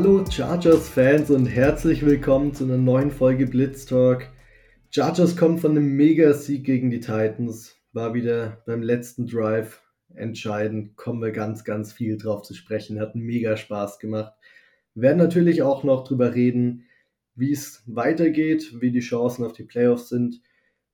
[0.00, 4.28] Hallo Chargers-Fans und herzlich willkommen zu einer neuen Folge Blitz Talk.
[4.90, 9.82] Chargers kommt von einem Mega-Sieg gegen die Titans, war wieder beim letzten Drive
[10.14, 14.34] entscheidend, kommen wir ganz, ganz viel drauf zu sprechen, hat mega Spaß gemacht.
[14.94, 16.84] Wir werden natürlich auch noch drüber reden,
[17.34, 20.40] wie es weitergeht, wie die Chancen auf die Playoffs sind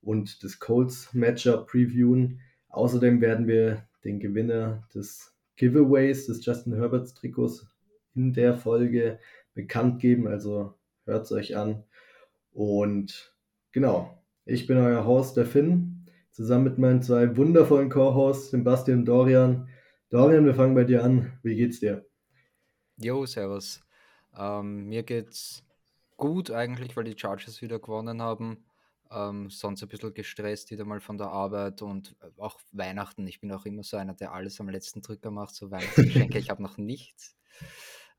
[0.01, 2.39] und das Colts Matchup previewen.
[2.69, 7.67] Außerdem werden wir den Gewinner des Giveaways des Justin Herberts Trikots
[8.15, 9.19] in der Folge
[9.53, 10.27] bekannt geben.
[10.27, 10.73] Also
[11.05, 11.83] hört es euch an.
[12.51, 13.35] Und
[13.71, 18.99] genau, ich bin euer Host, der Finn, zusammen mit meinen zwei wundervollen Co-Hosts, dem Bastian
[18.99, 19.67] und Dorian.
[20.09, 21.37] Dorian, wir fangen bei dir an.
[21.43, 22.05] Wie geht's dir?
[22.97, 23.81] Jo, servus.
[24.37, 25.63] Ähm, mir geht's
[26.17, 28.65] gut eigentlich, weil die Chargers wieder gewonnen haben.
[29.11, 33.27] Ähm, sonst ein bisschen gestresst wieder mal von der Arbeit und auch Weihnachten.
[33.27, 36.37] Ich bin auch immer so einer, der alles am letzten Drücker macht, so Weihnachtsgeschenke.
[36.37, 37.35] ich habe noch nichts.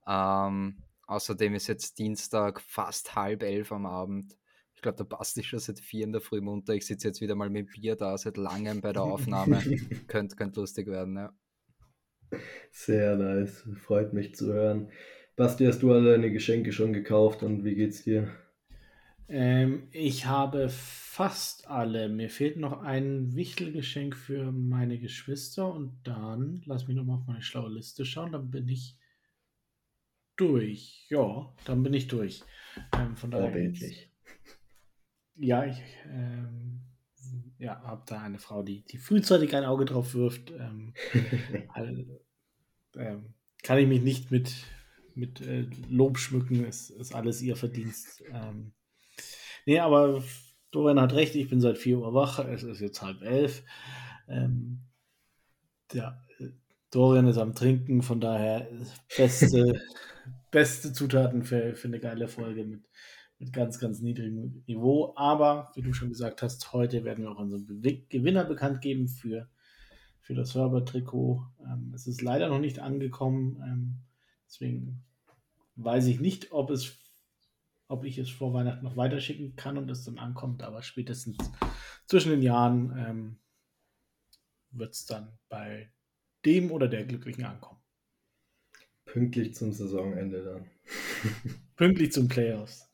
[0.07, 4.37] Ähm, außerdem ist jetzt Dienstag fast halb elf am Abend.
[4.75, 6.75] Ich glaube, da passt ich schon seit vier in der Früh munter.
[6.75, 9.61] Ich sitze jetzt wieder mal mit Bier da, seit langem bei der Aufnahme.
[10.07, 11.33] könnte könnt lustig werden, ja.
[12.71, 13.67] Sehr nice.
[13.81, 14.91] Freut mich zu hören.
[15.35, 18.31] Basti, hast du alle deine Geschenke schon gekauft und wie geht's dir?
[19.29, 22.09] Ähm, ich habe fast alle.
[22.09, 27.43] Mir fehlt noch ein Wichtelgeschenk für meine Geschwister und dann, lass mich nochmal auf meine
[27.43, 28.97] schlaue Liste schauen, dann bin ich
[30.37, 31.07] durch.
[31.09, 32.43] Ja, dann bin ich durch.
[32.93, 33.47] Ähm, von daher.
[33.47, 34.11] Vorbildlich.
[35.37, 36.83] Ja, ich ähm,
[37.59, 40.51] ja, habe da eine Frau, die, die frühzeitig ein Auge drauf wirft.
[40.51, 40.95] Ähm,
[41.69, 42.07] all,
[42.97, 44.55] ähm, kann ich mich nicht mit,
[45.15, 48.23] mit äh, Lob schmücken, es ist alles ihr Verdienst.
[48.33, 48.73] Ähm,
[49.65, 50.23] nee, aber
[50.71, 53.63] Dorian hat recht, ich bin seit 4 Uhr wach, es ist jetzt halb elf.
[54.29, 54.83] Ähm,
[55.93, 56.26] ja,
[56.97, 58.67] Dorian ist am Trinken, von daher
[59.19, 59.79] beste,
[60.51, 62.89] beste Zutaten für, für eine geile Folge mit,
[63.39, 65.13] mit ganz, ganz niedrigem Niveau.
[65.15, 69.47] Aber wie du schon gesagt hast, heute werden wir auch unseren Gewinner bekannt geben für,
[70.23, 71.45] für das Herbert-Trikot.
[71.67, 73.99] Ähm, es ist leider noch nicht angekommen, ähm,
[74.47, 75.05] deswegen
[75.75, 76.99] weiß ich nicht, ob es
[77.89, 81.37] ob ich es vor Weihnachten noch weiterschicken kann und es dann ankommt, aber spätestens
[82.07, 83.37] zwischen den Jahren ähm,
[84.71, 85.91] wird es dann bei
[86.47, 87.81] dem oder der Glücklichen ankommen.
[89.05, 90.71] Pünktlich zum Saisonende dann.
[91.77, 92.89] Pünktlich zum Playoffs.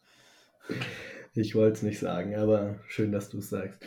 [1.34, 3.84] Ich wollte es nicht sagen, aber schön, dass du es sagst.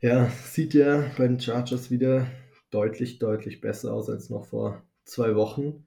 [0.00, 2.26] Ja, sieht ja bei den Chargers wieder
[2.70, 5.86] deutlich, deutlich besser aus als noch vor zwei Wochen.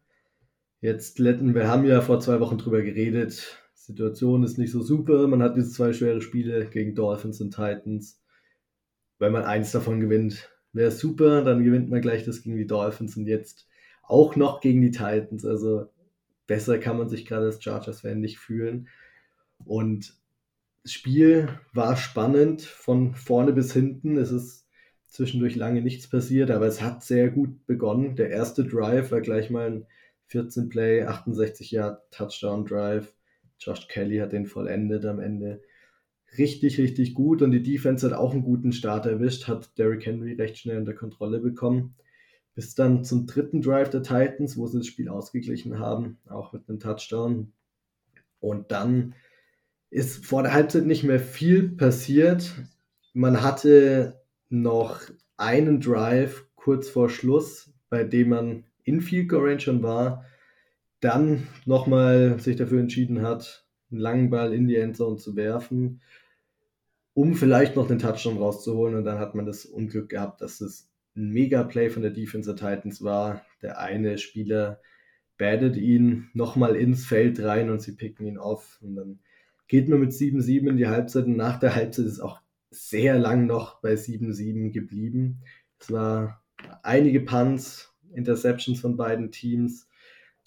[0.82, 3.60] Jetzt, wir haben ja vor zwei Wochen drüber geredet.
[3.74, 5.28] Situation ist nicht so super.
[5.28, 8.22] Man hat diese zwei schwere Spiele gegen Dolphins und Titans.
[9.20, 11.44] Wenn man eins davon gewinnt, wäre super.
[11.44, 13.68] Dann gewinnt man gleich das gegen die Dolphins und jetzt
[14.04, 15.46] auch noch gegen die Titans.
[15.46, 15.88] Also
[16.48, 18.88] besser kann man sich gerade als Chargers-Fan nicht fühlen.
[19.64, 20.14] Und
[20.84, 24.18] das Spiel war spannend von vorne bis hinten.
[24.18, 24.68] Es ist
[25.08, 28.16] zwischendurch lange nichts passiert, aber es hat sehr gut begonnen.
[28.16, 29.88] Der erste Drive war gleich mal ein
[30.28, 33.14] 14 Play, 68 Yard Touchdown Drive.
[33.60, 35.62] Josh Kelly hat den vollendet am Ende.
[36.38, 40.34] Richtig, richtig gut und die Defense hat auch einen guten Start erwischt, hat Derrick Henry
[40.34, 41.96] recht schnell unter Kontrolle bekommen.
[42.56, 46.68] Bis dann zum dritten Drive der Titans, wo sie das Spiel ausgeglichen haben, auch mit
[46.68, 47.52] einem Touchdown.
[48.40, 49.16] Und dann
[49.90, 52.54] ist vor der Halbzeit nicht mehr viel passiert.
[53.14, 55.02] Man hatte noch
[55.38, 60.26] einen Drive kurz vor Schluss, bei dem man in Field Goal Range schon war,
[61.00, 66.02] dann nochmal sich dafür entschieden hat, einen langen Ball in die Endzone zu werfen,
[67.16, 68.96] um vielleicht noch den Touchdown rauszuholen.
[68.96, 72.58] Und dann hat man das Unglück gehabt, dass es ein Mega-Play von der Defense der
[72.58, 73.42] Titans war.
[73.62, 74.82] Der eine Spieler
[75.38, 78.80] badet ihn nochmal ins Feld rein und sie picken ihn auf.
[78.82, 79.20] Und dann
[79.70, 81.26] geht man mit 7-7 in die Halbzeit.
[81.26, 85.42] Und nach der Halbzeit ist auch sehr lang noch bei 7-7 geblieben.
[85.80, 86.44] Es war
[86.84, 89.88] einige Punts, Interceptions von beiden Teams.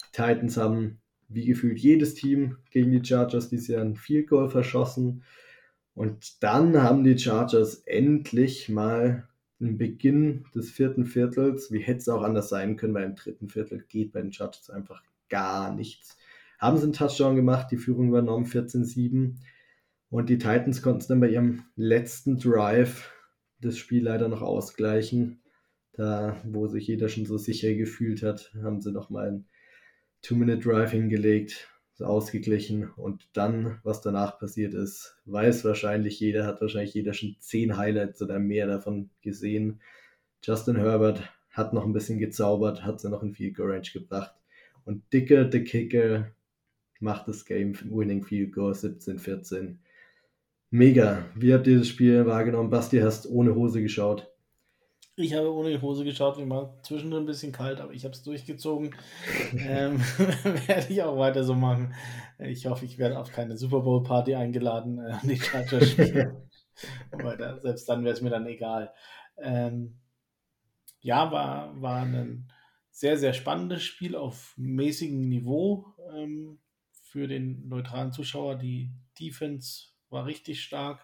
[0.01, 4.49] Die Titans haben wie gefühlt jedes Team gegen die Chargers dieses Jahr ein Field Goal
[4.49, 5.23] verschossen.
[5.99, 9.27] Und dann haben die Chargers endlich mal
[9.59, 13.49] den Beginn des vierten Viertels, wie hätte es auch anders sein können, weil im dritten
[13.49, 16.17] Viertel geht bei den Chargers einfach gar nichts.
[16.57, 19.35] Haben sie einen Touchdown gemacht, die Führung übernommen, 14-7.
[20.09, 23.11] Und die Titans konnten es dann bei ihrem letzten Drive
[23.59, 25.41] das Spiel leider noch ausgleichen.
[25.91, 29.45] Da, wo sich jeder schon so sicher gefühlt hat, haben sie nochmal ein
[30.21, 31.67] Two-Minute-Drive hingelegt,
[32.07, 32.89] ausgeglichen.
[32.91, 38.21] Und dann, was danach passiert ist, weiß wahrscheinlich jeder, hat wahrscheinlich jeder schon zehn Highlights
[38.21, 39.81] oder mehr davon gesehen.
[40.43, 44.33] Justin Herbert hat noch ein bisschen gezaubert, hat sie noch in Field Goal Range gebracht.
[44.85, 46.31] Und Dicker, the Kicker,
[46.99, 49.77] macht das Game Winning Field Goal 17-14.
[50.71, 51.25] Mega.
[51.35, 52.69] Wie habt ihr das Spiel wahrgenommen?
[52.69, 54.28] Basti, hast ohne Hose geschaut.
[55.21, 58.23] Ich habe ohne Hose geschaut, mir war zwischendrin ein bisschen kalt, aber ich habe es
[58.23, 58.95] durchgezogen.
[59.53, 59.99] ähm,
[60.67, 61.93] werde ich auch weiter so machen.
[62.37, 66.49] Ich hoffe, ich werde auf keine Super Bowl Party eingeladen, äh, die Chargers spielen.
[67.11, 68.93] da, selbst dann wäre es mir dann egal.
[69.37, 69.99] Ähm,
[71.01, 72.49] ja, war, war ein
[72.89, 76.59] sehr, sehr spannendes Spiel auf mäßigem Niveau ähm,
[76.91, 78.55] für den neutralen Zuschauer.
[78.55, 81.03] Die Defense war richtig stark.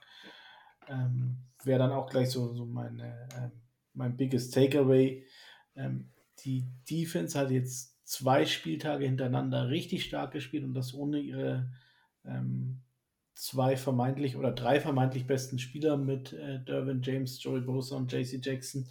[0.88, 3.65] Ähm, Wäre dann auch gleich so, so meine, ähm,
[3.96, 5.24] mein biggest Takeaway.
[5.76, 6.10] Ähm,
[6.44, 11.72] die Defense hat jetzt zwei Spieltage hintereinander richtig stark gespielt und das ohne ihre
[12.24, 12.82] ähm,
[13.34, 18.40] zwei vermeintlich oder drei vermeintlich besten Spieler mit äh, Derwin James, Joey Bosa und JC
[18.44, 18.88] Jackson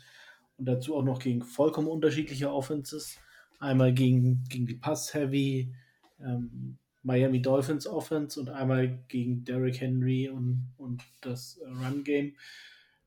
[0.56, 3.18] und dazu auch noch gegen vollkommen unterschiedliche Offenses.
[3.60, 5.74] Einmal gegen, gegen die Pass-Heavy
[6.20, 12.34] ähm, Miami Dolphins Offense und einmal gegen Derrick Henry und, und das äh, Run-Game.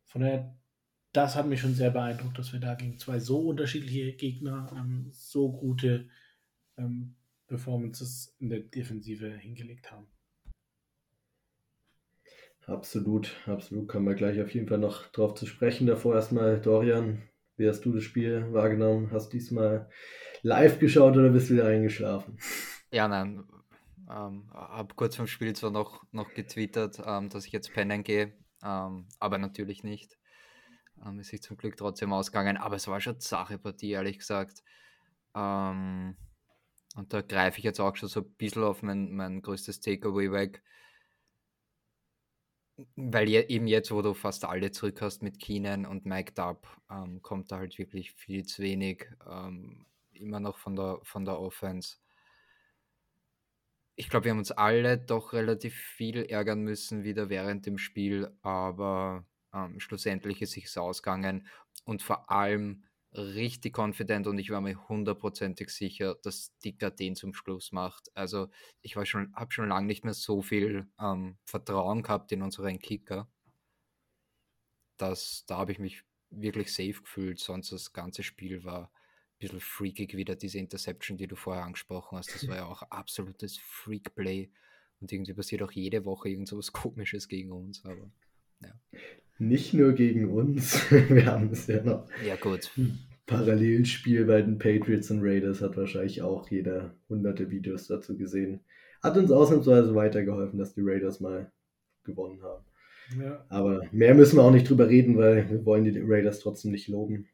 [0.05, 0.55] Von daher,
[1.17, 5.09] das hat mich schon sehr beeindruckt, dass wir da gegen zwei so unterschiedliche Gegner ähm,
[5.11, 6.07] so gute
[6.77, 7.15] ähm,
[7.47, 10.05] Performances in der Defensive hingelegt haben.
[12.67, 13.87] Absolut, absolut.
[13.87, 15.87] Kommen wir gleich auf jeden Fall noch drauf zu sprechen.
[15.87, 17.23] Davor erstmal, Dorian,
[17.55, 19.09] wie hast du das Spiel wahrgenommen?
[19.11, 19.89] Hast du diesmal
[20.43, 22.37] live geschaut oder bist du wieder eingeschlafen?
[22.91, 23.43] Ja, nein,
[24.07, 28.33] ähm, habe kurz vom Spiel zwar noch, noch getwittert, ähm, dass ich jetzt pennen gehe,
[28.63, 30.17] ähm, aber natürlich nicht.
[31.05, 34.63] Ähm, ist sich zum Glück trotzdem ausgegangen, aber es war schon Sache-Partie, ehrlich gesagt.
[35.35, 36.15] Ähm,
[36.95, 40.31] und da greife ich jetzt auch schon so ein bisschen auf mein, mein größtes Takeaway
[40.31, 40.63] weg.
[42.95, 46.67] Weil je, eben jetzt, wo du fast alle zurück hast mit Keenan und Mike Dub,
[46.91, 49.07] ähm, kommt da halt wirklich viel zu wenig
[50.13, 51.97] immer noch von der, von der Offense
[53.99, 58.31] ich glaube, wir haben uns alle doch relativ viel ärgern müssen wieder während dem Spiel,
[58.43, 59.25] aber
[59.57, 61.47] ähm, schlussendlich ist sich ausgegangen
[61.85, 62.83] und vor allem
[63.13, 68.09] richtig confident und ich war mir hundertprozentig sicher, dass Dicker den zum Schluss macht.
[68.15, 68.49] Also
[68.81, 73.27] ich schon, habe schon lange nicht mehr so viel ähm, Vertrauen gehabt in unseren Kicker.
[74.97, 78.91] dass da habe ich mich wirklich safe gefühlt, sonst das ganze Spiel war
[79.39, 82.33] bisschen freakig wieder, diese Interception, die du vorher angesprochen hast.
[82.33, 84.49] Das war ja auch absolutes Freak-Play.
[84.99, 87.85] Und irgendwie passiert auch jede Woche irgend so was Komisches gegen uns.
[87.85, 88.11] Aber
[88.61, 88.73] ja.
[89.39, 90.89] Nicht nur gegen uns.
[91.09, 92.07] Wir haben es ja noch.
[92.25, 92.71] Ja, gut.
[93.25, 98.61] Parallelspiel bei den Patriots und Raiders hat wahrscheinlich auch jeder hunderte Videos dazu gesehen.
[99.03, 101.51] Hat uns ausnahmsweise weitergeholfen, dass die Raiders mal
[102.03, 102.63] gewonnen haben.
[103.21, 103.45] Ja.
[103.49, 106.87] Aber mehr müssen wir auch nicht drüber reden, weil wir wollen die Raiders trotzdem nicht
[106.87, 107.27] loben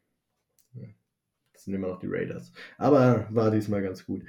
[1.64, 2.52] sind immer noch die Raiders.
[2.78, 4.24] Aber war diesmal ganz gut.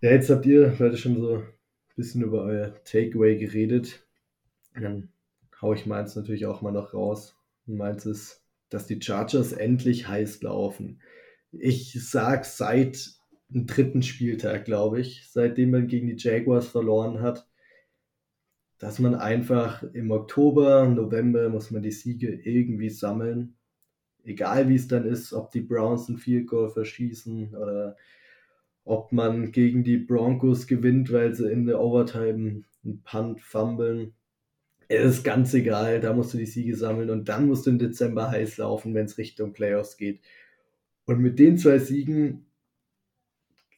[0.00, 1.46] Ja, jetzt habt ihr heute schon so ein
[1.96, 4.06] bisschen über euer Takeaway geredet.
[4.74, 5.08] Dann
[5.64, 7.36] haue ich meins natürlich auch mal noch raus.
[7.66, 11.00] Meins ist, dass die Chargers endlich heiß laufen.
[11.50, 13.12] Ich sag seit
[13.48, 17.48] dem dritten Spieltag, glaube ich, seitdem man gegen die Jaguars verloren hat,
[18.78, 23.56] dass man einfach im Oktober, November muss man die Siege irgendwie sammeln
[24.24, 27.96] egal wie es dann ist, ob die Browns ein Field Goal verschießen oder
[28.84, 34.14] ob man gegen die Broncos gewinnt, weil sie in der Overtime einen Punt fummeln.
[35.02, 38.30] Ist ganz egal, da musst du die Siege sammeln und dann musst du im Dezember
[38.30, 40.20] heiß laufen, wenn es Richtung Playoffs geht.
[41.06, 42.46] Und mit den zwei Siegen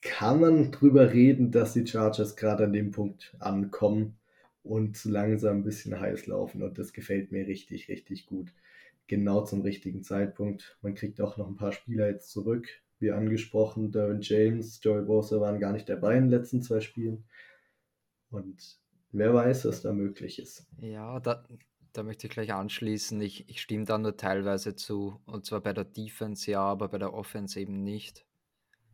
[0.03, 4.17] kann man drüber reden, dass die Chargers gerade an dem Punkt ankommen
[4.63, 8.53] und langsam ein bisschen heiß laufen und das gefällt mir richtig, richtig gut
[9.07, 10.77] genau zum richtigen Zeitpunkt.
[10.83, 12.69] Man kriegt auch noch ein paar Spieler jetzt zurück.
[12.99, 17.25] Wie angesprochen, Derwin James, Joey Bosa waren gar nicht dabei in den letzten zwei Spielen.
[18.31, 18.79] Und
[19.19, 20.67] wer weiß, was da möglich ist.
[20.79, 21.45] Ja, da,
[21.93, 23.21] da möchte ich gleich anschließen.
[23.21, 25.21] Ich, ich stimme da nur teilweise zu.
[25.27, 28.27] Und zwar bei der Defense ja, aber bei der Offense eben nicht.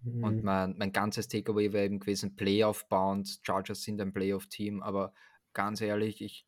[0.02, 0.24] Mhm.
[0.24, 3.40] Und mein, mein ganzes Takeaway wäre eben gewesen, Playoff-Bound.
[3.42, 5.12] Chargers sind ein Playoff-Team, aber
[5.52, 6.46] ganz ehrlich, ich,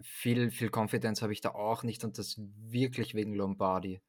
[0.00, 4.00] viel, viel Confidence habe ich da auch nicht und das wirklich wegen Lombardi.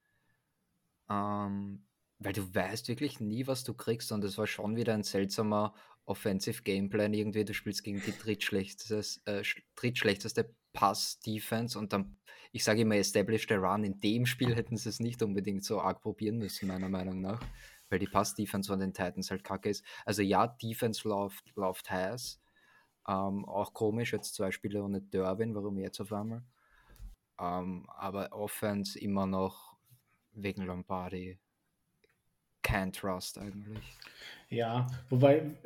[1.10, 1.86] Ähm,
[2.20, 5.74] weil du weißt wirklich nie, was du kriegst und es war schon wieder ein seltsamer
[6.06, 7.46] Offensive Gameplan irgendwie.
[7.46, 9.44] Du spielst gegen die drittschlechteste, äh,
[9.76, 12.18] drittschlechteste Pass-Defense und dann,
[12.52, 13.84] ich sage immer, Established Run.
[13.84, 17.42] In dem Spiel hätten sie es nicht unbedingt so arg probieren müssen, meiner Meinung nach,
[17.90, 19.84] weil die Pass-Defense von den Titans halt kacke ist.
[20.06, 22.40] Also ja, Defense läuft, läuft heiß,
[23.08, 26.44] ähm, auch komisch, jetzt zwei Spiele ohne Derwin, warum jetzt auf einmal?
[27.40, 29.78] Ähm, aber Offense immer noch
[30.34, 31.40] wegen Lombardi
[32.62, 33.98] kein Trust eigentlich.
[34.50, 35.58] Ja, wobei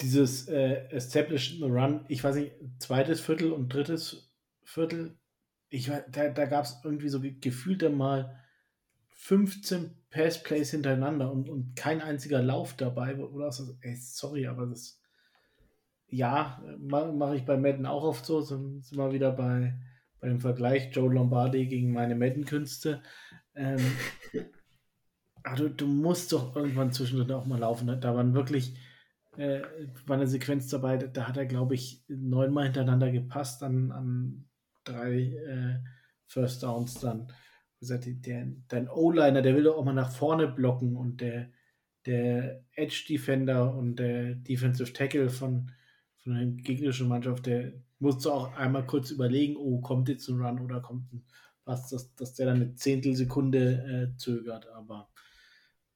[0.00, 5.18] dieses äh, Establish the Run, ich weiß nicht, zweites Viertel und drittes Viertel,
[5.70, 8.38] ich, da, da gab es irgendwie so gefühlt mal
[9.08, 13.16] 15 Passplays hintereinander und, und kein einziger Lauf dabei.
[13.16, 15.00] Oder so, ey, sorry, aber das,
[16.06, 18.40] ja, mache mach ich bei Madden auch oft so.
[18.40, 19.74] Sind, sind wir wieder bei,
[20.20, 23.02] bei dem Vergleich Joe Lombardi gegen meine Madden-Künste.
[23.54, 23.80] Ähm,
[25.48, 28.00] aber du, du musst doch irgendwann zwischendurch auch mal laufen.
[28.00, 28.76] Da waren wirklich
[29.36, 29.62] äh,
[30.06, 34.48] war eine Sequenz dabei, da hat er, glaube ich, neunmal hintereinander gepasst an, an
[34.84, 35.78] drei äh,
[36.26, 37.32] First Downs dann.
[37.78, 41.50] Gesagt, der, dein O-Liner, der will doch auch mal nach vorne blocken und der,
[42.06, 45.70] der Edge-Defender und der Defensive Tackle von,
[46.16, 50.58] von der gegnerischen Mannschaft, der musste auch einmal kurz überlegen, oh, kommt jetzt ein Run
[50.60, 51.24] oder kommt ein
[51.68, 55.10] was, dass, dass der dann eine Zehntelsekunde äh, zögert, aber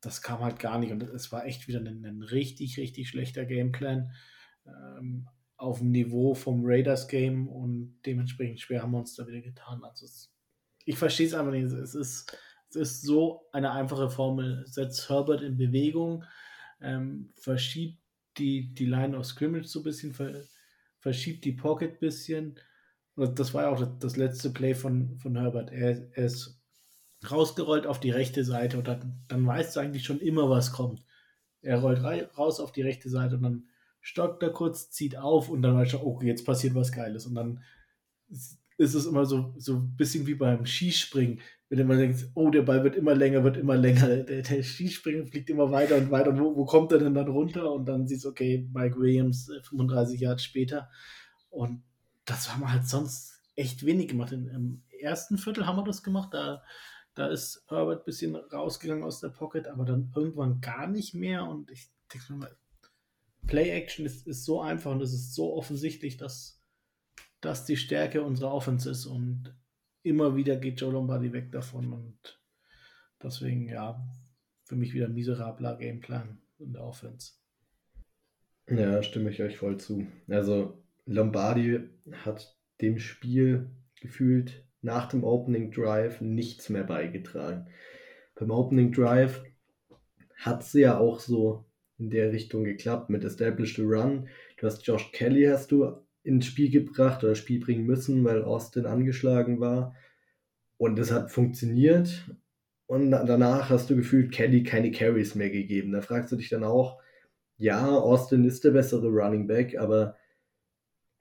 [0.03, 0.93] das kam halt gar nicht.
[0.93, 4.13] Und es war echt wieder ein, ein richtig, richtig schlechter Gameplan
[4.67, 9.83] ähm, auf dem Niveau vom Raiders-Game und dementsprechend schwer haben wir uns da wieder getan.
[9.85, 10.35] Also es,
[10.85, 11.65] ich verstehe es einfach nicht.
[11.67, 12.37] Es ist,
[12.69, 14.65] es ist so eine einfache Formel.
[14.67, 16.25] Setzt Herbert in Bewegung,
[16.81, 18.03] ähm, verschiebt
[18.39, 20.43] die, die Line of Scrimmage so ein bisschen, ver,
[20.99, 22.59] verschiebt die Pocket ein bisschen.
[23.15, 25.71] Und das war ja auch das, das letzte Play von, von Herbert.
[25.71, 26.62] Er, er ist
[27.31, 31.05] rausgerollt auf die rechte Seite und dann, dann weißt du eigentlich schon immer, was kommt.
[31.61, 32.03] Er rollt
[32.37, 33.69] raus auf die rechte Seite und dann
[34.01, 37.27] stockt er kurz, zieht auf und dann weißt du, okay, jetzt passiert was Geiles.
[37.27, 37.63] Und dann
[38.77, 42.51] ist es immer so, so ein bisschen wie beim Skispringen, wenn du mal denkst, oh,
[42.51, 46.11] der Ball wird immer länger, wird immer länger, der, der Skispringen fliegt immer weiter und
[46.11, 46.39] weiter.
[46.39, 47.73] Wo, wo kommt er denn dann runter?
[47.73, 50.91] Und dann siehst du, okay, Mike Williams 35 äh, Jahre später.
[51.49, 51.83] Und
[52.25, 54.33] das haben wir halt sonst echt wenig gemacht.
[54.33, 56.63] Im ersten Viertel haben wir das gemacht, da
[57.15, 61.45] da ist Herbert ein bisschen rausgegangen aus der Pocket, aber dann irgendwann gar nicht mehr.
[61.45, 62.57] Und ich denke mal,
[63.47, 66.61] Play-Action ist, ist so einfach und es ist so offensichtlich, dass
[67.41, 69.07] das die Stärke unserer Offense ist.
[69.07, 69.55] Und
[70.03, 71.93] immer wieder geht Joe Lombardi weg davon.
[71.93, 72.41] Und
[73.23, 74.03] deswegen, ja,
[74.65, 77.33] für mich wieder miserabler Gameplan in der Offense.
[78.71, 80.07] Ja, stimme ich euch voll zu.
[80.29, 81.81] Also Lombardi
[82.25, 87.69] hat dem Spiel gefühlt nach dem Opening Drive nichts mehr beigetragen.
[88.35, 89.43] Beim Opening Drive
[90.37, 91.65] hat es ja auch so
[91.99, 94.29] in der Richtung geklappt mit Established Run.
[94.59, 95.93] Du hast Josh Kelly hast du
[96.25, 99.95] ins Spiel gebracht oder Spiel bringen müssen, weil Austin angeschlagen war.
[100.79, 102.29] Und es hat funktioniert.
[102.87, 105.93] Und danach hast du gefühlt Kelly keine Carries mehr gegeben.
[105.93, 107.01] Da fragst du dich dann auch,
[107.57, 110.17] ja, Austin ist der bessere Running Back, aber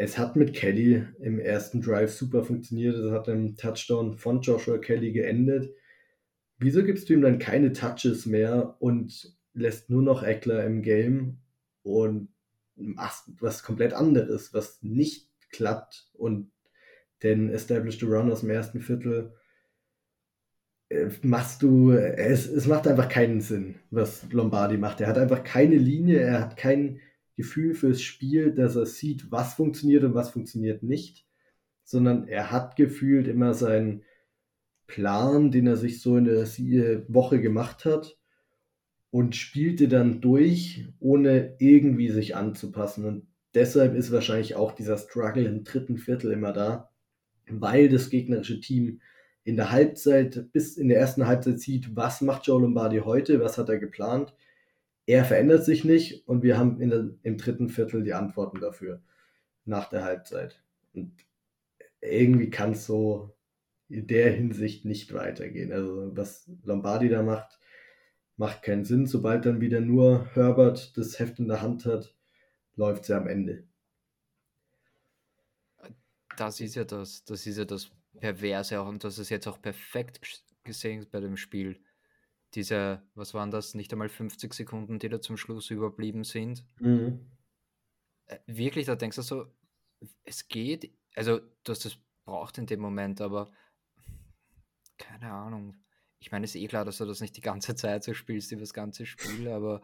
[0.01, 2.95] es hat mit Kelly im ersten Drive super funktioniert.
[2.95, 5.75] Es hat im Touchdown von Joshua Kelly geendet.
[6.57, 11.37] Wieso gibst du ihm dann keine Touches mehr und lässt nur noch Eckler im Game
[11.83, 12.29] und
[12.75, 16.51] machst was komplett anderes, was nicht klappt und
[17.21, 19.35] den Established Run aus dem ersten Viertel
[20.89, 24.99] äh, machst du, es, es macht einfach keinen Sinn, was Lombardi macht.
[24.99, 27.01] Er hat einfach keine Linie, er hat keinen
[27.41, 31.25] Gefühl fürs Spiel, dass er sieht, was funktioniert und was funktioniert nicht,
[31.83, 34.03] sondern er hat gefühlt immer seinen
[34.85, 36.45] Plan, den er sich so in der
[37.07, 38.19] Woche gemacht hat
[39.09, 43.05] und spielte dann durch, ohne irgendwie sich anzupassen.
[43.05, 46.91] Und deshalb ist wahrscheinlich auch dieser Struggle im dritten Viertel immer da,
[47.49, 49.01] weil das gegnerische Team
[49.43, 53.57] in der Halbzeit bis in der ersten Halbzeit sieht, was macht Joe Lombardi heute, was
[53.57, 54.35] hat er geplant
[55.05, 59.01] er verändert sich nicht und wir haben der, im dritten Viertel die Antworten dafür
[59.65, 60.63] nach der Halbzeit.
[60.93, 61.13] Und
[62.01, 63.35] irgendwie kann es so
[63.89, 65.71] in der Hinsicht nicht weitergehen.
[65.71, 67.59] Also was Lombardi da macht,
[68.37, 69.05] macht keinen Sinn.
[69.05, 72.15] Sobald dann wieder nur Herbert das Heft in der Hand hat,
[72.75, 73.67] läuft sie am Ende.
[76.37, 79.61] Das ist ja das, das ist ja das Perverse auch und das ist jetzt auch
[79.61, 80.21] perfekt
[80.63, 81.79] gesehen bei dem Spiel
[82.55, 86.63] diese, was waren das, nicht einmal 50 Sekunden, die da zum Schluss überblieben sind.
[86.79, 87.31] Mhm.
[88.27, 89.45] Äh, wirklich, da denkst du so,
[90.23, 93.51] es geht, also du hast das braucht in dem Moment, aber
[94.97, 95.75] keine Ahnung.
[96.19, 98.51] Ich meine, es ist eh klar, dass du das nicht die ganze Zeit so spielst,
[98.51, 99.81] über das ganze Spiel, aber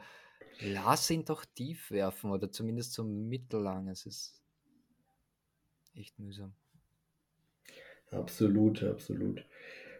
[0.59, 3.87] lass ihn doch tief werfen oder zumindest so mittellang.
[3.87, 4.41] Es ist
[5.95, 6.53] echt mühsam.
[8.11, 9.45] Absolut, absolut.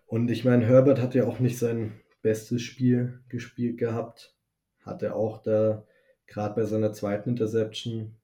[0.06, 4.36] Und ich meine, Herbert hat ja auch nicht sein bestes Spiel gespielt gehabt.
[4.82, 5.86] Hatte auch da
[6.26, 8.18] gerade bei seiner zweiten Interception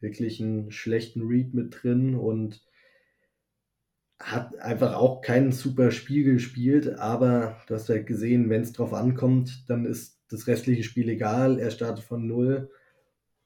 [0.00, 2.66] wirklich einen schlechten Read mit drin und
[4.18, 8.92] hat einfach auch kein super Spiel gespielt, aber du hast ja gesehen, wenn es drauf
[8.92, 11.60] ankommt, dann ist das restliche Spiel egal.
[11.60, 12.72] Er startet von null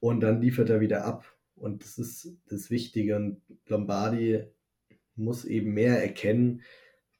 [0.01, 1.37] und dann liefert er wieder ab.
[1.55, 3.17] Und das ist das Wichtige.
[3.17, 4.47] Und Lombardi
[5.17, 6.63] muss eben mehr erkennen,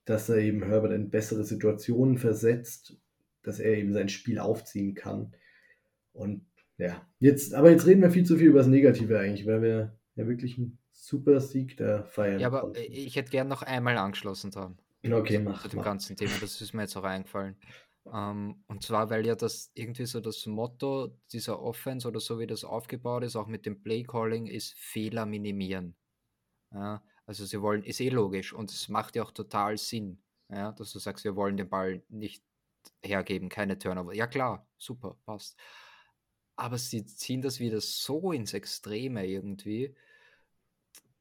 [0.05, 2.97] dass er eben Herbert in bessere Situationen versetzt,
[3.43, 5.35] dass er eben sein Spiel aufziehen kann.
[6.13, 6.45] Und
[6.79, 9.99] ja, jetzt, aber jetzt reden wir viel zu viel über das Negative eigentlich, weil wir
[10.17, 12.41] ja wirklich einen super Sieg da feiern.
[12.41, 12.81] Ja, aber konnten.
[12.91, 14.79] ich hätte gern noch einmal angeschlossen dran.
[15.05, 15.63] Okay, mach.
[15.63, 15.85] Zu dem mach.
[15.85, 17.57] ganzen Thema, das ist mir jetzt auch eingefallen.
[18.13, 22.47] Ähm, und zwar, weil ja das irgendwie so das Motto dieser Offense oder so wie
[22.47, 25.97] das aufgebaut ist, auch mit dem Play Calling, ist Fehler minimieren.
[26.73, 27.03] Ja,
[27.33, 30.19] also sie wollen, ist eh logisch und es macht ja auch total Sinn,
[30.51, 32.45] ja, dass du sagst, wir wollen den Ball nicht
[33.03, 34.15] hergeben, keine Turnover.
[34.15, 35.59] Ja klar, super, passt.
[36.57, 39.95] Aber sie ziehen das wieder so ins Extreme irgendwie,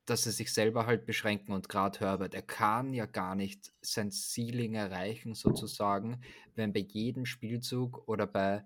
[0.05, 4.11] dass sie sich selber halt beschränken und gerade Herbert, er kann ja gar nicht sein
[4.11, 6.21] Ceiling erreichen sozusagen,
[6.55, 8.65] wenn bei jedem Spielzug oder bei,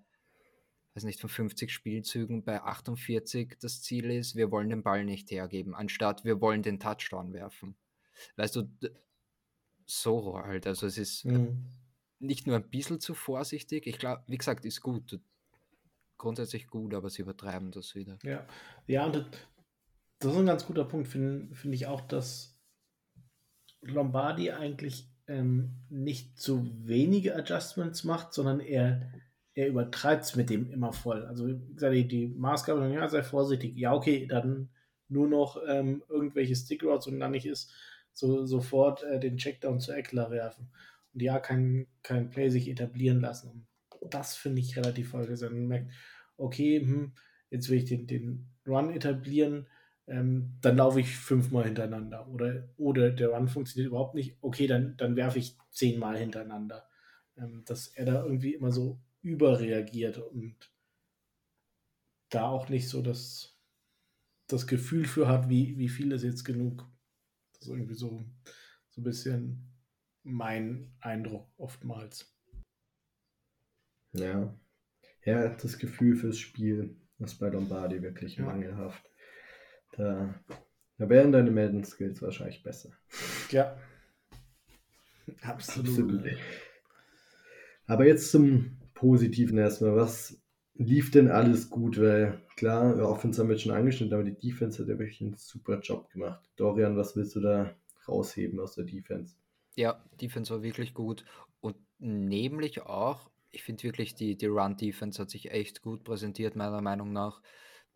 [0.95, 5.29] weiß nicht, von 50 Spielzügen bei 48 das Ziel ist, wir wollen den Ball nicht
[5.31, 7.75] hergeben, anstatt wir wollen den Touchdown werfen.
[8.37, 8.69] Weißt du,
[9.85, 11.65] so halt, also es ist mhm.
[12.19, 15.19] nicht nur ein bisschen zu vorsichtig, ich glaube, wie gesagt, ist gut,
[16.17, 18.17] grundsätzlich gut, aber sie übertreiben das wieder.
[18.23, 18.47] Ja,
[18.87, 19.25] ja und
[20.19, 22.57] das ist ein ganz guter Punkt, finde find ich auch, dass
[23.81, 29.11] Lombardi eigentlich ähm, nicht zu wenige Adjustments macht, sondern er,
[29.55, 31.25] er übertreibt es mit dem immer voll.
[31.25, 33.75] Also, wie gesagt, die, die Maßgabe, ja, sei vorsichtig.
[33.77, 34.69] Ja, okay, dann
[35.07, 37.73] nur noch ähm, irgendwelche Stickroutes und dann nicht ist,
[38.13, 40.69] so, sofort äh, den Checkdown zu Eckler werfen.
[41.13, 43.67] Und ja, kein, kein Play sich etablieren lassen.
[43.99, 45.51] Und das finde ich relativ vollgesetzt.
[45.53, 45.91] Man merkt,
[46.37, 47.13] okay, hm,
[47.49, 49.67] jetzt will ich den, den Run etablieren
[50.07, 52.27] ähm, dann laufe ich fünfmal hintereinander.
[52.27, 56.87] Oder, oder der Run funktioniert überhaupt nicht, okay, dann, dann werfe ich zehnmal hintereinander.
[57.37, 60.55] Ähm, dass er da irgendwie immer so überreagiert und
[62.29, 63.57] da auch nicht so das,
[64.47, 66.87] das Gefühl für hat, wie, wie viel ist jetzt genug.
[67.53, 68.23] Das ist irgendwie so,
[68.89, 69.73] so ein bisschen
[70.23, 72.31] mein Eindruck oftmals.
[74.13, 74.55] Ja.
[75.23, 78.45] Ja, das Gefühl fürs Spiel ist bei Lombardi wirklich ja.
[78.45, 79.09] mangelhaft.
[79.93, 80.39] Da,
[80.99, 82.91] da wären deine Madden-Skills wahrscheinlich besser.
[83.49, 83.75] Ja.
[85.41, 85.89] Absolut.
[85.89, 86.37] Absolut.
[87.87, 89.95] Aber jetzt zum Positiven erstmal.
[89.95, 90.41] Was
[90.73, 91.99] lief denn alles gut?
[91.99, 95.79] Weil klar, Offense haben wir schon angeschnitten, aber die Defense hat ja wirklich einen super
[95.79, 96.49] Job gemacht.
[96.55, 97.75] Dorian, was willst du da
[98.07, 99.35] rausheben aus der Defense?
[99.75, 101.25] Ja, Defense war wirklich gut.
[101.61, 106.81] Und nämlich auch, ich finde wirklich, die, die Run-Defense hat sich echt gut präsentiert, meiner
[106.81, 107.41] Meinung nach.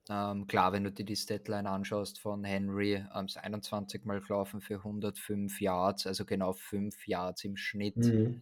[0.10, 4.78] Ähm, klar, wenn du dir die Statline anschaust von Henry, ähm, 21 Mal gelaufen für
[4.78, 7.98] 105 Yards, also genau 5 Yards im Schnitt.
[7.98, 8.42] Mhm.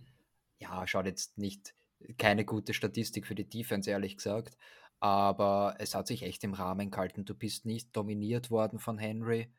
[0.59, 1.75] Ja, schaut jetzt nicht,
[2.17, 4.57] keine gute Statistik für die Defense, ehrlich gesagt.
[4.99, 7.25] Aber es hat sich echt im Rahmen gehalten.
[7.25, 9.51] Du bist nicht dominiert worden von Henry.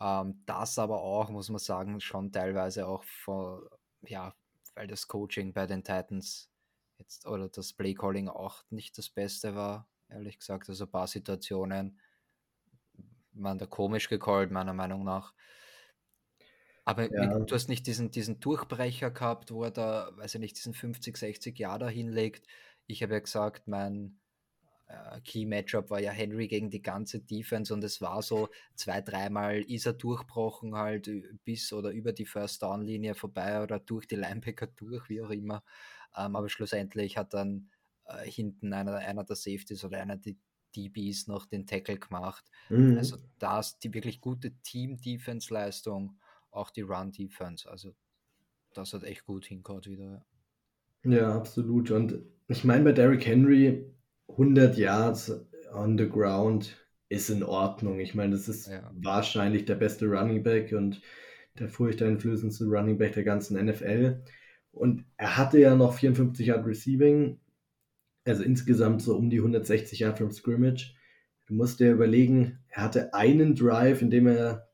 [0.00, 3.66] Ähm, das aber auch, muss man sagen, schon teilweise auch von,
[4.02, 4.34] ja,
[4.74, 6.50] weil das Coaching bei den Titans
[6.98, 10.68] jetzt oder das Playcalling auch nicht das Beste war ehrlich gesagt.
[10.68, 11.98] Also ein paar Situationen
[13.32, 15.34] waren da komisch gecallt, meiner Meinung nach.
[16.86, 17.40] Aber ja.
[17.40, 21.16] du hast nicht diesen, diesen Durchbrecher gehabt, wo er da, weiß ich nicht, diesen 50,
[21.16, 22.46] 60 Jahre da hinlegt.
[22.86, 24.20] Ich habe ja gesagt, mein
[24.86, 29.62] äh, Key-Matchup war ja Henry gegen die ganze Defense und es war so zwei, dreimal
[29.62, 31.10] ist er durchbrochen halt
[31.44, 35.64] bis oder über die First-Down-Linie vorbei oder durch die Linebacker durch, wie auch immer.
[36.16, 37.68] Ähm, aber schlussendlich hat dann
[38.04, 40.34] äh, hinten einer, einer der Safeties oder einer der
[40.76, 42.44] DBs noch den Tackle gemacht.
[42.68, 42.96] Mhm.
[42.96, 46.16] Also da ist die wirklich gute Team-Defense-Leistung,
[46.56, 47.70] auch die Run-Defense.
[47.70, 47.94] Also
[48.74, 50.24] das hat echt gut hingehauen wieder.
[51.04, 51.90] Ja, absolut.
[51.90, 53.86] Und ich meine, bei Derrick Henry
[54.28, 55.32] 100 Yards
[55.72, 56.76] on the ground
[57.08, 58.00] ist in Ordnung.
[58.00, 58.90] Ich meine, das ist ja.
[58.94, 61.00] wahrscheinlich der beste Running Back und
[61.58, 64.22] der furchteinflößendste Running Back der ganzen NFL.
[64.72, 67.38] Und er hatte ja noch 54 Yard Receiving
[68.26, 70.94] also insgesamt so um die 160 Jahre vom Scrimmage.
[71.46, 74.68] Du musst dir überlegen, er hatte einen Drive, in dem er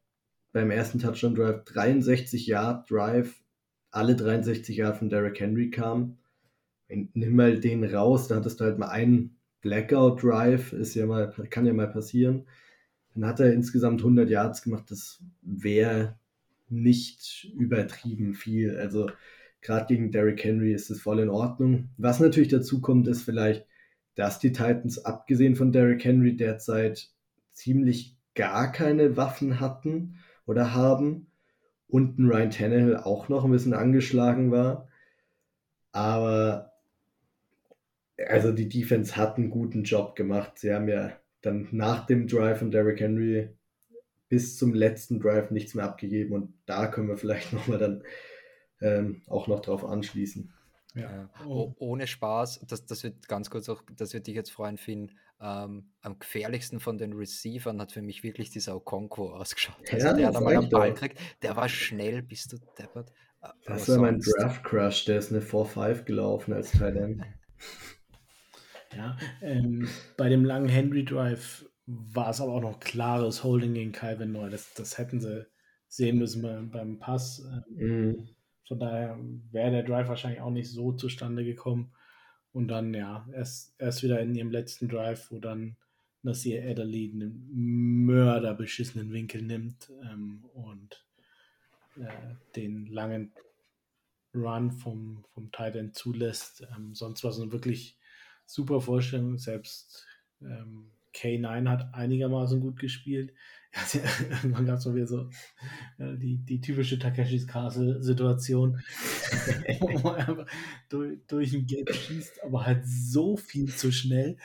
[0.52, 3.42] beim ersten Touchdown Drive 63 Yard Drive,
[3.90, 6.18] alle 63 Jahre von Derrick Henry kam.
[6.88, 11.32] Nimm mal den raus, da hattest du halt mal einen Blackout Drive, ist ja mal,
[11.50, 12.46] kann ja mal passieren.
[13.14, 16.18] Dann hat er insgesamt 100 Yards gemacht, das wäre
[16.68, 18.76] nicht übertrieben viel.
[18.78, 19.08] Also
[19.62, 21.88] Gerade gegen Derrick Henry ist es voll in Ordnung.
[21.96, 23.64] Was natürlich dazu kommt, ist vielleicht,
[24.16, 27.10] dass die Titans abgesehen von Derrick Henry derzeit
[27.52, 30.18] ziemlich gar keine Waffen hatten
[30.52, 31.26] oder haben
[31.88, 34.88] und ein Ryan Tannehill auch noch ein bisschen angeschlagen war.
[35.90, 36.72] Aber
[38.28, 40.58] also die Defense hat einen guten Job gemacht.
[40.58, 43.48] Sie haben ja dann nach dem Drive von Derrick Henry
[44.28, 48.02] bis zum letzten Drive nichts mehr abgegeben und da können wir vielleicht nochmal dann
[48.80, 50.52] ähm, auch noch drauf anschließen.
[50.94, 51.30] Ja.
[51.46, 51.74] Oh.
[51.78, 55.12] Ohne Spaß, das, das wird ganz kurz auch, das wird dich jetzt freuen, Finn.
[55.40, 59.76] Ähm, am gefährlichsten von den Receivern hat für mich wirklich dieser Okonkwo ausgeschaut.
[59.90, 63.12] Also ja, der hat mal am Ball kriegt, der war schnell, bist du deppert.
[63.66, 67.22] Das war mein Draft Crush, der ist eine 4-5 gelaufen als Thailand.
[68.96, 73.92] ja, ähm, bei dem langen Henry Drive war es aber auch noch klares Holding gegen
[73.92, 74.48] Calvin Neu.
[74.48, 75.46] Das, das hätten sie
[75.88, 77.44] sehen müssen beim, beim Pass.
[77.76, 78.28] Ähm, mm.
[78.66, 79.18] Von daher
[79.50, 81.92] wäre der Drive wahrscheinlich auch nicht so zustande gekommen.
[82.52, 85.76] Und dann, ja, erst, erst wieder in ihrem letzten Drive, wo dann
[86.22, 91.04] Nasir Adderley einen mörderbeschissenen Winkel nimmt ähm, und
[91.96, 93.32] äh, den langen
[94.34, 96.66] Run vom, vom Titan zulässt.
[96.74, 97.98] Ähm, sonst war es eine wirklich
[98.46, 99.38] super Vorstellung.
[99.38, 100.06] Selbst
[100.40, 103.32] ähm, K9 hat einigermaßen gut gespielt.
[103.74, 104.00] Ja,
[104.42, 105.30] irgendwann gab es mal wieder so
[105.98, 108.78] ja, die, die typische Takeshis Castle-Situation,
[109.80, 110.46] wo er einfach
[110.90, 114.36] durch, durch ein Gap schießt, aber halt so viel zu schnell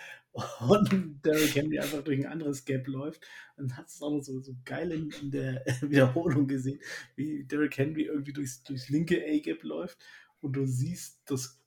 [0.59, 3.25] und Derrick Henry einfach durch ein anderes Gap läuft.
[3.57, 6.79] Und hat es auch noch so, so geil in, in, der Wiederholung gesehen,
[7.15, 9.97] wie Derrick Henry irgendwie durchs, durchs linke A-Gap läuft
[10.41, 11.59] und du siehst, dass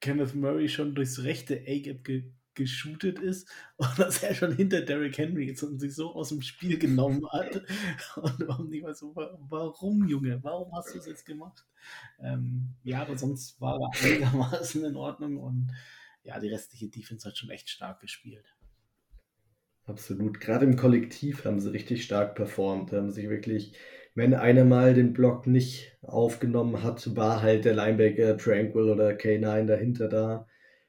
[0.00, 5.16] Kenneth Murray schon durchs rechte A-Gap ge geshootet ist und dass er schon hinter Derrick
[5.16, 7.62] Henry ist und sich so aus dem Spiel genommen hat.
[8.16, 11.64] Und warum nicht mal so, warum, Junge, warum hast du es jetzt gemacht?
[12.20, 15.72] Ähm, ja, aber sonst war er einigermaßen in Ordnung und
[16.22, 18.44] ja, die restliche Defense hat schon echt stark gespielt.
[19.86, 20.38] Absolut.
[20.40, 22.92] Gerade im Kollektiv haben sie richtig stark performt.
[22.92, 23.72] Haben sich wirklich,
[24.14, 29.64] wenn einer mal den Block nicht aufgenommen hat, war halt der Linebacker Tranquil oder K9
[29.64, 30.46] dahinter da.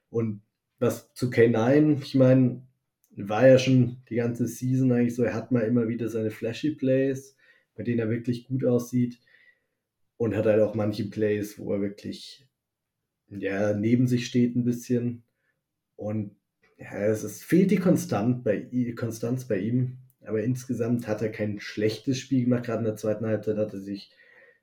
[0.09, 0.41] Und
[0.79, 2.63] was zu K9, ich meine,
[3.11, 6.71] war ja schon die ganze Season eigentlich so, er hat mal immer wieder seine flashy
[6.71, 7.35] Plays,
[7.75, 9.19] bei denen er wirklich gut aussieht
[10.17, 12.49] und hat halt auch manche Plays, wo er wirklich
[13.29, 15.23] ja, neben sich steht ein bisschen
[15.95, 16.35] und
[16.77, 21.59] ja, es ist, fehlt die Konstant bei, Konstanz bei ihm, aber insgesamt hat er kein
[21.59, 24.11] schlechtes Spiel gemacht, gerade in der zweiten Halbzeit hat er sich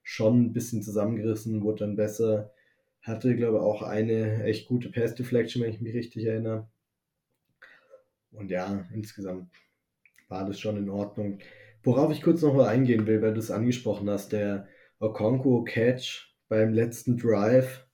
[0.01, 2.51] schon ein bisschen zusammengerissen, wurde dann besser
[3.07, 6.67] hatte, glaube ich, auch eine echt gute Pass Deflection, wenn ich mich richtig erinnere.
[8.31, 9.49] Und ja, insgesamt
[10.27, 11.39] war das schon in Ordnung.
[11.83, 14.67] Worauf ich kurz noch mal eingehen will, weil du es angesprochen hast, der
[14.99, 17.87] Okonko Catch beim letzten Drive.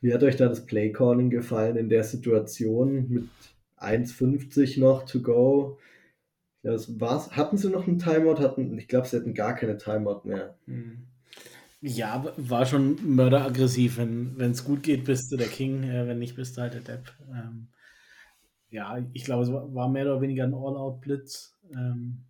[0.00, 3.28] Wie hat euch da das Play Calling gefallen in der Situation mit
[3.78, 5.78] 1,50 noch to go?
[6.62, 7.36] Das war's.
[7.36, 8.40] Hatten sie noch einen Timeout?
[8.40, 10.56] Hatten, ich glaube, sie hatten gar keine Timeout mehr.
[10.66, 11.06] Mhm.
[11.80, 13.98] Ja, war schon mörderaggressiv.
[13.98, 16.80] Wenn es gut geht, bist du der King, äh, wenn nicht, bist du halt der
[16.80, 17.12] Depp.
[17.30, 17.68] Ähm,
[18.70, 21.56] ja, ich glaube, es war mehr oder weniger ein All-Out-Blitz.
[21.72, 22.24] Ähm,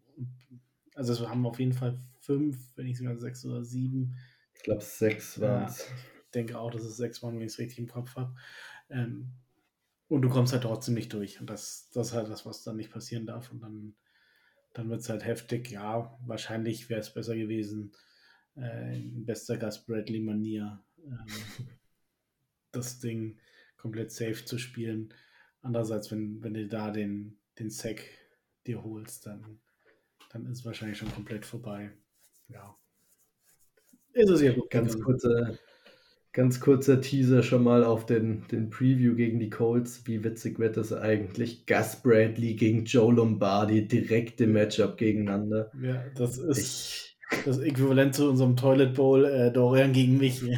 [0.95, 4.17] also es haben auf jeden Fall fünf, wenn nicht sogar sechs oder sieben.
[4.55, 5.79] Ich glaube, sechs waren es.
[5.79, 8.35] Ja, ich denke auch, dass es sechs waren, wenn ich es richtig im Kopf habe.
[8.91, 9.33] Ähm,
[10.09, 11.41] und du kommst halt trotzdem nicht durch.
[11.41, 13.51] Und das, das ist halt das, was dann nicht passieren darf.
[13.51, 13.95] Und dann,
[14.75, 15.71] dann wird es halt heftig.
[15.71, 17.93] Ja, wahrscheinlich wäre es besser gewesen,
[18.61, 21.27] äh, in bester Gast Bradley-Manier ähm,
[22.73, 23.39] das Ding
[23.77, 25.15] komplett safe zu spielen.
[25.63, 28.03] Andererseits, wenn, wenn du da den, den Sack
[28.67, 29.61] dir holst, dann,
[30.31, 31.91] dann ist es wahrscheinlich schon komplett vorbei.
[32.49, 32.77] Ja.
[34.13, 34.71] Ist es ja gut.
[34.71, 35.59] Ganz kurzer,
[36.33, 40.07] ganz kurzer Teaser schon mal auf den, den Preview gegen die Colts.
[40.07, 41.67] Wie witzig wird das eigentlich?
[41.67, 45.71] Gus Bradley gegen Joe Lombardi, direkte Matchup gegeneinander.
[45.81, 46.59] Ja, das ist.
[46.59, 47.08] Ich,
[47.45, 50.43] das Äquivalent zu unserem Toilet Bowl äh, Dorian gegen mich.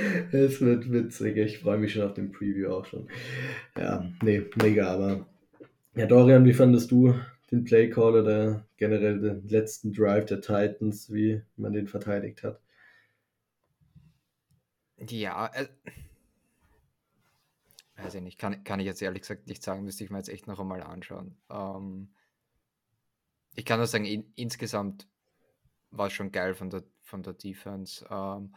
[0.32, 1.36] es wird witzig.
[1.36, 3.08] Ich freue mich schon auf den Preview auch schon.
[3.76, 4.92] Ja, nee, mega.
[4.92, 5.26] Aber
[5.94, 7.14] ja, Dorian, wie fandest du
[7.50, 12.60] den Play Call oder generell den letzten Drive der Titans, wie man den verteidigt hat?
[15.08, 15.66] Ja, äh,
[17.96, 20.28] weiß ich nicht, kann, kann ich jetzt ehrlich gesagt nicht sagen, müsste ich mir jetzt
[20.28, 21.36] echt noch einmal anschauen.
[21.50, 22.10] Ähm,
[23.54, 25.08] ich kann nur sagen, in, insgesamt
[25.90, 28.06] war es schon geil von der, von der Defense.
[28.10, 28.54] Ähm,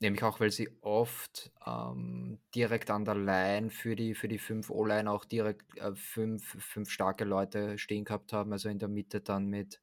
[0.00, 4.70] nämlich auch, weil sie oft ähm, direkt an der Line für die, für die fünf
[4.70, 8.52] O-Line auch direkt äh, fünf, fünf starke Leute stehen gehabt haben.
[8.52, 9.80] Also in der Mitte dann mit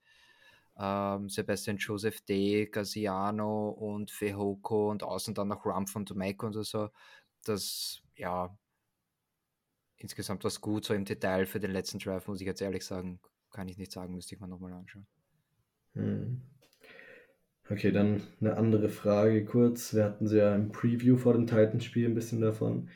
[0.78, 6.54] ähm, Sebastian Joseph D, Gaziano und Fehoko und außen dann noch Rumpf und Domecco und
[6.64, 6.90] so.
[7.44, 8.58] Das, ja,
[9.98, 12.86] insgesamt war es gut, so im Detail für den letzten Drive, muss ich jetzt ehrlich
[12.86, 13.20] sagen
[13.56, 15.08] kann ich nicht sagen, müsste ich mal nochmal anschauen.
[15.94, 16.42] Hm.
[17.70, 19.94] Okay, dann eine andere Frage kurz.
[19.94, 22.90] Wir hatten sie ja im Preview vor dem Titans-Spiel ein bisschen davon.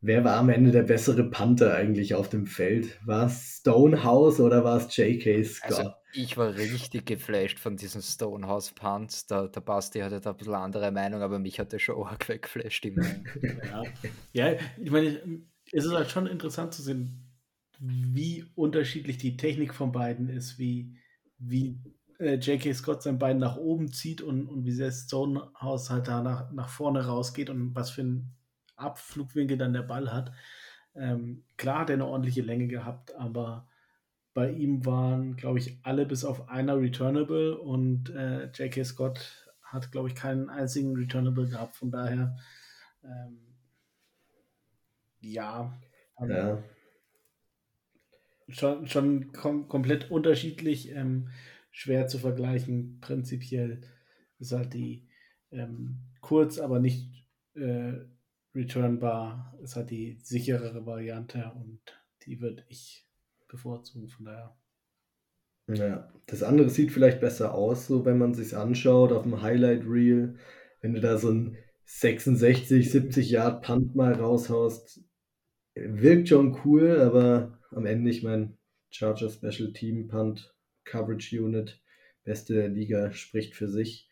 [0.00, 2.98] wer war am Ende der bessere Panther eigentlich auf dem Feld?
[3.06, 5.44] War es Stonehouse oder war es J.K.
[5.44, 5.78] Scott?
[5.78, 9.26] Also ich war richtig geflasht von diesen Stonehouse Punts.
[9.26, 12.28] Der, der Basti hatte da ein bisschen andere Meinung, aber mich hat der schon arg
[12.28, 12.86] weggeflasht.
[12.86, 13.82] ja.
[14.32, 15.20] ja, ich meine,
[15.70, 17.27] es ist halt schon interessant zu sehen,
[17.78, 20.96] wie unterschiedlich die Technik von beiden ist, wie,
[21.38, 21.78] wie
[22.18, 22.72] äh, J.K.
[22.74, 26.68] Scott sein Bein nach oben zieht und, und wie sehr Stonehouse halt da nach, nach
[26.68, 28.34] vorne rausgeht und was für einen
[28.76, 30.32] Abflugwinkel dann der Ball hat.
[30.94, 33.68] Ähm, klar hat er eine ordentliche Länge gehabt, aber
[34.34, 38.84] bei ihm waren, glaube ich, alle bis auf einer returnable und äh, J.K.
[38.84, 41.76] Scott hat, glaube ich, keinen einzigen returnable gehabt.
[41.76, 42.36] Von daher,
[43.04, 43.38] ähm,
[45.20, 45.78] ja.
[46.20, 46.62] ja.
[48.48, 50.90] Schon, schon kom komplett unterschiedlich.
[50.90, 51.28] Ähm,
[51.70, 52.98] schwer zu vergleichen.
[53.00, 53.80] Prinzipiell
[54.38, 55.06] ist halt die
[55.50, 57.94] ähm, kurz, aber nicht äh,
[58.54, 61.80] returnbar, ist halt die sicherere Variante und
[62.24, 63.06] die würde ich
[63.48, 64.56] bevorzugen, von daher.
[65.68, 69.84] Ja, das andere sieht vielleicht besser aus, so wenn man sich anschaut auf dem Highlight
[69.86, 70.36] Reel,
[70.80, 75.04] wenn du da so ein 66, 70 Yard Punt mal raushaust,
[75.74, 78.56] wirkt schon cool, aber am Ende, ich meine,
[78.90, 80.54] Charger Special Team Punt
[80.84, 81.80] Coverage Unit,
[82.24, 84.08] beste der Liga, spricht für sich.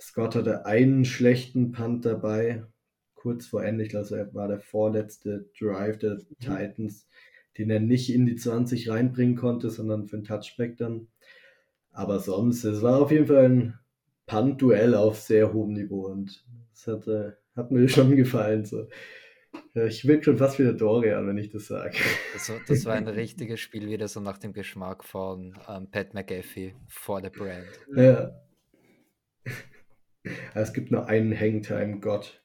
[0.00, 2.64] Scott hatte einen schlechten Punt dabei,
[3.14, 6.38] kurz vor Ende, ich glaube, war der vorletzte Drive der mhm.
[6.40, 7.08] Titans,
[7.56, 11.08] den er nicht in die 20 reinbringen konnte, sondern für ein Touchback dann.
[11.92, 13.78] Aber sonst, es war auf jeden Fall ein
[14.26, 17.06] Punt-Duell auf sehr hohem Niveau und es hat,
[17.54, 18.64] hat mir schon gefallen.
[18.64, 18.88] So.
[19.74, 21.96] Ich wirke schon fast wie der Dorian, wenn ich das sage.
[22.34, 26.74] Das, das, war ein richtiges Spiel wieder so nach dem Geschmack von ähm, Pat McAfee
[26.88, 27.66] vor der Brand.
[27.96, 28.32] Ja.
[30.54, 32.42] Es gibt nur einen Hangtime-Gott.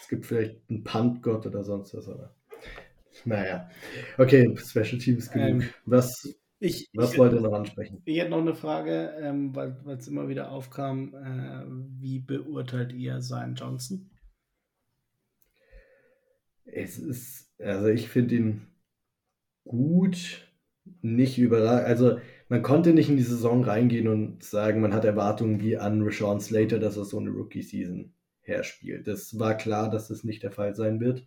[0.00, 2.34] Es gibt vielleicht einen Punt-Gott oder sonst was, aber.
[3.24, 3.70] Naja.
[4.18, 5.62] Okay, Special Teams genug.
[5.62, 8.02] Ähm, was ich, was ich wollt ihr noch ansprechen?
[8.04, 11.14] Ich hätte noch eine Frage, ähm, weil es immer wieder aufkam.
[11.14, 11.64] Äh,
[12.00, 14.10] wie beurteilt ihr seinen Johnson?
[16.74, 18.66] Es ist, also ich finde ihn
[19.64, 20.48] gut,
[21.02, 21.86] nicht überragend.
[21.86, 26.02] Also man konnte nicht in die Saison reingehen und sagen, man hat Erwartungen wie an
[26.02, 29.06] Rashawn Slater, dass er so eine Rookie-Season herspielt.
[29.06, 31.26] Das war klar, dass das nicht der Fall sein wird.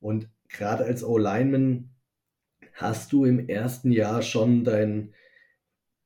[0.00, 1.90] Und gerade als O-Lineman
[2.72, 5.14] hast du im ersten Jahr schon dein,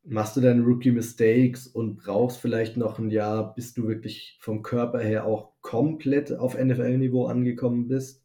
[0.03, 5.01] machst du deine Rookie-Mistakes und brauchst vielleicht noch ein Jahr, bis du wirklich vom Körper
[5.01, 8.20] her auch komplett auf NFL-Niveau angekommen bist.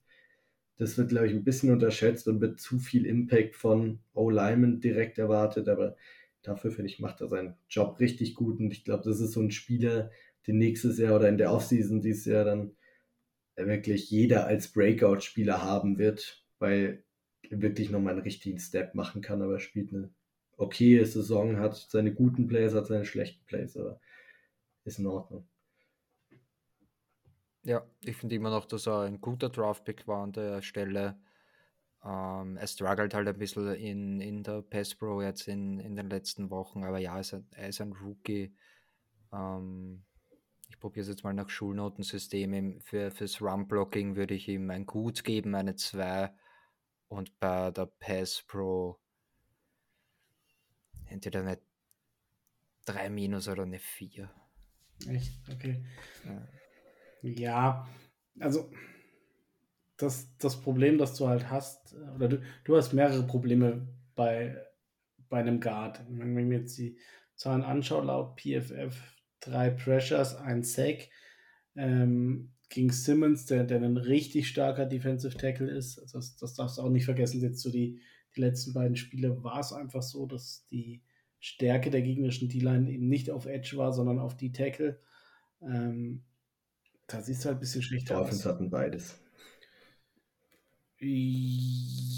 [0.77, 5.17] Das wird, glaube ich, ein bisschen unterschätzt und wird zu viel Impact von O-Lyman direkt
[5.17, 5.95] erwartet, aber
[6.41, 9.41] dafür, finde ich, macht er seinen Job richtig gut und ich glaube, das ist so
[9.41, 10.11] ein Spieler,
[10.47, 12.75] den nächstes Jahr oder in der Offseason dieses Jahr dann
[13.55, 17.03] wirklich jeder als Breakout-Spieler haben wird, weil
[17.41, 20.13] er wirklich nochmal einen richtigen Step machen kann, aber er spielt eine
[20.57, 23.99] okaye Saison, hat seine guten Plays, hat seine schlechten Plays, aber
[24.83, 25.47] ist in Ordnung.
[27.65, 31.19] Ja, ich finde immer noch, dass er ein guter Draftpick war an der Stelle.
[32.03, 36.07] Ähm, er struggelt halt ein bisschen in, in der Pass Pro jetzt in, in den
[36.07, 38.55] letzten Wochen, aber ja, er ist ein, er ist ein Rookie.
[39.33, 40.05] Ähm,
[40.69, 42.81] ich probiere es jetzt mal nach Schulnotensystem.
[42.81, 46.31] Für, fürs Run-Blocking würde ich ihm ein Gut geben, eine 2.
[47.07, 48.99] Und bei der Pass Pro
[51.07, 51.59] entweder eine
[52.85, 54.29] 3 minus oder eine 4.
[55.07, 55.33] Echt?
[55.49, 55.83] Okay.
[56.23, 56.47] Ja.
[57.25, 57.87] Ja,
[58.39, 58.69] also
[59.97, 64.61] das, das Problem, das du halt hast, oder du, du hast mehrere Probleme bei,
[65.29, 66.05] bei einem Guard.
[66.07, 66.99] Wenn ich mir jetzt die
[67.35, 68.95] Zahlen anschaue, laut PFF
[69.39, 71.09] drei Pressures, ein Sack
[71.75, 76.01] ähm, gegen Simmons, der, der ein richtig starker Defensive Tackle ist.
[76.13, 77.41] Das, das darfst du auch nicht vergessen.
[77.41, 78.01] Jetzt so die,
[78.35, 81.01] die letzten beiden Spiele war es einfach so, dass die
[81.39, 84.99] Stärke der gegnerischen D-Line eben nicht auf Edge war, sondern auf die Tackle.
[85.61, 86.23] Ähm,
[87.07, 88.23] da siehst du halt ein bisschen schlechter aus.
[88.23, 89.19] Dolphins hatten beides.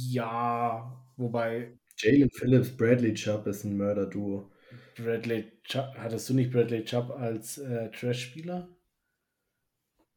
[0.10, 1.78] Ja, wobei.
[1.98, 4.52] Jalen Phillips, Bradley Chubb ist ein Mörder-Duo.
[4.96, 8.70] Bradley Chubb, hattest du nicht Bradley Chubb als äh, Trash-Spieler?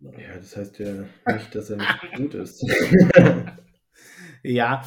[0.01, 2.65] Ja, das heißt ja nicht, dass er nicht gut ist.
[4.43, 4.83] ja,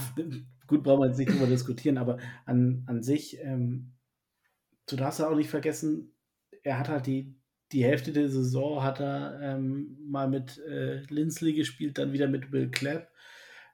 [0.68, 3.94] gut, brauchen wir jetzt nicht drüber diskutieren, aber an, an sich, ähm,
[4.88, 6.16] du darfst ja auch nicht vergessen,
[6.64, 7.36] er hat halt die,
[7.74, 12.52] die Hälfte der Saison hat er ähm, mal mit äh, Lindsley gespielt, dann wieder mit
[12.52, 13.12] Will Clapp.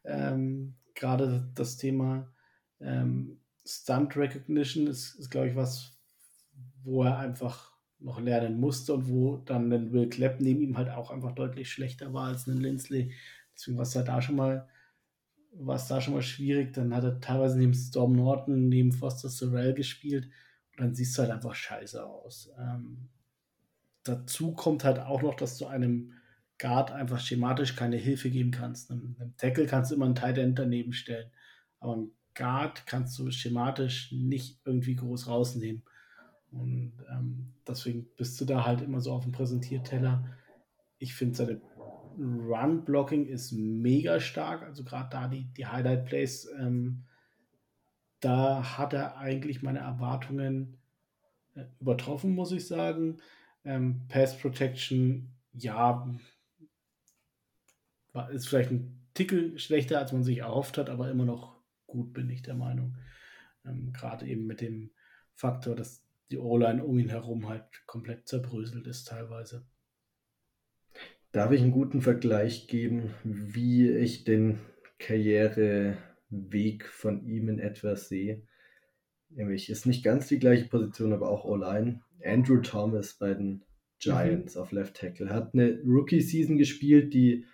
[0.05, 2.33] Ähm, Gerade das Thema
[2.79, 5.97] ähm, Stunt Recognition ist, ist glaube ich, was,
[6.83, 10.89] wo er einfach noch lernen musste und wo dann ein Will Clapp neben ihm halt
[10.89, 13.11] auch einfach deutlich schlechter war als ein Lindsley.
[13.53, 14.67] deswegen war es da schon mal
[15.51, 16.73] war es da schon mal schwierig.
[16.73, 20.25] Dann hat er teilweise neben Storm Norton, neben Foster Sorrell gespielt
[20.71, 22.51] und dann siehst du halt einfach scheiße aus.
[22.57, 23.09] Ähm,
[24.03, 26.13] dazu kommt halt auch noch, dass du einem
[26.57, 28.91] Guard einfach schematisch keine Hilfe geben kannst.
[28.91, 31.31] Einem, einem Tackle kannst du immer einen Tight End daneben stellen,
[31.79, 35.83] aber ein Guard kannst du schematisch nicht irgendwie groß rausnehmen.
[36.51, 40.25] Und ähm, deswegen bist du da halt immer so auf dem Präsentierteller.
[40.97, 41.61] Ich finde seine
[42.17, 44.63] Run-Blocking ist mega stark.
[44.63, 47.05] Also gerade da die, die Highlight-Plays, ähm,
[48.19, 50.77] da hat er eigentlich meine Erwartungen
[51.55, 53.17] äh, übertroffen, muss ich sagen.
[53.65, 56.07] Ähm, Pass Protection, ja,
[58.31, 62.29] ist vielleicht ein Tickel schlechter, als man sich erhofft hat, aber immer noch gut, bin
[62.29, 62.97] ich der Meinung.
[63.65, 64.91] Ähm, gerade eben mit dem
[65.33, 69.65] Faktor, dass die O-Line um ihn herum halt komplett zerbröselt ist teilweise.
[71.31, 74.59] Darf ich einen guten Vergleich geben, wie ich den
[74.97, 78.41] Karriereweg von ihm in etwas sehe?
[79.29, 82.01] Nämlich ist nicht ganz die gleiche Position, aber auch O-Line.
[82.23, 83.63] Andrew Thomas bei den
[83.99, 84.61] Giants mhm.
[84.61, 87.45] auf Left Tackle hat eine Rookie-Season gespielt, die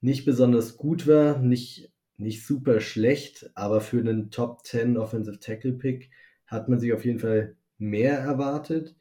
[0.00, 5.72] nicht besonders gut war, nicht, nicht super schlecht, aber für einen Top 10 Offensive Tackle
[5.72, 6.10] Pick
[6.46, 8.96] hat man sich auf jeden Fall mehr erwartet.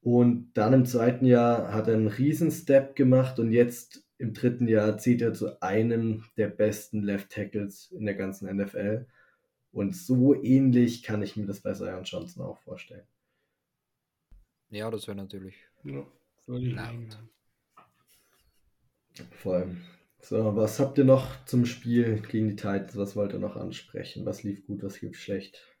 [0.00, 4.98] Und dann im zweiten Jahr hat er einen Riesen-Step gemacht und jetzt im dritten Jahr
[4.98, 9.06] zieht er zu einem der besten Left Tackles in der ganzen NFL.
[9.72, 13.06] Und so ähnlich kann ich mir das bei Zion Johnson auch vorstellen.
[14.74, 15.54] Ja, das wäre natürlich.
[15.84, 16.04] Ja,
[19.36, 19.84] Vor allem.
[20.20, 22.96] So, was habt ihr noch zum Spiel gegen die Titans?
[22.96, 24.24] Was wollt ihr noch ansprechen?
[24.26, 25.74] Was lief gut, was lief schlecht?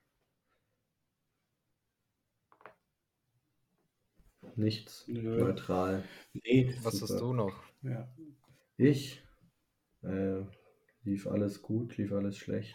[4.56, 5.04] nichts.
[5.08, 5.38] Nö.
[5.38, 6.04] Neutral.
[6.32, 7.14] Nee, was Super.
[7.14, 7.62] hast du noch?
[7.82, 8.08] Ja.
[8.76, 9.22] Ich?
[10.02, 10.42] Äh,
[11.04, 12.74] lief alles gut, lief alles schlecht.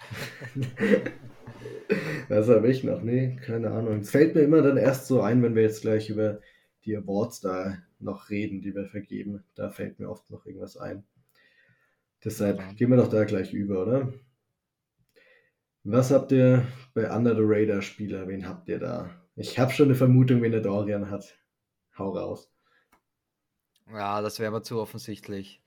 [2.29, 3.01] was habe ich noch?
[3.01, 3.99] Nee, keine Ahnung.
[3.99, 6.39] Es fällt mir immer dann erst so ein, wenn wir jetzt gleich über
[6.85, 9.43] die Awards da noch reden, die wir vergeben.
[9.55, 11.03] Da fällt mir oft noch irgendwas ein.
[12.23, 14.13] Deshalb gehen wir doch da gleich über, oder?
[15.83, 18.27] Was habt ihr bei Under the Radar Spieler?
[18.27, 19.09] Wen habt ihr da?
[19.35, 21.37] Ich habe schon eine Vermutung, wen der Dorian hat.
[21.97, 22.51] Hau raus.
[23.91, 25.61] Ja, das wäre aber zu offensichtlich.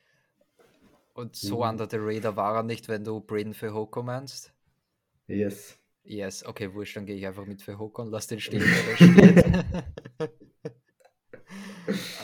[1.14, 1.70] Und so mhm.
[1.70, 4.53] under the radar war er nicht, wenn du Braden für Hoko meinst?
[5.27, 5.79] Yes.
[6.05, 8.90] Yes, okay, wurscht, dann gehe ich einfach mit für Hoko und lass den stehen, wo
[8.90, 9.64] er steht.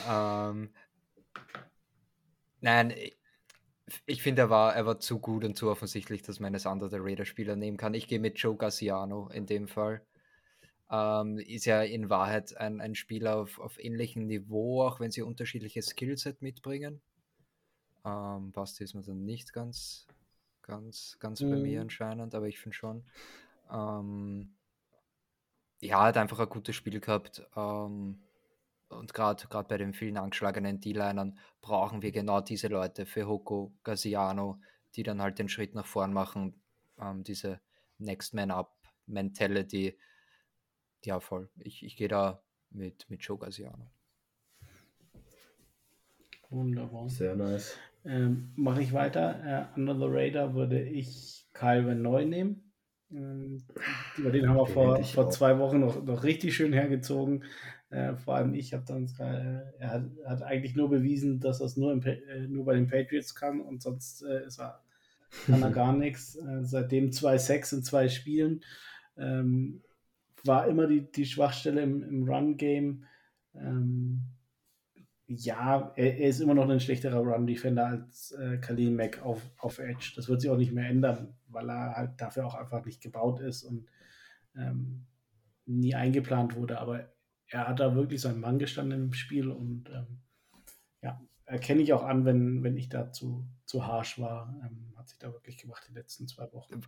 [0.09, 0.73] ähm,
[2.61, 2.93] nein,
[4.05, 6.89] ich finde, er war, er war zu gut und zu offensichtlich, dass man es under
[6.89, 7.93] the radar Spieler nehmen kann.
[7.93, 10.01] Ich gehe mit Joe Garciano in dem Fall
[10.91, 15.21] ähm, ist ja in Wahrheit ein, ein Spieler auf, auf ähnlichem Niveau, auch wenn sie
[15.21, 17.01] unterschiedliche Skillset mitbringen.
[18.05, 20.07] Ähm, Basti ist mir dann nicht ganz,
[20.61, 21.49] ganz, ganz mhm.
[21.51, 21.83] bei mir mhm.
[21.83, 23.03] anscheinend, aber ich finde schon.
[23.71, 24.55] Ähm,
[25.79, 27.47] ja, hat einfach ein gutes Spiel gehabt.
[27.55, 28.21] Ähm,
[28.89, 34.59] und gerade bei den vielen angeschlagenen D-Linern brauchen wir genau diese Leute für Hoko, Gaziano,
[34.95, 36.59] die dann halt den Schritt nach vorn machen,
[36.99, 37.61] ähm, diese
[37.99, 39.97] Next Man Up Mentality,
[41.03, 41.49] ja, voll.
[41.57, 43.89] Ich, ich gehe da mit, mit Joe Garciano.
[46.49, 47.09] Wunderbar.
[47.09, 47.77] Sehr nice.
[48.05, 49.69] Ähm, Mache ich weiter.
[49.75, 52.71] Äh, under the Radar würde ich Calvin neu nehmen.
[53.11, 53.63] Ähm,
[54.17, 57.43] über den haben wir vor, vor zwei Wochen noch, noch richtig schön hergezogen.
[57.89, 61.65] Äh, vor allem ich habe dann, äh, er hat, hat, eigentlich nur bewiesen, dass er
[61.65, 64.81] es nur, äh, nur bei den Patriots kann und sonst äh, ist er,
[65.47, 66.35] kann er gar nichts.
[66.35, 68.63] Äh, seitdem zwei Sex in zwei Spielen.
[69.17, 69.81] Ähm,
[70.45, 73.05] war immer die, die Schwachstelle im, im Run-Game.
[73.55, 74.21] Ähm,
[75.29, 79.77] ja, er, er, ist immer noch ein schlechterer Run-Defender als äh, Khalil Mack auf, auf
[79.77, 80.13] Edge.
[80.15, 83.39] Das wird sich auch nicht mehr ändern, weil er halt dafür auch einfach nicht gebaut
[83.39, 83.87] ist und
[84.55, 85.05] ähm,
[85.67, 86.79] nie eingeplant wurde.
[86.79, 87.13] Aber
[87.45, 90.21] er hat da wirklich seinen Mann gestanden im Spiel und ähm,
[91.03, 94.59] ja, erkenne ich auch an, wenn, wenn ich da zu, harsh war.
[94.63, 96.81] Ähm, hat sich da wirklich gemacht die letzten zwei Wochen.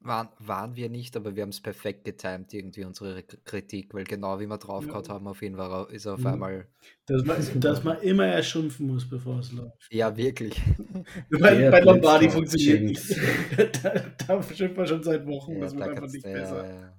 [0.00, 4.38] Waren, waren wir nicht, aber wir haben es perfekt getimt, irgendwie unsere Kritik, weil genau
[4.38, 5.14] wie wir draufgehauen ja.
[5.14, 6.26] haben, auf ihn war ist er auf mhm.
[6.26, 6.68] einmal.
[7.06, 9.88] Dass man, dass man immer erst schimpfen muss, bevor es läuft.
[9.90, 10.60] Ja, wirklich.
[11.30, 13.16] bei, bei Lombardi funktioniert nicht.
[13.82, 13.94] da,
[14.26, 16.94] da schimpft man schon seit Wochen, ja, das wird einfach nicht besser.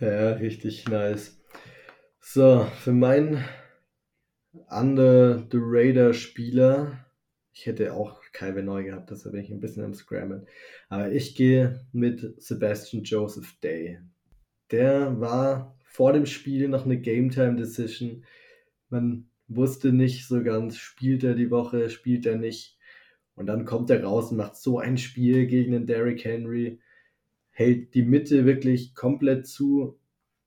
[0.00, 1.40] Ja, ja, richtig nice.
[2.20, 3.44] So, für meinen
[4.68, 7.04] Under the Radar Spieler
[7.54, 10.46] ich hätte auch Calvin neu gehabt, deshalb bin ich ein bisschen am Scrammen.
[10.88, 14.00] Aber ich gehe mit Sebastian Joseph Day.
[14.72, 18.24] Der war vor dem Spiel noch eine Game Time Decision.
[18.88, 22.76] Man wusste nicht so ganz, spielt er die Woche, spielt er nicht.
[23.36, 26.80] Und dann kommt er raus und macht so ein Spiel gegen den Derrick Henry,
[27.50, 30.00] hält die Mitte wirklich komplett zu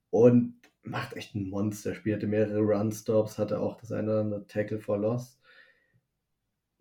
[0.09, 1.95] und macht echt ein Monster.
[1.95, 5.36] Spielte mehrere Run-Stops, hatte auch das eine oder andere Tackle for Loss.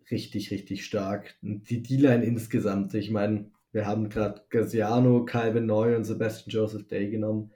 [0.09, 1.35] Richtig, richtig stark.
[1.41, 6.87] Und die D-Line insgesamt, ich meine, wir haben gerade Gaziano, Calvin Neu und Sebastian Joseph
[6.87, 7.51] Day genommen.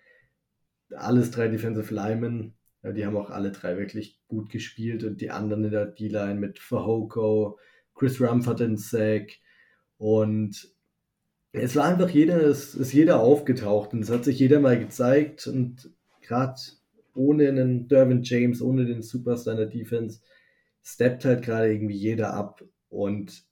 [0.94, 2.54] Alles drei Defensive Linemen.
[2.84, 6.40] Ja, die haben auch alle drei wirklich gut gespielt und die anderen in der D-Line
[6.40, 7.60] mit Fahoko,
[7.94, 9.38] Chris Rumford in Sack
[9.98, 10.68] und
[11.54, 15.46] es war einfach jeder, es ist jeder aufgetaucht und es hat sich jeder mal gezeigt
[15.48, 15.92] und
[16.22, 16.60] gerade
[17.14, 20.22] ohne einen Derwin James, ohne den Superstar in der Defense,
[20.84, 23.44] steppt halt gerade irgendwie jeder ab und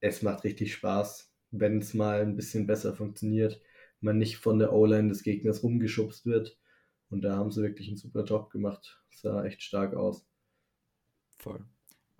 [0.00, 3.60] es macht richtig Spaß, wenn es mal ein bisschen besser funktioniert,
[4.00, 6.58] man nicht von der O-Line des Gegners rumgeschubst wird.
[7.10, 9.02] Und da haben sie wirklich einen super Job gemacht.
[9.10, 10.26] Sah echt stark aus.
[11.38, 11.64] Voll.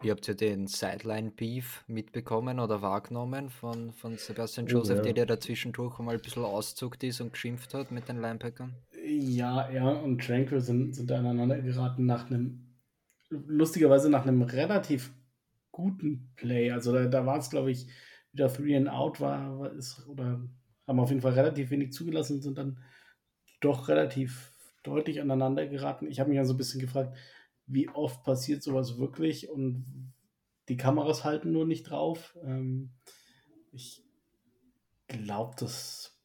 [0.03, 5.13] Ihr habt ja den Sideline-Beef mitbekommen oder wahrgenommen von, von Sebastian oh, Joseph, oh, ja.
[5.13, 8.75] der dazwischendurch mal ein bisschen auszuckt ist und geschimpft hat mit den Linebackern?
[9.07, 12.70] Ja, er und Tranquil sind, sind aneinander geraten nach einem,
[13.31, 15.13] lustigerweise nach einem relativ
[15.71, 16.71] guten Play.
[16.71, 17.87] Also da, da war es, glaube ich,
[18.33, 20.41] wieder Three and Out war, war ist, oder
[20.87, 22.79] haben auf jeden Fall relativ wenig zugelassen und sind dann
[23.61, 24.53] doch relativ
[24.83, 26.07] deutlich aneinander geraten.
[26.07, 27.17] Ich habe mich ja so ein bisschen gefragt,
[27.67, 30.13] wie oft passiert sowas wirklich und
[30.69, 32.37] die Kameras halten nur nicht drauf.
[32.45, 32.91] Ähm,
[33.73, 34.05] ich
[35.09, 36.19] glaube, das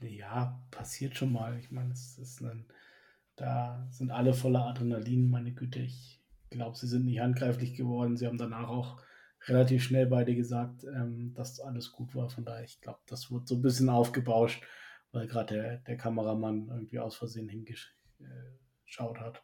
[0.00, 1.58] ja passiert schon mal.
[1.58, 2.66] Ich meine, es ist ein,
[3.36, 5.80] da sind alle voller Adrenalin, meine Güte.
[5.80, 6.20] Ich
[6.50, 8.16] glaube, sie sind nicht handgreiflich geworden.
[8.16, 9.00] Sie haben danach auch
[9.46, 12.30] relativ schnell beide gesagt, ähm, dass alles gut war.
[12.30, 14.64] Von daher, ich glaube, das wird so ein bisschen aufgebauscht,
[15.12, 19.42] weil gerade der, der Kameramann irgendwie aus Versehen hingeschaut hat.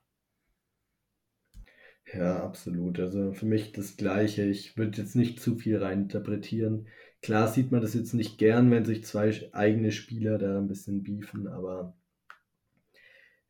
[2.13, 2.99] Ja, absolut.
[2.99, 4.43] Also für mich das Gleiche.
[4.45, 6.89] Ich würde jetzt nicht zu viel reininterpretieren.
[7.21, 11.05] Klar sieht man das jetzt nicht gern, wenn sich zwei eigene Spieler da ein bisschen
[11.05, 11.95] beefen, aber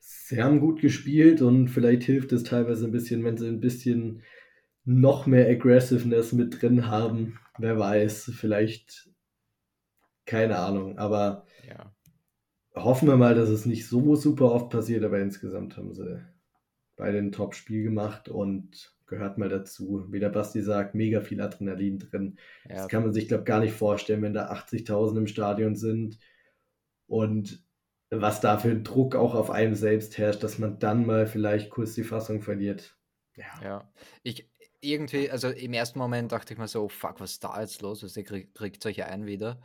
[0.05, 4.23] sie haben gut gespielt und vielleicht hilft es teilweise ein bisschen, wenn sie ein bisschen
[4.85, 7.39] noch mehr Aggressiveness mit drin haben.
[7.59, 9.11] Wer weiß, vielleicht,
[10.27, 11.95] keine Ahnung, aber ja.
[12.75, 16.21] hoffen wir mal, dass es nicht so super oft passiert, aber insgesamt haben sie
[16.97, 20.07] beide ein Top-Spiel gemacht und gehört mal dazu.
[20.11, 22.39] Wie der Basti sagt, mega viel Adrenalin drin.
[22.69, 22.77] Ja.
[22.77, 26.19] Das kann man sich, glaube ich, gar nicht vorstellen, wenn da 80.000 im Stadion sind
[27.07, 27.62] und
[28.21, 31.95] was da für Druck auch auf einem selbst herrscht, dass man dann mal vielleicht kurz
[31.95, 32.97] die Fassung verliert.
[33.37, 33.63] Ja.
[33.63, 33.93] ja.
[34.23, 34.51] Ich
[34.81, 38.03] irgendwie, also im ersten Moment dachte ich mir so, fuck, was ist da jetzt los?
[38.03, 39.61] Also, ihr kriegt, kriegt euch ein wieder.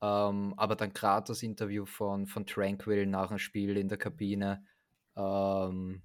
[0.00, 4.64] Ähm, aber dann gerade das Interview von, von Tranquil nach dem Spiel in der Kabine,
[5.14, 6.02] ähm,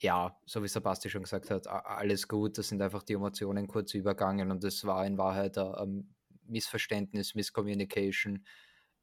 [0.00, 3.94] ja, so wie Sebastian schon gesagt hat, alles gut, das sind einfach die Emotionen kurz
[3.94, 6.14] übergangen und es war in Wahrheit ein
[6.46, 8.46] Missverständnis, Misscommunication.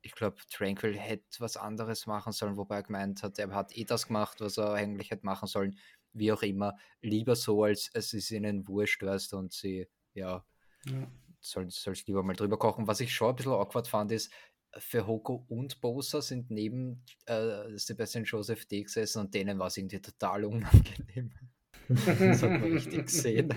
[0.05, 3.85] Ich glaube, Tranquil hätte was anderes machen sollen, wobei er gemeint hat, er hat eh
[3.85, 5.79] das gemacht, was er eigentlich hätte machen sollen.
[6.13, 10.45] Wie auch immer, lieber so, als es ist ihnen wurscht, weißt du, und sie, ja,
[10.85, 11.11] ja.
[11.39, 12.87] soll es lieber mal drüber kochen.
[12.87, 14.31] Was ich schon ein bisschen awkward fand, ist,
[14.77, 19.77] für Hoko und Bosa sind neben äh, Sebastian Joseph D gesessen und denen war es
[19.77, 21.31] irgendwie total unangenehm.
[21.87, 23.53] das hat man richtig gesehen.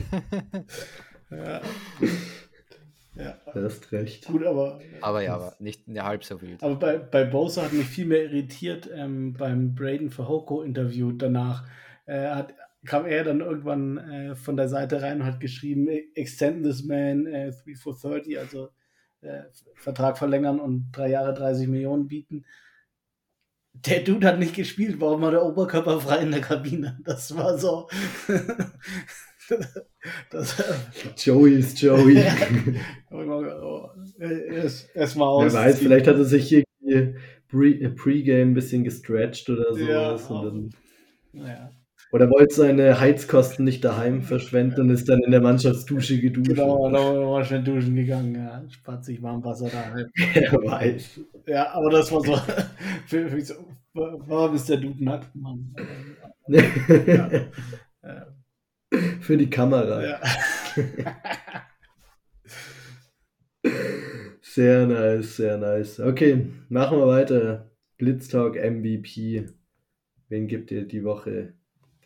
[1.31, 1.61] ja.
[3.19, 3.37] Ja.
[3.53, 4.27] Du hast recht.
[4.27, 4.81] Gut, aber.
[5.01, 6.63] Aber ja, aber nicht halb so wild.
[6.63, 11.11] Aber bei, bei Bosa hat mich viel mehr irritiert ähm, beim Braden für Hoko Interview
[11.11, 11.67] danach.
[12.07, 12.55] Äh, hat,
[12.87, 17.27] kam er dann irgendwann äh, von der Seite rein und hat geschrieben: Extend this man
[17.27, 18.69] äh, 3 for 30, also
[19.21, 19.43] äh,
[19.75, 22.45] Vertrag verlängern und drei Jahre 30 Millionen bieten.
[23.73, 26.99] Der Dude hat nicht gespielt, warum war der Oberkörper frei in der Kabine?
[27.05, 27.89] Das war so.
[30.31, 30.63] das,
[31.17, 32.17] Joey ist Joey.
[34.95, 35.53] es war aus.
[35.53, 37.19] Wer weiß, vielleicht hat er sich irgendwie
[37.49, 39.81] Pre-Game ein bisschen gestretched oder so.
[39.81, 41.71] Ja, und dann, ja.
[42.11, 46.49] Oder wollte seine Heizkosten nicht daheim verschwenden und ist dann in der Mannschaftsdusche geduscht.
[46.49, 48.65] Genau, da war schnell duschen gegangen, ja.
[48.71, 50.07] Spart sich Warmwasser daheim.
[50.35, 51.21] Er weiß.
[51.47, 52.35] Ja, aber das war so.
[53.07, 53.55] für, für so
[53.93, 55.75] warum ist der Dude nackt, Mann?
[56.49, 57.31] ja.
[59.21, 60.05] Für die Kamera.
[60.05, 60.21] Ja.
[64.41, 66.01] sehr nice, sehr nice.
[66.01, 67.71] Okay, machen wir weiter.
[67.99, 69.47] Blitztalk MVP.
[70.29, 71.55] Wen gibt ihr die Woche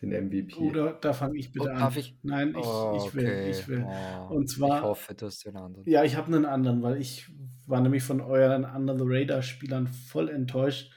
[0.03, 0.55] den MVP.
[0.57, 1.79] Oder da fange ich bitte oh, an.
[1.79, 2.17] Darf ich?
[2.23, 3.25] Nein, ich, oh, ich will.
[3.25, 3.49] Okay.
[3.49, 3.85] Ich will.
[3.87, 4.79] Oh, und zwar.
[4.79, 5.89] Ich hoffe, du hast den anderen.
[5.89, 7.29] Ja, ich habe einen anderen, weil ich
[7.67, 10.91] war nämlich von euren Under the Radar Spielern voll enttäuscht,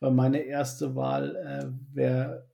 [0.00, 2.47] weil meine erste Wahl äh, wäre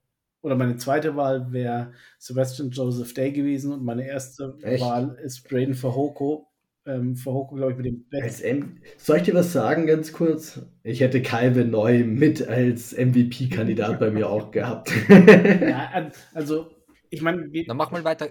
[0.45, 4.83] oder meine zweite Wahl wäre Sebastian Joseph Day gewesen und meine erste Echt?
[4.83, 6.47] Wahl ist Braden Fahoko.
[6.85, 8.81] Ähm, Fahoko, glaube ich, mit dem besten.
[8.97, 10.61] Soll ich dir was sagen, ganz kurz?
[10.83, 14.91] Ich hätte Calvin Neu mit als MVP-Kandidat bei mir auch gehabt.
[15.09, 16.69] ja, also,
[17.09, 17.49] ich meine.
[17.65, 18.29] Dann mach mal weiter.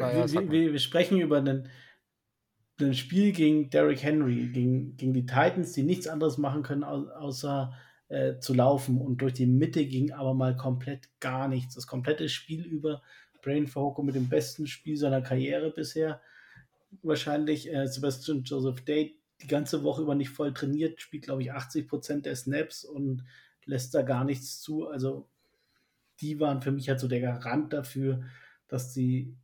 [0.00, 1.68] Ja, wir, wir, wir, sprechen über einen,
[2.80, 7.72] ein Spiel gegen Derrick Henry, gegen, gegen die Titans, die nichts anderes machen können, außer
[8.12, 9.00] äh, zu laufen.
[9.00, 11.74] Und durch die Mitte ging aber mal komplett gar nichts.
[11.74, 13.02] Das komplette Spiel über
[13.40, 16.20] Brain Fahoko mit dem besten Spiel seiner Karriere bisher.
[17.02, 21.52] Wahrscheinlich äh, Sebastian Joseph Day die ganze Woche über nicht voll trainiert, spielt, glaube ich,
[21.52, 23.24] 80 Prozent der Snaps und
[23.64, 24.86] lässt da gar nichts zu.
[24.86, 25.26] Also,
[26.20, 28.22] die waren für mich halt so der Garant dafür,
[28.68, 29.34] dass die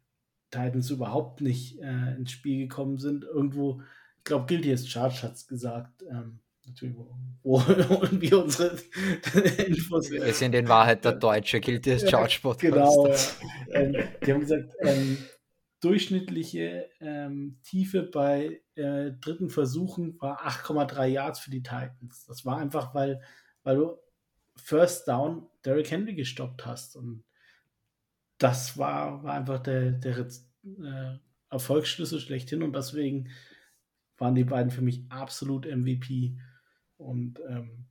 [0.51, 3.25] Titans überhaupt nicht äh, ins Spiel gekommen sind.
[3.25, 3.81] Irgendwo,
[4.19, 6.41] ich glaube, Guilty as Charge hat es gesagt, ähm,
[7.43, 7.63] wo
[8.11, 8.79] wir unsere
[9.67, 10.11] Infos?
[10.11, 12.61] Wir sind in Wahrheit der deutsche Guilty as Charge Podcast.
[12.61, 13.09] Genau,
[13.73, 15.19] ähm, die haben gesagt, ähm,
[15.81, 22.27] durchschnittliche ähm, Tiefe bei äh, dritten Versuchen war 8,3 Yards für die Titans.
[22.27, 23.21] Das war einfach, weil,
[23.63, 23.99] weil du
[24.57, 26.97] First Down Derrick Henry gestoppt hast.
[26.97, 27.25] Und
[28.39, 31.19] das war, war einfach der, der äh,
[31.51, 32.63] Erfolgsschlüssel schlechthin.
[32.63, 33.31] Und deswegen
[34.17, 36.37] waren die beiden für mich absolut MVP.
[36.99, 37.87] Und ähm,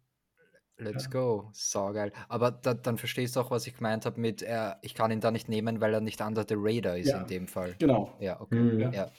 [0.79, 1.09] Let's ja.
[1.09, 1.49] go.
[1.53, 2.11] So geil.
[2.29, 5.19] Aber da, dann verstehst du auch, was ich gemeint habe mit, äh, ich kann ihn
[5.19, 7.21] da nicht nehmen, weil er nicht under the radar ist ja.
[7.21, 7.75] in dem Fall.
[7.79, 8.15] Genau.
[8.19, 8.59] Ja, okay.
[8.59, 8.93] Mhm.
[8.93, 9.11] Ja.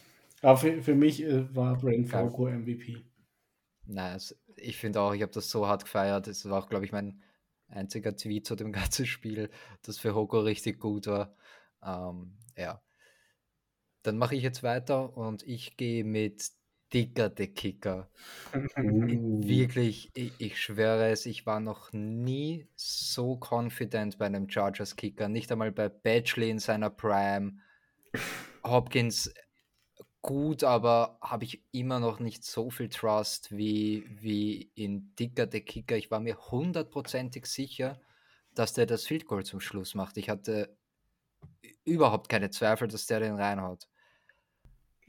[0.43, 3.05] Aber für, für mich äh, war Brain Falco MVP.
[3.87, 4.39] Nice.
[4.57, 6.29] Ich finde auch, ich habe das so hart gefeiert.
[6.29, 7.23] Das war auch, glaube ich, mein
[7.67, 9.51] einziger Tweet zu dem ganzen Spiel,
[9.83, 11.35] das für Hoko richtig gut war.
[11.83, 12.81] Ähm, ja.
[14.03, 16.53] Dann mache ich jetzt weiter und ich gehe mit
[16.93, 18.11] Dicker, der Kicker.
[18.77, 19.47] Uh.
[19.47, 25.29] Wirklich, ich, ich, schwöre es, ich war noch nie so confident bei einem Chargers Kicker.
[25.29, 27.59] Nicht einmal bei Badgley in seiner Prime.
[28.65, 29.33] Hopkins
[30.23, 35.61] gut, aber habe ich immer noch nicht so viel Trust wie, wie in Dicker, der
[35.61, 35.97] Kicker.
[35.97, 38.01] Ich war mir hundertprozentig sicher,
[38.55, 40.17] dass der das Field Goal zum Schluss macht.
[40.17, 40.77] Ich hatte
[41.85, 43.89] überhaupt keine Zweifel, dass der den reinhaut.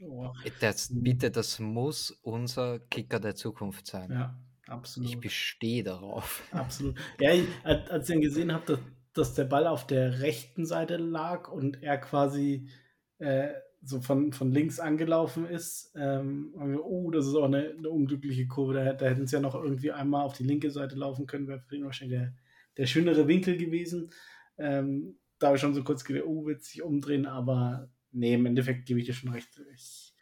[0.02, 0.32] Oh.
[0.60, 1.02] Das, mhm.
[1.02, 4.10] bitte, das muss unser Kicker der Zukunft sein.
[4.10, 5.10] Ja, absolut.
[5.10, 6.42] Ich bestehe darauf.
[6.52, 6.96] Absolut.
[7.18, 7.32] Ja,
[7.64, 8.78] als ich dann gesehen habe, dass,
[9.12, 12.70] dass der Ball auf der rechten Seite lag und er quasi
[13.18, 13.48] äh,
[13.82, 18.74] so von, von links angelaufen ist, ähm, oh, das ist auch eine, eine unglückliche Kurve.
[18.74, 21.60] Da, da hätten sie ja noch irgendwie einmal auf die linke Seite laufen können, wäre
[21.60, 22.34] für ihn wahrscheinlich der,
[22.76, 24.10] der schönere Winkel gewesen.
[24.58, 28.46] Ähm, da habe ich schon so kurz gedacht, oh, wird sich umdrehen, aber nee, im
[28.46, 29.60] Endeffekt gebe ich dir schon recht.
[29.74, 30.14] Ich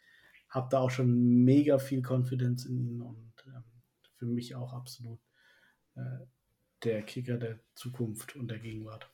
[0.49, 3.63] habe da auch schon mega viel Confidence in ihn und ähm,
[4.17, 5.19] für mich auch absolut
[5.95, 6.25] äh,
[6.83, 9.11] der Kicker der Zukunft und der Gegenwart.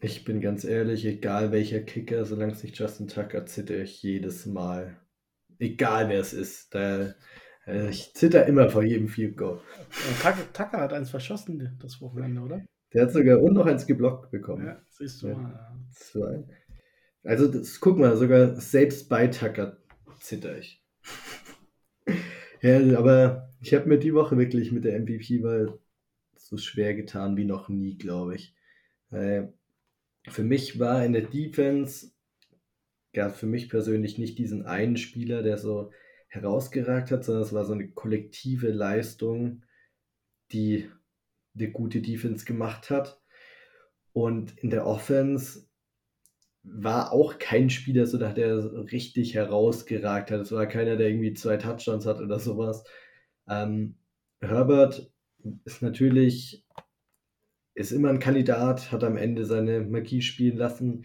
[0.00, 4.46] Ich bin ganz ehrlich, egal welcher Kicker, solange es nicht Justin Tucker, zitter ich jedes
[4.46, 4.96] Mal.
[5.58, 6.74] Egal wer es ist.
[6.74, 7.14] Da,
[7.66, 9.60] äh, ich zitter immer vor jedem Field Goal.
[10.20, 12.64] Tucker, Tucker hat eins verschossen das Wochenende, oder?
[12.92, 14.66] Der hat sogar und noch eins geblockt bekommen.
[14.66, 15.34] Ja, siehst du ja.
[15.36, 15.76] mal.
[15.92, 16.44] Zwei.
[17.24, 19.78] Also, das, guck mal, sogar selbst bei Tucker
[20.20, 20.82] zitter ich.
[22.62, 25.78] ja, aber ich habe mir die Woche wirklich mit der MVP weil
[26.36, 28.54] so schwer getan wie noch nie, glaube ich.
[29.10, 29.44] Äh,
[30.28, 32.12] für mich war in der Defense,
[33.12, 35.90] gab für mich persönlich nicht diesen einen Spieler, der so
[36.28, 39.64] herausgeragt hat, sondern es war so eine kollektive Leistung,
[40.52, 40.90] die
[41.54, 43.20] eine gute Defense gemacht hat.
[44.12, 45.66] Und in der Offense
[46.64, 50.40] war auch kein Spieler, so der richtig herausgeragt hat.
[50.40, 52.84] Es war keiner, der irgendwie zwei Touchdowns hat oder sowas.
[53.48, 53.96] Ähm,
[54.40, 55.10] Herbert
[55.64, 56.64] ist natürlich,
[57.74, 61.04] ist immer ein Kandidat, hat am Ende seine Magie spielen lassen,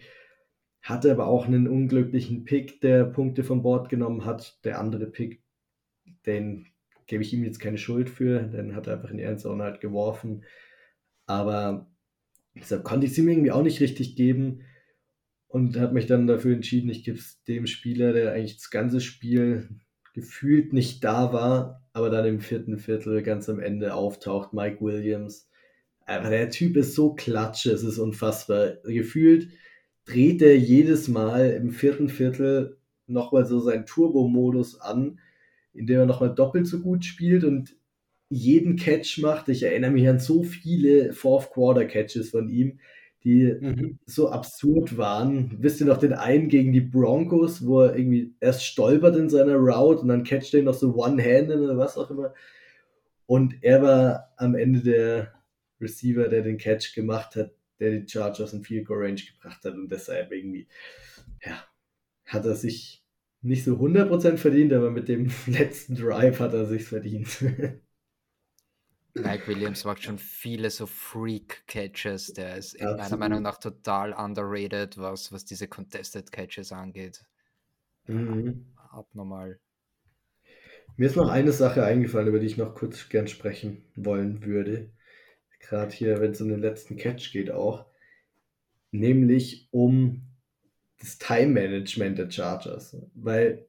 [0.80, 4.60] hatte aber auch einen unglücklichen Pick, der Punkte vom Bord genommen hat.
[4.64, 5.42] Der andere Pick,
[6.24, 6.66] den
[7.08, 9.80] gebe ich ihm jetzt keine Schuld für, den hat er einfach in die Endzone halt
[9.80, 10.44] geworfen.
[11.26, 11.90] Aber
[12.54, 14.62] deshalb konnte ich es ihm irgendwie auch nicht richtig geben
[15.48, 19.00] und habe mich dann dafür entschieden, ich gebe es dem Spieler, der eigentlich das ganze
[19.00, 19.68] Spiel
[20.14, 25.48] gefühlt nicht da war, aber dann im vierten Viertel ganz am Ende auftaucht, Mike Williams.
[26.06, 28.76] Aber der Typ ist so klatsch, es ist unfassbar.
[28.84, 29.48] Gefühlt
[30.04, 35.18] dreht er jedes Mal im vierten Viertel nochmal so seinen Turbo-Modus an,
[35.72, 37.76] in dem er nochmal doppelt so gut spielt und
[38.30, 39.48] jeden Catch macht.
[39.48, 42.80] Ich erinnere mich an so viele Fourth-Quarter-Catches von ihm
[43.24, 43.98] die mhm.
[44.06, 45.56] so absurd waren.
[45.60, 49.56] Wisst ihr noch den einen gegen die Broncos, wo er irgendwie erst stolpert in seiner
[49.56, 52.32] Route und dann catcht er noch so One-Handed oder was auch immer.
[53.26, 55.32] Und er war am Ende der
[55.80, 57.52] Receiver, der den Catch gemacht hat.
[57.80, 60.66] der die Chargers in Field Goal Range gebracht hat und deshalb irgendwie,
[61.44, 61.62] ja,
[62.24, 63.04] hat er sich
[63.40, 67.44] nicht so 100% verdient, aber mit dem letzten Drive hat er sich verdient.
[69.14, 72.34] Mike Williams macht schon viele so Freak-Catches.
[72.34, 77.24] Der ist in meiner Meinung nach total underrated, was, was diese Contested Catches angeht.
[78.06, 78.66] Mhm.
[78.90, 79.58] Abnormal.
[80.96, 84.90] Mir ist noch eine Sache eingefallen, über die ich noch kurz gern sprechen wollen würde.
[85.60, 87.86] Gerade hier, wenn es um den letzten Catch geht, auch.
[88.90, 90.22] Nämlich um
[90.98, 92.96] das Time-Management der Chargers.
[93.14, 93.66] Weil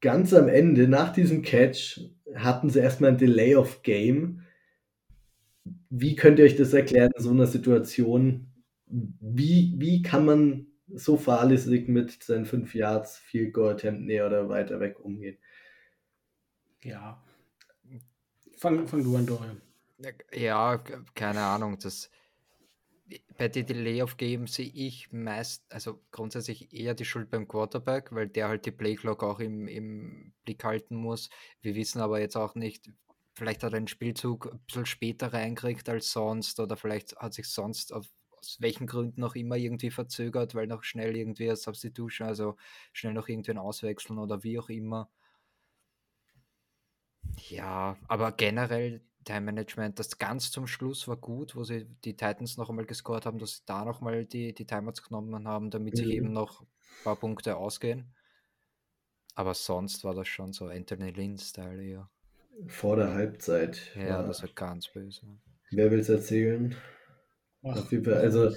[0.00, 2.00] ganz am Ende, nach diesem Catch,
[2.34, 4.44] hatten sie erstmal ein Delay of Game
[5.90, 8.52] wie könnt ihr euch das erklären in so einer Situation?
[8.86, 14.80] Wie, wie kann man so fahrlässig mit seinen fünf Yards viel Gold näher oder weiter
[14.80, 15.38] weg umgehen?
[16.82, 17.22] Ja.
[18.56, 19.60] Fang, fang du an, Dorian.
[20.32, 20.82] Ja,
[21.14, 21.78] keine Ahnung.
[21.78, 22.10] Das,
[23.36, 28.12] bei den Delay of Game sehe ich meist, also grundsätzlich eher die Schuld beim Quarterback,
[28.12, 31.30] weil der halt die Playclock auch im, im Blick halten muss.
[31.60, 32.90] Wir wissen aber jetzt auch nicht,
[33.38, 37.48] vielleicht hat er den Spielzug ein bisschen später reingekriegt als sonst oder vielleicht hat sich
[37.48, 42.26] sonst auf, aus welchen Gründen auch immer irgendwie verzögert, weil noch schnell irgendwie eine Substitution,
[42.26, 42.56] also
[42.92, 45.10] schnell noch irgendwen auswechseln oder wie auch immer.
[47.48, 52.56] Ja, aber generell Time Management, das ganz zum Schluss war gut, wo sie die Titans
[52.56, 55.94] noch einmal gescored haben, dass sie da noch mal die, die Timeouts genommen haben, damit
[55.94, 55.98] mhm.
[55.98, 56.66] sich eben noch ein
[57.04, 58.14] paar Punkte ausgehen.
[59.34, 62.10] Aber sonst war das schon so Anthony Lynn-Style eher
[62.66, 63.92] vor der Halbzeit.
[63.96, 65.26] Ja, das wird ganz böse.
[65.70, 66.74] Wer will es erzählen?
[67.62, 68.52] Auf jeden Fall, also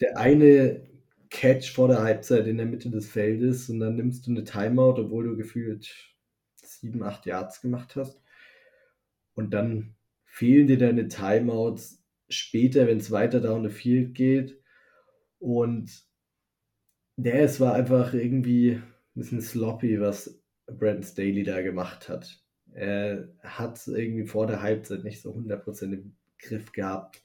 [0.00, 0.88] der eine
[1.30, 5.00] Catch vor der Halbzeit in der Mitte des Feldes und dann nimmst du eine Timeout,
[5.00, 6.12] obwohl du gefühlt
[6.56, 8.20] sieben, acht Yards gemacht hast.
[9.34, 14.60] Und dann fehlen dir deine Timeouts später, wenn es weiter down the field geht.
[15.38, 15.90] Und
[17.16, 22.41] der, es war einfach irgendwie ein bisschen sloppy, was Brandon Staley da gemacht hat.
[22.74, 27.22] Er hat irgendwie vor der Halbzeit nicht so 100% im Griff gehabt,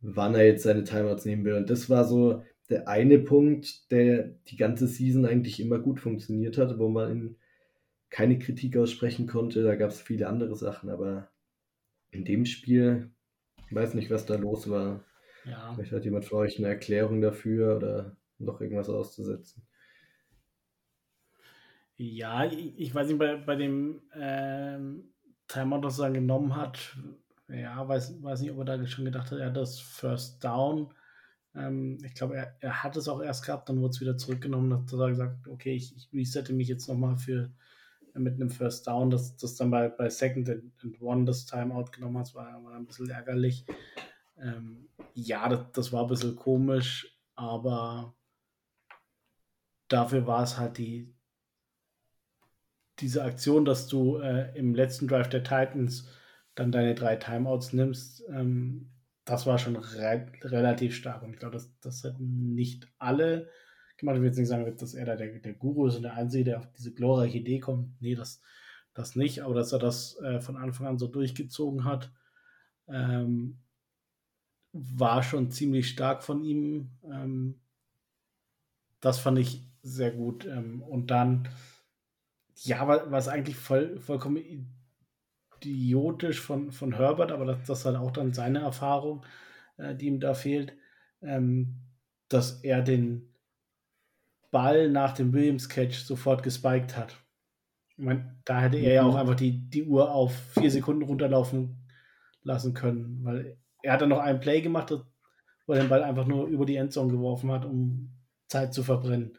[0.00, 1.54] wann er jetzt seine Timeouts nehmen will.
[1.54, 6.58] Und das war so der eine Punkt, der die ganze Season eigentlich immer gut funktioniert
[6.58, 7.36] hat, wo man
[8.10, 9.62] keine Kritik aussprechen konnte.
[9.62, 11.30] Da gab es viele andere Sachen, aber
[12.10, 13.10] in dem Spiel,
[13.68, 15.04] ich weiß nicht, was da los war.
[15.44, 15.72] Ja.
[15.74, 19.62] Vielleicht hat jemand für euch eine Erklärung dafür oder noch irgendwas auszusetzen.
[21.96, 25.14] Ja, ich, weiß nicht, bei, bei dem ähm,
[25.46, 26.96] Timeout, das er genommen hat,
[27.48, 30.92] ja, weiß, weiß nicht, ob er da schon gedacht hat, er hat das First Down.
[31.54, 34.72] Ähm, ich glaube, er, er hat es auch erst gehabt, dann wurde es wieder zurückgenommen,
[34.72, 37.52] hat er gesagt, okay, ich, ich resette mich jetzt nochmal für
[38.14, 41.46] äh, mit einem First Down, dass das dann bei, bei Second and, and One das
[41.46, 43.64] Timeout genommen hat, war, war ein bisschen ärgerlich.
[44.36, 48.16] Ähm, ja, das, das war ein bisschen komisch, aber
[49.88, 51.14] dafür war es halt die,
[53.00, 56.08] diese Aktion, dass du äh, im letzten Drive der Titans
[56.54, 58.90] dann deine drei Timeouts nimmst, ähm,
[59.24, 61.22] das war schon re relativ stark.
[61.22, 63.48] Und ich glaube, das, das hätten nicht alle
[63.96, 64.16] gemacht.
[64.16, 66.44] Ich will jetzt nicht sagen, dass er da der, der Guru ist und der Einzige,
[66.44, 68.00] der auf diese glorreiche Idee kommt.
[68.00, 68.40] Nee, das,
[68.92, 69.42] das nicht.
[69.42, 72.12] Aber dass er das äh, von Anfang an so durchgezogen hat,
[72.86, 73.58] ähm,
[74.72, 76.90] war schon ziemlich stark von ihm.
[77.04, 77.60] Ähm,
[79.00, 80.44] das fand ich sehr gut.
[80.44, 81.48] Ähm, und dann
[82.64, 84.42] ja, was eigentlich voll, vollkommen
[85.60, 89.24] idiotisch von, von Herbert, aber das, das ist halt auch dann seine Erfahrung,
[89.76, 90.76] äh, die ihm da fehlt,
[91.22, 91.80] ähm,
[92.28, 93.34] dass er den
[94.50, 97.16] Ball nach dem Williams-Catch sofort gespiked hat.
[97.96, 99.18] Ich meine, da hätte er ja auch mhm.
[99.18, 101.86] einfach die, die Uhr auf vier Sekunden runterlaufen
[102.42, 104.92] lassen können, weil er hat dann noch einen Play gemacht,
[105.66, 108.10] wo er den Ball einfach nur über die Endzone geworfen hat, um
[108.48, 109.38] Zeit zu verbrennen.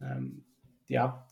[0.00, 0.44] Ähm,
[0.86, 1.27] ja,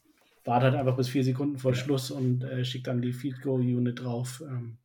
[0.46, 3.60] wartet halt einfach bis vier Sekunden vor Schluss und äh, schickt dann die Field Goal
[3.60, 4.42] Unit drauf.
[4.46, 4.78] Ähm,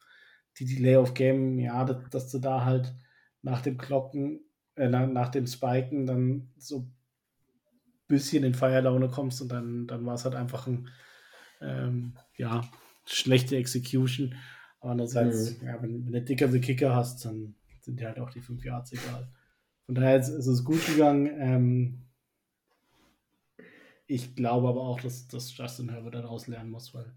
[0.60, 2.94] die Delay of Game, ja, dass, dass, du da halt
[3.42, 4.42] nach dem Glocken,
[4.76, 6.96] äh, nach, dem Spiken dann so ein
[8.08, 10.90] bisschen in Feierlaune kommst und dann, dann war es halt einfach ein,
[11.62, 12.62] ähm, ja,
[13.06, 14.36] schlechte Execution.
[14.80, 15.68] Aber andererseits, mhm.
[15.68, 18.64] ja, wenn, wenn du dicker the Kicker hast, dann sind dir halt auch die fünf
[18.66, 19.32] Yards egal.
[19.86, 21.30] Von daher ist, ist es gut gegangen.
[21.40, 22.02] Ähm,
[24.12, 27.14] ich glaube aber auch, dass, dass Justin Herbert daraus lernen muss, weil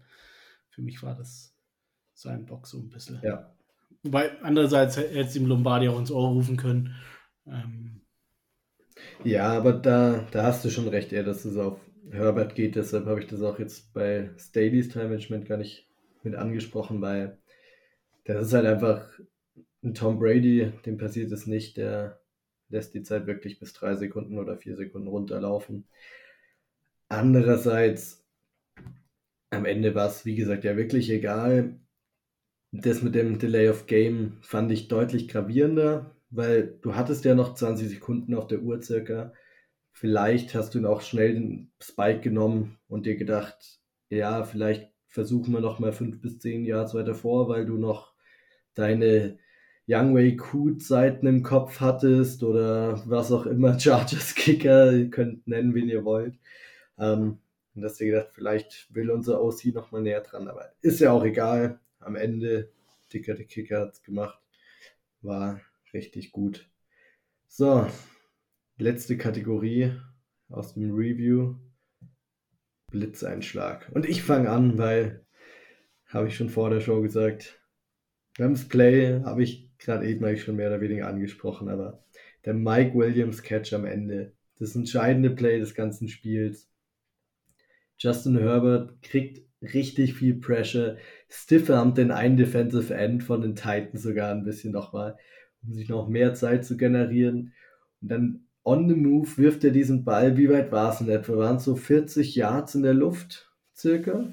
[0.69, 1.53] für mich war das
[2.13, 3.19] sein Bock so ein bisschen.
[3.21, 3.53] Ja.
[4.03, 6.95] Wobei andererseits hätte es ihm Lombardi auch ins Ohr rufen können.
[7.45, 8.01] Ähm,
[9.23, 11.79] ja, aber da, da hast du schon recht, eher, dass es auf
[12.11, 12.75] Herbert geht.
[12.75, 15.89] Deshalb habe ich das auch jetzt bei Staley's Time Management gar nicht
[16.23, 17.37] mit angesprochen, weil
[18.23, 19.07] das ist halt einfach
[19.83, 22.19] ein Tom Brady, dem passiert es nicht, der
[22.69, 25.87] lässt die Zeit wirklich bis drei Sekunden oder vier Sekunden runterlaufen.
[27.15, 28.25] Andererseits,
[29.49, 31.79] am Ende war es, wie gesagt, ja wirklich egal.
[32.73, 37.55] Das mit dem Delay of Game fand ich deutlich gravierender, weil du hattest ja noch
[37.55, 39.31] 20 Sekunden auf der Uhr circa.
[39.93, 45.61] Vielleicht hast du auch schnell den Spike genommen und dir gedacht, ja, vielleicht versuchen wir
[45.61, 48.13] noch mal fünf bis zehn Yards weiter vor, weil du noch
[48.73, 49.37] deine
[49.87, 55.47] Young Way Coot Seiten im Kopf hattest oder was auch immer, Chargers Kicker, ihr könnt
[55.47, 56.37] nennen, wen ihr wollt.
[56.97, 57.39] Ähm,
[57.75, 61.11] und hast dir gedacht, vielleicht will unser OC noch mal näher dran, aber ist ja
[61.11, 61.79] auch egal.
[61.99, 62.71] Am Ende,
[63.13, 64.39] Dicker der Kicker hat's gemacht.
[65.21, 65.59] War
[65.93, 66.69] richtig gut.
[67.47, 67.87] So,
[68.77, 69.91] letzte Kategorie
[70.49, 71.55] aus dem Review.
[72.91, 73.91] Blitzeinschlag.
[73.93, 75.25] Und ich fange an, weil,
[76.07, 77.59] habe ich schon vor der Show gesagt,
[78.37, 82.03] Rams Play habe ich gerade eben eigentlich schon mehr oder weniger angesprochen, aber
[82.45, 86.69] der Mike Williams Catch am Ende, das entscheidende Play des ganzen Spiels.
[87.97, 90.97] Justin Herbert kriegt richtig viel Pressure,
[91.29, 95.17] stiffarmt den einen Defensive End von den Titans sogar ein bisschen nochmal,
[95.63, 97.53] um sich noch mehr Zeit zu generieren.
[98.01, 100.37] Und dann on the move wirft er diesen Ball.
[100.37, 101.37] Wie weit war es in etwa?
[101.37, 104.25] Waren es so 40 Yards in der Luft, circa?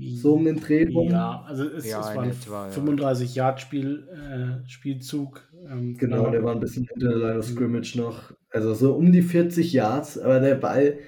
[0.00, 1.10] So um den Dreh rum?
[1.10, 3.44] Ja, also es, ja, es war ein etwa, 35 ja.
[3.44, 5.42] Yard Spiel, äh, Spielzug.
[5.68, 7.44] Ähm, genau, genau, der war ein bisschen hinter der Line of.
[7.46, 8.32] Scrimmage noch.
[8.50, 10.98] Also so um die 40 Yards, aber der Ball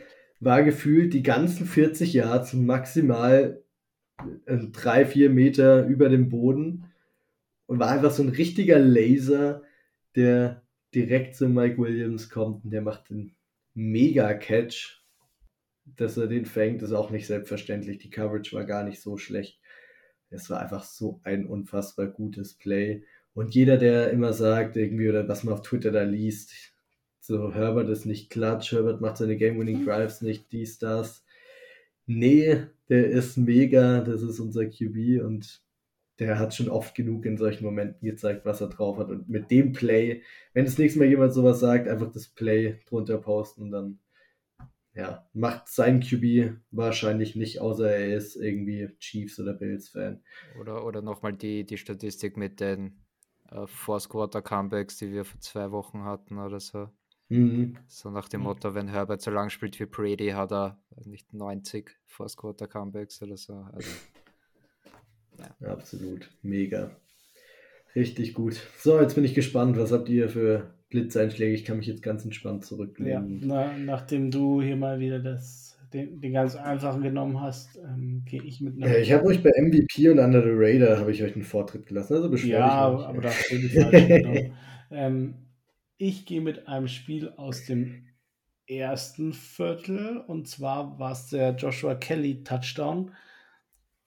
[0.41, 3.63] war gefühlt die ganzen 40 Yards maximal
[4.47, 6.85] äh, drei, vier Meter über dem Boden
[7.67, 9.63] und war einfach so ein richtiger Laser,
[10.17, 10.63] der
[10.95, 13.37] direkt zu Mike Williams kommt und der macht einen
[13.75, 15.05] Mega-Catch.
[15.97, 17.99] Dass er den fängt, ist auch nicht selbstverständlich.
[17.99, 19.61] Die Coverage war gar nicht so schlecht.
[20.31, 23.05] Es war einfach so ein unfassbar gutes Play.
[23.35, 26.70] Und jeder, der immer sagt, irgendwie, oder was man auf Twitter da liest,
[27.31, 31.25] so Herbert ist nicht klatsch, Herbert macht seine Game-Winning Drives nicht, dies, das.
[32.07, 35.63] Nee, der ist mega, das ist unser QB und
[36.19, 39.11] der hat schon oft genug in solchen Momenten gezeigt, was er drauf hat.
[39.11, 40.23] Und mit dem Play,
[40.55, 44.01] wenn das nächste Mal jemand sowas sagt, einfach das Play drunter posten und dann,
[44.93, 50.21] ja, macht sein QB wahrscheinlich nicht, außer er ist irgendwie Chiefs oder Bills-Fan.
[50.61, 52.99] Oder, oder nochmal die, die Statistik mit den
[53.53, 56.91] äh, Fourth-Quarter-Comebacks, die wir vor zwei Wochen hatten oder so.
[57.31, 57.77] Mhm.
[57.87, 61.91] So nach dem Motto, wenn Herbert so lang spielt wie Brady, hat er nicht 90
[62.07, 63.67] Fourth-Quarter-Comebacks oder so.
[63.73, 63.89] Also.
[65.61, 65.69] Ja.
[65.73, 66.29] Absolut.
[66.43, 66.91] Mega.
[67.95, 68.61] Richtig gut.
[68.79, 69.77] So, jetzt bin ich gespannt.
[69.79, 71.55] Was habt ihr für Blitzeinschläge?
[71.55, 73.41] Ich kann mich jetzt ganz entspannt zurücklehnen.
[73.43, 78.23] Ja, na, nachdem du hier mal wieder das, den, den ganz einfachen genommen hast, ähm,
[78.27, 78.93] gehe ich mit einer.
[78.93, 81.87] Ja, ich habe euch bei MVP und Under the Radar habe ich euch einen Vortritt
[81.87, 82.15] gelassen.
[82.15, 84.51] Also beschwer Ja, ich aber da du die falsch
[84.91, 85.35] ähm,
[86.03, 88.07] Ich gehe mit einem Spiel aus dem
[88.67, 93.15] ersten Viertel und zwar war es der Joshua Kelly Touchdown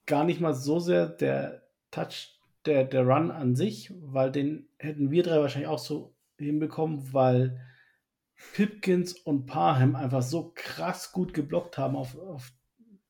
[0.07, 5.11] gar nicht mal so sehr der Touch, der, der Run an sich, weil den hätten
[5.11, 7.61] wir drei wahrscheinlich auch so hinbekommen, weil
[8.55, 12.53] Pipkins und Parham einfach so krass gut geblockt haben auf, auf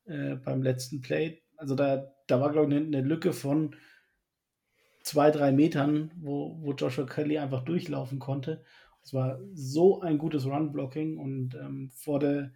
[0.03, 1.41] äh, beim letzten Play.
[1.55, 3.77] Also da, da war, glaube ich, eine, eine Lücke von
[5.04, 8.64] zwei, drei Metern, wo, wo Joshua Kelly einfach durchlaufen konnte.
[9.04, 12.51] Es war so ein gutes Run-Blocking und ähm, vor der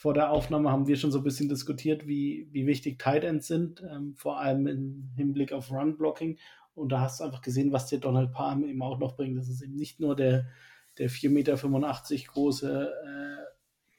[0.00, 3.48] vor der Aufnahme haben wir schon so ein bisschen diskutiert, wie, wie wichtig Tight Ends
[3.48, 6.38] sind, ähm, vor allem im Hinblick auf Run-Blocking.
[6.74, 9.36] Und da hast du einfach gesehen, was dir Donald Palm eben auch noch bringt.
[9.36, 10.46] Das ist eben nicht nur der,
[10.96, 13.44] der 4,85 Meter große äh,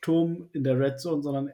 [0.02, 1.52] Turm in der Red Zone, sondern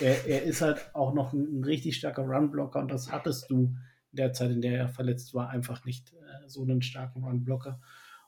[0.00, 3.74] er, er ist halt auch noch ein, ein richtig starker Run-Blocker und das hattest du
[4.12, 7.80] der Zeit, in der er verletzt war, einfach nicht äh, so einen starken Run-Blocker.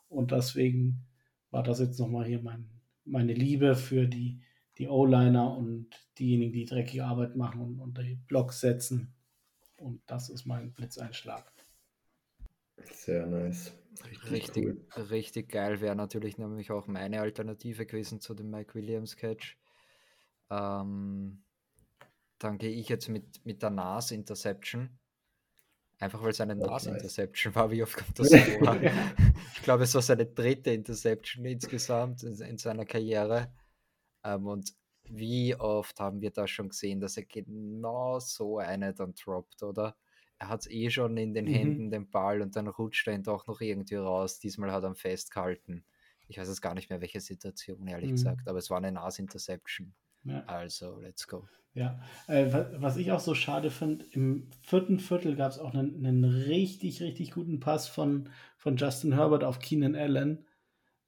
[0.08, 1.06] Und deswegen
[1.50, 2.68] war das jetzt nochmal hier mein,
[3.04, 4.40] meine Liebe für die
[4.78, 9.14] die O-Liner und diejenigen, die dreckige Arbeit machen und, und die Blocks setzen.
[9.76, 11.52] Und das ist mein Blitzeinschlag.
[12.82, 13.72] Sehr nice.
[14.04, 15.02] Richtig, richtig, cool.
[15.04, 19.56] richtig geil wäre natürlich nämlich auch meine Alternative gewesen zu dem Mike Williams Catch.
[20.50, 21.44] Ähm,
[22.38, 24.98] dann gehe ich jetzt mit, mit der Nas-Interception.
[26.04, 27.56] Einfach weil es eine Nas-Interception nice.
[27.56, 27.70] war.
[27.70, 28.78] Wie oft kommt das vor?
[29.54, 33.50] ich glaube, es war seine dritte Interception insgesamt in, in seiner Karriere.
[34.22, 34.74] Ähm, und
[35.04, 39.96] wie oft haben wir das schon gesehen, dass er genau so eine dann droppt, oder?
[40.38, 41.54] Er hat eh schon in den mhm.
[41.54, 44.38] Händen, den Ball, und dann rutscht er ihn doch noch irgendwie raus.
[44.38, 45.86] Diesmal hat er ihn festgehalten.
[46.28, 48.16] Ich weiß jetzt gar nicht mehr, welche Situation, ehrlich mhm.
[48.16, 49.94] gesagt, aber es war eine Nas-Interception.
[50.24, 50.44] Ja.
[50.46, 51.46] Also, let's go.
[51.74, 51.98] Ja,
[52.28, 52.46] äh,
[52.76, 57.02] was ich auch so schade finde, im vierten Viertel gab es auch einen, einen, richtig,
[57.02, 60.46] richtig guten Pass von, von Justin Herbert auf Keenan Allen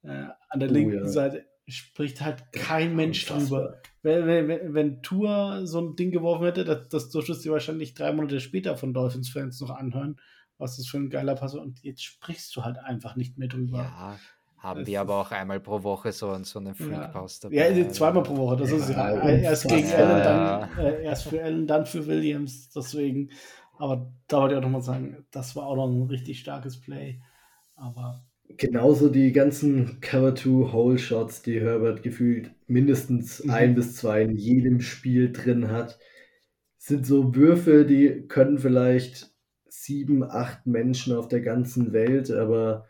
[0.02, 1.08] Äh, an der oh, linken ja.
[1.08, 3.80] Seite spricht halt kein Mensch drüber.
[4.02, 8.12] Wenn, wenn, wenn Tour so ein Ding geworfen hätte, das, das durftest du wahrscheinlich drei
[8.12, 10.20] Monate später von Dolphins-Fans noch anhören,
[10.58, 11.62] was das für ein geiler Pass war.
[11.62, 13.78] Und jetzt sprichst du halt einfach nicht mehr drüber.
[13.78, 14.18] Ja,
[14.66, 17.48] haben das wir aber auch einmal pro Woche so, so einen Freak-Pass ja.
[17.48, 17.78] dabei.
[17.78, 18.56] Ja, zweimal pro Woche.
[18.56, 19.96] Das ist ja, erst gegen ja.
[19.96, 22.70] Allen, dann äh, erst für Allen, dann für Williams.
[22.70, 23.30] Deswegen,
[23.78, 27.20] aber da wollte ich auch nochmal sagen, das war auch noch ein richtig starkes Play.
[27.76, 33.50] Aber Genauso die ganzen Cover-2-Hole-Shots, die Herbert gefühlt mindestens mhm.
[33.50, 35.98] ein bis zwei in jedem Spiel drin hat,
[36.78, 39.34] sind so Würfe, die können vielleicht
[39.68, 42.86] sieben, acht Menschen auf der ganzen Welt, aber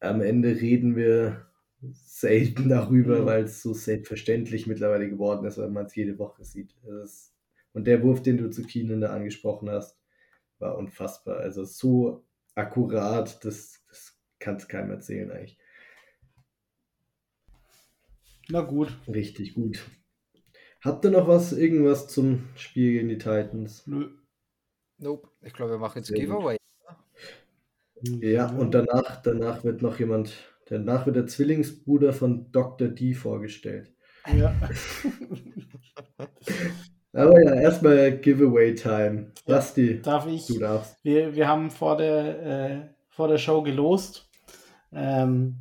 [0.00, 1.46] am Ende reden wir
[1.92, 3.26] selten darüber, mhm.
[3.26, 6.74] weil es so selbstverständlich mittlerweile geworden ist, weil man es jede Woche sieht.
[7.02, 7.34] Ist,
[7.72, 9.98] und der Wurf, den du zu Keenan da angesprochen hast,
[10.58, 11.38] war unfassbar.
[11.38, 12.24] Also so
[12.54, 15.58] akkurat, das, das kann es keinem erzählen eigentlich.
[18.48, 18.96] Na gut.
[19.08, 19.84] Richtig gut.
[20.82, 23.86] Habt ihr noch was, irgendwas zum Spiel gegen die Titans?
[23.86, 24.10] Nö.
[24.98, 25.28] Nope.
[25.42, 26.56] Ich glaube, wir machen jetzt Giveaway.
[28.02, 30.34] Ja, und danach, danach wird noch jemand,
[30.66, 32.88] danach wird der Zwillingsbruder von Dr.
[32.88, 33.92] D vorgestellt.
[34.36, 34.54] Ja.
[37.12, 39.32] Aber ja, erstmal Giveaway-Time.
[39.46, 40.46] Basti, darf ich?
[40.46, 40.96] Du darfst.
[41.02, 44.26] Wir, wir haben vor der, äh, vor der Show gelost
[44.92, 45.56] ähm,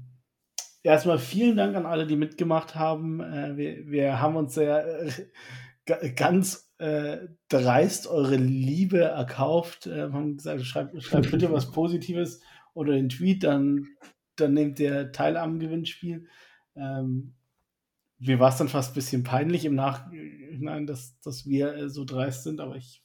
[0.84, 3.20] erstmal vielen Dank an alle, die mitgemacht haben.
[3.20, 5.08] Äh, wir, wir, haben uns sehr
[5.86, 9.88] äh, ganz äh, dreist eure Liebe erkauft.
[9.88, 12.42] Äh, haben gesagt, schreibt, schreibt bitte was Positives
[12.74, 13.88] oder den Tweet, dann,
[14.36, 16.28] dann nehmt ihr teil am Gewinnspiel.
[16.76, 17.34] Ähm,
[18.20, 22.06] mir war es dann fast ein bisschen peinlich im Nachhinein, dass, dass wir äh, so
[22.06, 23.05] dreist sind, aber ich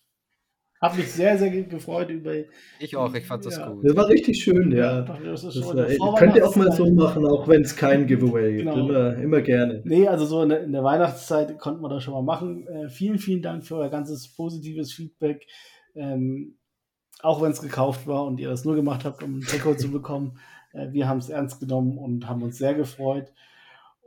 [0.81, 2.33] habe mich sehr, sehr gefreut über.
[2.79, 3.69] Ich auch, ich fand das ja.
[3.69, 3.85] gut.
[3.85, 5.03] Das war richtig schön, ja.
[5.03, 8.71] Das das war, könnt ihr auch mal so machen, auch wenn es kein Giveaway gibt.
[8.71, 8.89] Genau.
[8.89, 9.83] Immer, immer gerne.
[9.85, 12.67] Nee, also so in der, in der Weihnachtszeit konnten wir das schon mal machen.
[12.67, 15.47] Äh, vielen, vielen Dank für euer ganzes positives Feedback.
[15.95, 16.57] Ähm,
[17.23, 19.91] auch wenn es gekauft war und ihr das nur gemacht habt, um ein Trikot zu
[19.91, 20.39] bekommen.
[20.73, 23.33] Äh, wir haben es ernst genommen und haben uns sehr gefreut.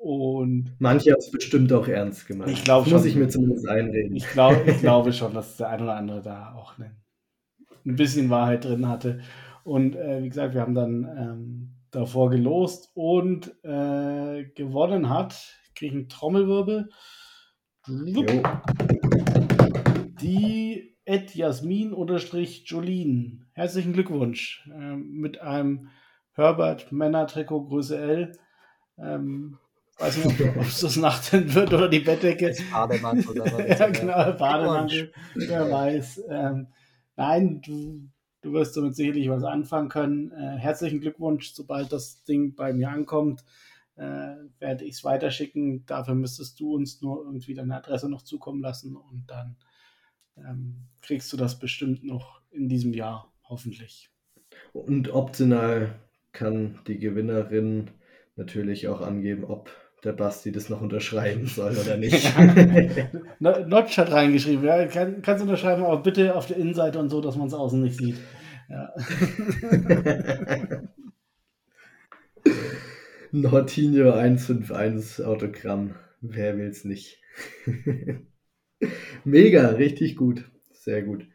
[0.03, 2.51] Und Manche haben es bestimmt auch ernst gemeint.
[2.51, 4.13] Ich glaube Muss ich mir zumindest einreden.
[4.17, 6.91] Ich, glaub, ich glaube schon, dass der ein oder andere da auch ein,
[7.85, 9.21] ein bisschen Wahrheit drin hatte.
[9.63, 15.41] Und äh, wie gesagt, wir haben dann ähm, davor gelost und äh, gewonnen hat,
[15.73, 16.89] kriege einen Trommelwirbel.
[20.19, 23.45] Die Ed Jasmin unterstrich Jolien.
[23.53, 25.87] Herzlichen Glückwunsch äh, mit einem
[26.33, 28.31] Herbert Männer Trikot Größe L.
[28.97, 29.59] Ähm,
[30.03, 32.49] Weiß nicht, ob, es das Nachthemd wird oder die Bettdecke.
[32.49, 33.67] Das Bademantel oder was.
[33.79, 35.13] ja, genau, Bademantel.
[35.33, 36.23] Wer weiß.
[36.29, 36.67] Ähm,
[37.15, 38.09] nein, du,
[38.41, 40.31] du wirst damit sicherlich was anfangen können.
[40.31, 43.45] Äh, herzlichen Glückwunsch, sobald das Ding bei mir ankommt.
[43.95, 45.85] Äh, werde ich es weiterschicken.
[45.85, 49.55] Dafür müsstest du uns nur irgendwie deine Adresse noch zukommen lassen und dann
[50.35, 54.09] ähm, kriegst du das bestimmt noch in diesem Jahr, hoffentlich.
[54.73, 55.95] Und optional
[56.33, 57.91] kann die Gewinnerin
[58.35, 59.71] natürlich auch angeben, ob
[60.03, 62.31] der Basti das noch unterschreiben soll oder nicht.
[63.39, 67.21] Notch hat reingeschrieben, ja, kann, kannst du unterschreiben, aber bitte auf der Innenseite und so,
[67.21, 68.17] dass man es außen nicht sieht.
[68.69, 68.93] Ja.
[73.31, 75.95] Nortinho 151 Autogramm.
[76.21, 77.21] Wer will's nicht?
[79.23, 80.49] Mega, richtig gut.
[80.71, 81.25] Sehr gut.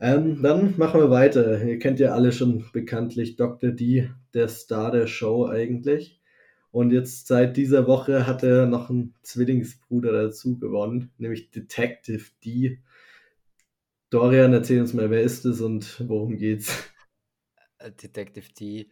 [0.00, 1.62] Ähm, dann machen wir weiter.
[1.64, 3.72] Ihr kennt ja alle schon bekanntlich Dr.
[3.72, 6.17] D, der Star der Show eigentlich.
[6.70, 12.82] Und jetzt seit dieser Woche hat er noch einen Zwillingsbruder dazu gewonnen, nämlich Detective D.
[14.10, 16.90] Dorian, erzähl uns mal, wer ist es und worum geht's?
[17.78, 18.88] Äh, Detective D,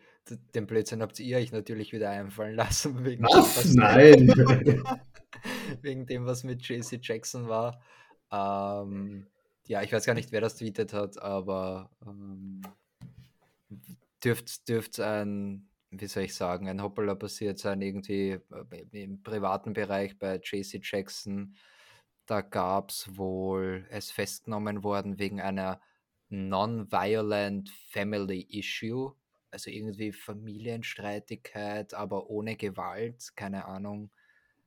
[0.54, 3.04] den Blödsinn habt ihr euch natürlich wieder einfallen lassen.
[3.04, 3.62] Wegen was?
[3.62, 4.32] Dem, Nein!
[5.82, 7.80] wegen dem, was mit JC Jackson war.
[8.30, 9.26] Ähm,
[9.66, 12.62] ja, ich weiß gar nicht, wer das tweetet hat, aber ähm,
[14.24, 15.68] dürfte dürft ein
[16.00, 18.38] wie soll ich sagen, ein Hoppala passiert sein, irgendwie
[18.70, 21.56] äh, im privaten Bereich bei JC Jackson.
[22.26, 25.80] Da gab es wohl, ist festgenommen worden wegen einer
[26.28, 29.14] Non-Violent Family Issue,
[29.50, 33.32] also irgendwie Familienstreitigkeit, aber ohne Gewalt.
[33.36, 34.10] Keine Ahnung,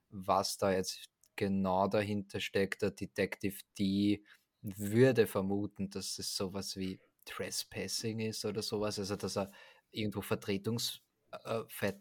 [0.09, 2.81] was da jetzt genau dahinter steckt.
[2.81, 4.23] Der Detective D
[4.61, 9.51] würde vermuten, dass es sowas wie Trespassing ist oder sowas, also dass er
[9.91, 11.01] irgendwo Vertretungs
[11.31, 11.97] äh, Fett,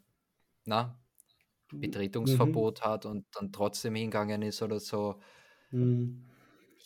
[0.65, 0.99] na,
[1.73, 2.85] Betretungsverbot mhm.
[2.85, 5.21] hat und dann trotzdem hingegangen ist oder so.
[5.71, 6.25] Mhm.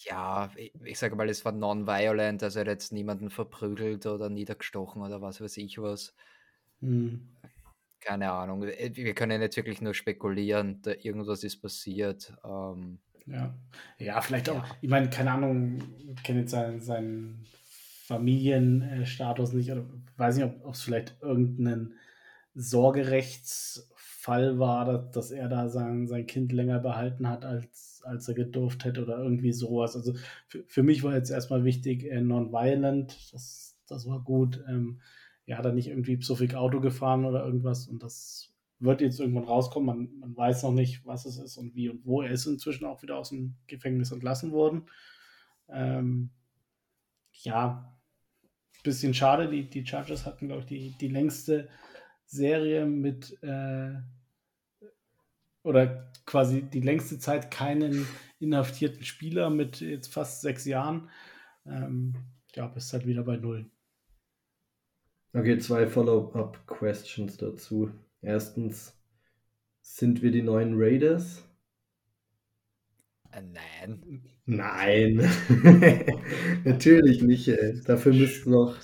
[0.05, 4.29] Ja, ich, ich sage mal, es war non-violent, also er hat jetzt niemanden verprügelt oder
[4.29, 6.15] niedergestochen oder was weiß ich was.
[6.81, 7.29] Mhm.
[8.01, 8.65] keine Ahnung.
[8.65, 12.35] Äh, wir können jetzt wirklich nur spekulieren, da irgendwas ist passiert.
[12.45, 13.55] Ähm, ja.
[13.99, 15.81] ja, vielleicht auch, ich meine, keine Ahnung,
[16.17, 17.47] ich kenne jetzt seinen, seinen
[18.07, 19.85] Familienstatus nicht, oder
[20.17, 21.95] weiß nicht, ob es vielleicht irgendeinen
[22.55, 28.85] Sorgerechtsfall war, dass, er da sein, sein Kind länger behalten hat, als, als er gedurft
[28.85, 29.97] hätte oder irgendwie sowas.
[29.97, 30.15] Also
[30.49, 34.63] für, für mich war jetzt erstmal wichtig, äh, non-violent, das, das war gut.
[34.69, 35.01] Ähm,
[35.47, 39.45] er hat er nicht irgendwie viel Auto gefahren oder irgendwas und das wird jetzt irgendwann
[39.45, 39.87] rauskommen.
[39.87, 42.23] Man, man weiß noch nicht, was es ist und wie und wo.
[42.23, 44.87] Er ist inzwischen auch wieder aus dem Gefängnis entlassen worden.
[45.69, 46.31] Ähm,
[47.33, 47.93] ja,
[48.83, 49.49] bisschen schade.
[49.49, 51.69] Die, die Chargers hatten, glaube ich, die, die längste
[52.27, 53.95] Serie mit äh,
[55.63, 58.07] oder quasi die längste Zeit keinen
[58.41, 61.09] inhaftierten Spieler mit jetzt fast sechs Jahren.
[61.67, 62.15] Ähm,
[62.55, 63.71] ja, bist halt wieder bei null.
[65.35, 67.91] Okay, zwei Follow-up-Questions dazu.
[68.21, 68.95] Erstens,
[69.81, 71.43] sind wir die neuen Raiders?
[73.31, 74.23] Äh, nein.
[74.45, 75.17] Nein.
[76.65, 77.49] Natürlich nicht.
[77.49, 77.81] Ey.
[77.87, 78.77] Dafür müssten noch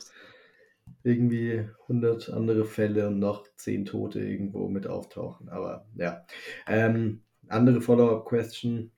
[1.08, 5.48] irgendwie 100 andere Fälle und noch 10 Tote irgendwo mit auftauchen.
[5.48, 6.24] Aber ja.
[6.66, 8.92] Ähm, andere Follow-up-Question.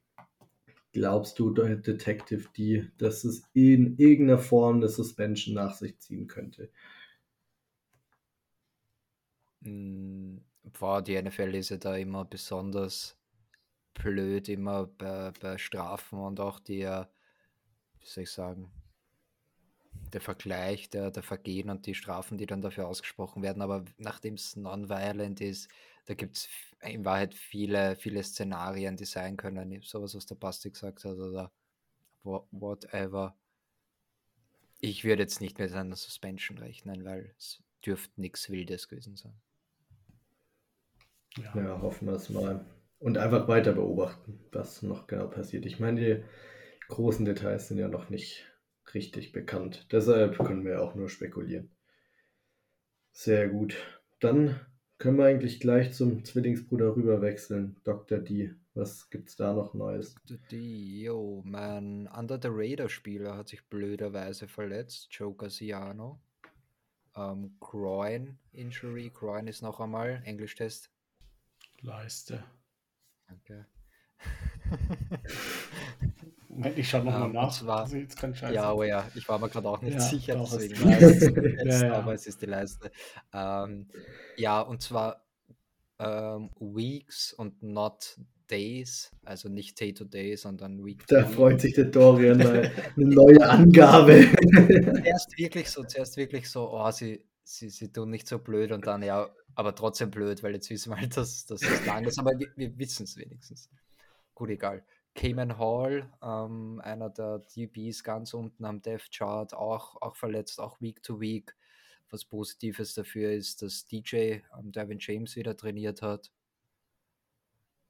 [0.92, 6.70] Glaubst du, Detective D, dass es in irgendeiner Form eine Suspension nach sich ziehen könnte?
[9.62, 10.40] Hm,
[10.78, 13.16] boah, die NFL ist ja da immer besonders
[13.94, 17.10] blöd, immer bei, bei Strafen und auch der,
[18.00, 18.72] wie soll ich sagen,
[20.12, 23.62] der Vergleich der, der Vergehen und die Strafen, die dann dafür ausgesprochen werden.
[23.62, 25.68] Aber nachdem es non-violent ist,
[26.06, 26.48] da gibt es
[26.82, 29.80] in Wahrheit viele, viele Szenarien, die sein können.
[29.82, 31.52] Sowas, was der Basti gesagt hat oder
[32.22, 33.36] whatever.
[34.80, 39.34] Ich würde jetzt nicht mit einer Suspension rechnen, weil es dürfte nichts Wildes gewesen sein.
[41.36, 41.54] Ja.
[41.54, 42.64] ja, hoffen wir es mal.
[42.98, 45.64] Und einfach weiter beobachten, was noch genau passiert.
[45.64, 46.24] Ich meine, die
[46.88, 48.49] großen Details sind ja noch nicht
[48.94, 49.86] richtig bekannt.
[49.92, 51.70] Deshalb können wir auch nur spekulieren.
[53.12, 53.76] Sehr gut.
[54.20, 54.60] Dann
[54.98, 57.76] können wir eigentlich gleich zum Zwillingsbruder rüber wechseln.
[57.84, 58.18] Dr.
[58.18, 60.14] D, was gibt's da noch Neues?
[60.26, 60.38] Dr.
[60.50, 66.20] D, yo, mein Under the Radar-Spieler hat sich blöderweise verletzt, Joe Gaziano.
[67.16, 70.90] Ähm, Groin Injury, Groin ist noch einmal, Englischtest
[71.80, 72.44] Leiste.
[73.26, 73.66] Danke.
[76.50, 77.52] Moment, ich schaue nochmal um, nach.
[77.52, 80.34] Zwar, also jetzt kann ja, aber ja, ich war mir gerade auch nicht ja, sicher,
[80.34, 81.92] deswegen ja, ja.
[81.94, 82.90] aber es ist die Leiste.
[83.32, 83.88] Ähm,
[84.36, 85.24] ja, und zwar
[86.00, 88.18] ähm, Weeks und not
[88.50, 92.72] Days, also nicht Day to Day, sondern Week to Da freut sich der Dorian eine
[92.96, 94.26] neue Angabe.
[94.50, 98.88] zuerst wirklich so, zuerst wirklich so, oh, sie, sie, sie tun nicht so blöd und
[98.88, 102.32] dann ja, aber trotzdem blöd, weil jetzt wissen wir halt, dass, es lang ist, aber
[102.36, 103.70] wir, wir wissen es wenigstens.
[104.34, 104.84] Gut, egal.
[105.14, 110.80] Cayman Hall, ähm, einer der DBs ganz unten am Death Chart, auch, auch verletzt, auch
[110.80, 111.54] Week to Week.
[112.10, 116.32] Was Positives dafür ist, dass DJ ähm, Devin James wieder trainiert hat.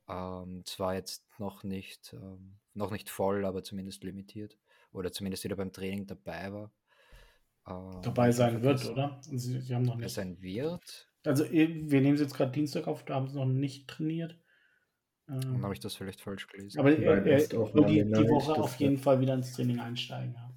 [0.08, 4.58] Ähm, zwar jetzt noch nicht, ähm, noch nicht voll, aber zumindest limitiert.
[4.92, 6.72] Oder zumindest wieder beim Training dabei war.
[7.66, 9.18] Ähm, dabei sein wird, oder?
[9.22, 10.10] Sie, Sie haben noch nicht.
[10.10, 11.08] Sein wird.
[11.24, 14.38] Also wir nehmen es jetzt gerade Dienstag auf, da haben sie noch nicht trainiert.
[15.30, 16.80] Dann habe ich das vielleicht falsch gelesen.
[16.80, 17.52] Aber er, er wird
[17.88, 20.34] die, die Woche auf jeden Fall wieder ins Training einsteigen.
[20.34, 20.50] Ja.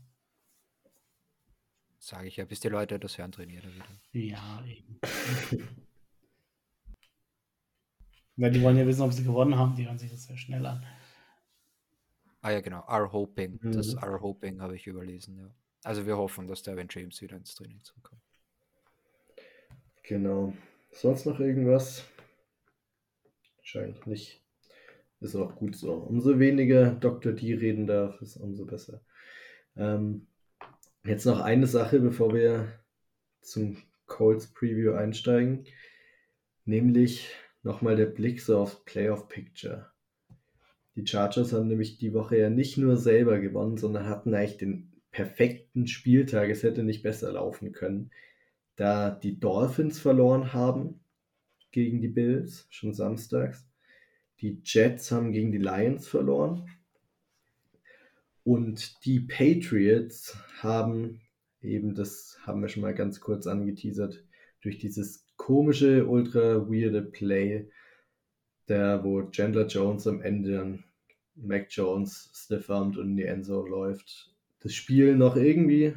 [2.00, 3.86] Sage ich ja, bis die Leute das hören, trainieren wieder.
[4.12, 5.00] Ja, eben.
[8.36, 10.66] Weil die wollen ja wissen, ob sie gewonnen haben, die hören sich das sehr schnell
[10.66, 10.84] an.
[12.42, 12.82] Ah ja, genau.
[12.88, 13.60] Are hoping.
[13.62, 13.72] Mhm.
[13.74, 15.54] Das Are hoping habe ich überlesen, ja.
[15.84, 18.22] Also wir hoffen, dass der Devin James wieder ins Training zurückkommt.
[20.02, 20.54] Genau.
[20.92, 22.06] Sonst noch irgendwas?
[23.58, 24.43] Wahrscheinlich nicht.
[25.24, 25.94] Ist auch gut so.
[25.94, 27.34] Umso weniger Dr.
[27.34, 29.02] D reden darf, ist umso besser.
[29.76, 30.28] Ähm,
[31.06, 32.68] jetzt noch eine Sache, bevor wir
[33.42, 35.66] zum Colts Preview einsteigen.
[36.66, 37.30] Nämlich
[37.64, 39.92] nochmal der Blick so aufs Playoff Picture.
[40.96, 45.02] Die Chargers haben nämlich die Woche ja nicht nur selber gewonnen, sondern hatten eigentlich den
[45.12, 46.50] perfekten Spieltag.
[46.50, 48.12] Es hätte nicht besser laufen können
[48.76, 51.00] da die Dolphins verloren haben
[51.72, 53.68] gegen die Bills, schon samstags.
[54.44, 56.70] Die Jets haben gegen die Lions verloren.
[58.44, 61.22] Und die Patriots haben
[61.62, 64.22] eben, das haben wir schon mal ganz kurz angeteasert,
[64.62, 67.70] durch dieses komische, ultra weirde Play,
[68.68, 70.80] der, wo Chandler Jones am Ende
[71.36, 75.96] Mac Jones stiffarmt und in die Enzo läuft, das Spiel noch irgendwie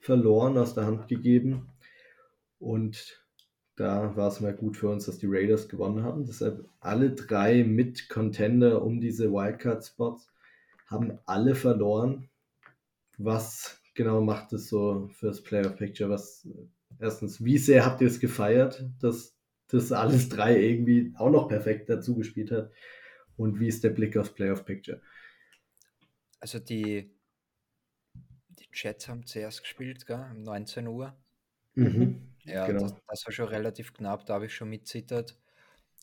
[0.00, 1.70] verloren, aus der Hand gegeben.
[2.58, 3.19] Und
[3.80, 6.26] da war es mal gut für uns, dass die Raiders gewonnen haben.
[6.26, 10.30] Deshalb alle drei mit Contender um diese Wildcard-Spots
[10.86, 12.28] haben alle verloren.
[13.16, 16.10] Was genau macht es so fürs Playoff-Picture?
[16.10, 16.46] Was
[16.98, 19.34] erstens, wie sehr habt ihr es gefeiert, dass
[19.68, 22.70] das alles drei irgendwie auch noch perfekt dazu gespielt hat?
[23.38, 25.00] Und wie ist der Blick aufs Playoff-Picture?
[26.38, 27.10] Also die,
[28.14, 30.26] die Jets haben zuerst gespielt, gell?
[30.32, 31.16] um 19 Uhr.
[31.76, 32.09] Mhm,
[32.50, 32.82] ja, genau.
[32.82, 35.38] das, das, war schon relativ knapp, da habe ich schon mitzittert.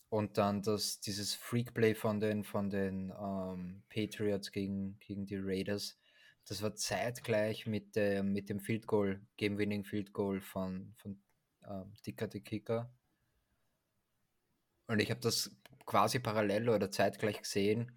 [0.10, 5.98] Und dann das, dieses Freakplay von den, von den ähm, Patriots gegen, gegen die Raiders,
[6.48, 11.22] das war zeitgleich mit, der, mit dem Field Goal, Game-Winning Field Goal von, von
[11.68, 12.90] ähm, Dicker the Kicker.
[14.88, 15.52] Und ich habe das
[15.86, 17.97] quasi parallel oder zeitgleich gesehen.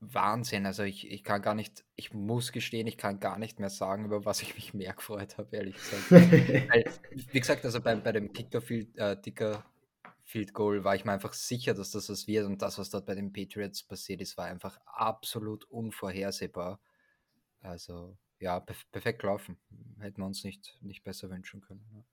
[0.00, 0.66] Wahnsinn.
[0.66, 4.04] Also ich, ich kann gar nicht, ich muss gestehen, ich kann gar nicht mehr sagen,
[4.04, 6.10] über was ich mich mehr gefreut habe, ehrlich gesagt.
[6.10, 6.84] Weil,
[7.32, 9.64] wie gesagt, also bei, bei dem Kicker Field, äh, Dicker
[10.24, 13.06] Field Goal war ich mir einfach sicher, dass das was wird und das, was dort
[13.06, 16.80] bei den Patriots passiert ist, war einfach absolut unvorhersehbar.
[17.60, 19.56] Also ja, perfekt gelaufen.
[19.98, 22.04] Hätten wir uns nicht, nicht besser wünschen können.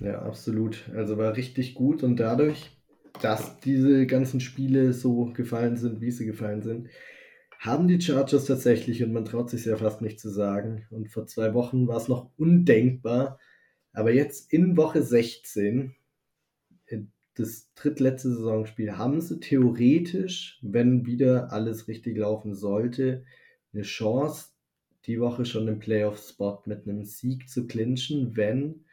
[0.00, 0.88] Ja, absolut.
[0.94, 2.70] Also war richtig gut und dadurch
[3.22, 6.88] dass diese ganzen Spiele so gefallen sind, wie sie gefallen sind,
[7.58, 11.26] haben die Chargers tatsächlich, und man traut sich ja fast nicht zu sagen, und vor
[11.26, 13.38] zwei Wochen war es noch undenkbar,
[13.92, 15.94] aber jetzt in Woche 16,
[17.34, 23.24] das drittletzte Saisonspiel, haben sie theoretisch, wenn wieder alles richtig laufen sollte,
[23.72, 24.50] eine Chance,
[25.06, 28.84] die Woche schon den Playoff-Spot mit einem Sieg zu clinchen, wenn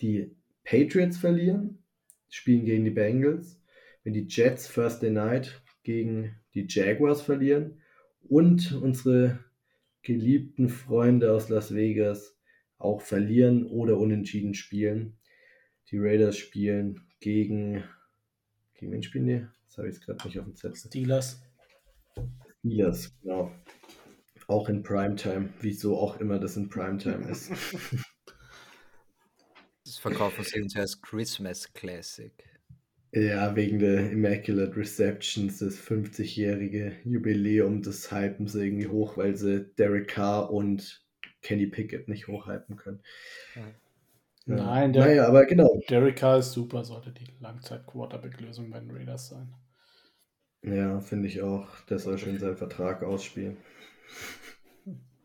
[0.00, 1.82] die Patriots verlieren
[2.36, 3.60] spielen gegen die Bengals,
[4.04, 7.80] wenn die Jets Thursday Night gegen die Jaguars verlieren
[8.22, 9.38] und unsere
[10.02, 12.36] geliebten Freunde aus Las Vegas
[12.78, 15.18] auch verlieren oder unentschieden spielen.
[15.90, 17.84] Die Raiders spielen gegen.
[18.74, 19.46] Gegen wen spielen die?
[19.64, 20.76] Das habe ich jetzt gerade nicht auf dem Zettel.
[20.76, 21.42] Steelers.
[22.58, 23.50] Steelers, genau.
[24.48, 27.50] Auch in Primetime, wieso auch immer das in Primetime ist.
[30.06, 32.32] Das verkaufen sie uns als Christmas Classic.
[33.12, 39.64] Ja, wegen der Immaculate Receptions, das 50-jährige Jubiläum des hypen sie irgendwie hoch, weil sie
[39.78, 41.04] Derek Carr und
[41.42, 43.00] Kenny Pickett nicht hochhypen können.
[43.56, 43.62] Ja.
[44.46, 45.80] Nein, der, naja, aber genau.
[45.90, 49.52] Derek Carr ist super, sollte die Langzeit-Quarterback-Lösung bei den Raiders sein.
[50.62, 51.80] Ja, finde ich auch.
[51.88, 53.56] Der soll schön seinen Vertrag ausspielen.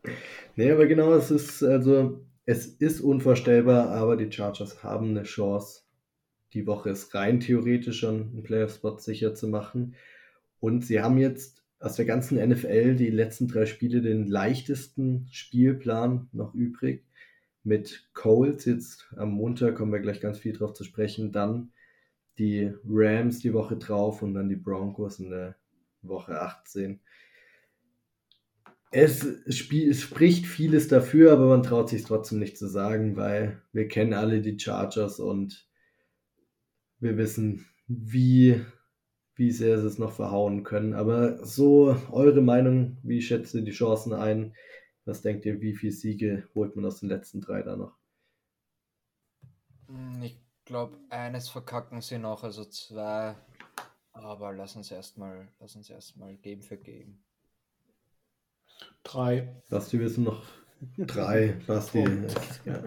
[0.56, 5.82] nee, aber genau, es ist also es ist unvorstellbar, aber die Chargers haben eine Chance.
[6.54, 9.94] Die Woche ist rein theoretisch schon einen Playoff-Spot sicher zu machen.
[10.60, 16.28] Und sie haben jetzt aus der ganzen NFL die letzten drei Spiele den leichtesten Spielplan
[16.32, 17.04] noch übrig.
[17.64, 21.32] Mit Coles jetzt am Montag kommen wir gleich ganz viel drauf zu sprechen.
[21.32, 21.72] Dann
[22.38, 25.56] die Rams die Woche drauf und dann die Broncos in der
[26.02, 27.00] Woche 18
[28.92, 33.88] es, es spricht vieles dafür, aber man traut sich trotzdem nicht zu sagen, weil wir
[33.88, 35.66] kennen alle die Chargers und
[37.00, 38.64] wir wissen, wie,
[39.34, 40.92] wie sehr sie es noch verhauen können.
[40.92, 44.54] Aber so eure Meinung, wie schätzt ihr die Chancen ein?
[45.04, 47.96] Was denkt ihr, wie viele Siege holt man aus den letzten drei da noch?
[49.88, 53.34] Hm, ich glaube, eines verkacken sie noch, also zwei.
[54.12, 57.24] Aber lass uns erstmal, lass uns erstmal Game für Game.
[59.04, 59.54] Drei.
[59.70, 60.44] Basti, wir sind noch
[60.98, 61.56] drei.
[61.66, 62.04] Basti.
[62.64, 62.82] ja.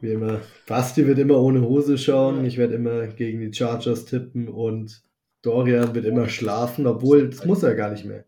[0.00, 0.40] Wie immer.
[0.66, 2.44] Basti wird immer ohne Hose schauen.
[2.44, 5.02] Ich werde immer gegen die Chargers tippen und
[5.42, 8.24] Dorian wird immer schlafen, obwohl das muss er gar nicht mehr.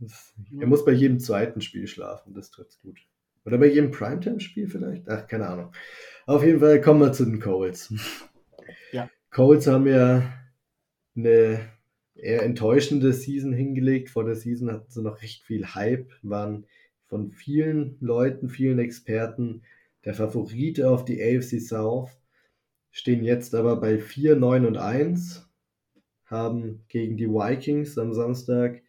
[0.00, 2.98] Das, er muss bei jedem zweiten Spiel schlafen, das trifft gut.
[3.44, 5.08] Oder bei jedem Primetime-Spiel vielleicht?
[5.08, 5.72] Ach, keine Ahnung.
[6.26, 7.92] Auf jeden Fall kommen wir zu den Colts.
[8.92, 9.10] Ja.
[9.30, 10.32] Colts haben ja
[11.16, 11.60] eine
[12.22, 14.08] eher enttäuschende Season hingelegt.
[14.08, 16.66] Vor der Season hatten sie noch recht viel Hype, waren
[17.06, 19.62] von vielen Leuten, vielen Experten
[20.04, 22.10] der Favorit auf die AFC South,
[22.90, 25.48] stehen jetzt aber bei 4, 9 und 1,
[26.24, 28.82] haben gegen die Vikings am Samstag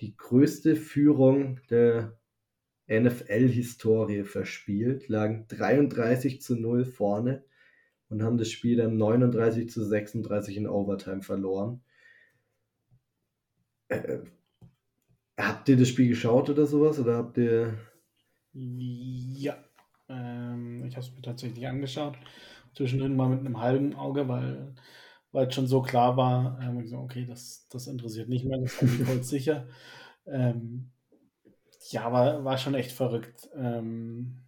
[0.00, 2.16] die größte Führung der
[2.88, 7.44] NFL-Historie verspielt, lagen 33 zu 0 vorne
[8.08, 11.82] und haben das Spiel dann 39 zu 36 in Overtime verloren.
[13.88, 14.18] Äh,
[15.36, 16.98] habt ihr das Spiel geschaut oder sowas?
[16.98, 17.78] Oder habt ihr.
[18.52, 19.56] Ja,
[20.08, 22.16] ähm, ich habe es mir tatsächlich angeschaut.
[22.74, 24.74] Zwischendrin mal mit einem halben Auge, weil,
[25.32, 28.58] weil es schon so klar war, ähm, ich so, okay, das, das interessiert nicht mehr,
[28.58, 29.66] das haben die Colts sicher.
[30.30, 30.90] Ähm,
[31.88, 33.48] ja, war, war schon echt verrückt.
[33.54, 34.42] Ähm,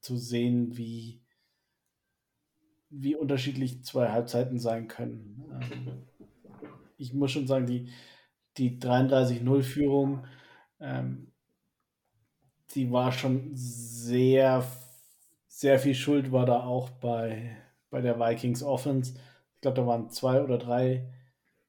[0.00, 1.20] zu sehen, wie,
[2.90, 5.44] wie unterschiedlich zwei Halbzeiten sein können.
[5.50, 6.04] Ähm,
[6.96, 7.88] ich muss schon sagen, die,
[8.56, 10.24] die 33-0-Führung,
[10.80, 11.32] ähm,
[12.74, 14.64] die war schon sehr,
[15.46, 17.56] sehr viel Schuld war da auch bei,
[17.90, 19.14] bei der Vikings Offense.
[19.54, 21.08] Ich glaube, da waren zwei oder drei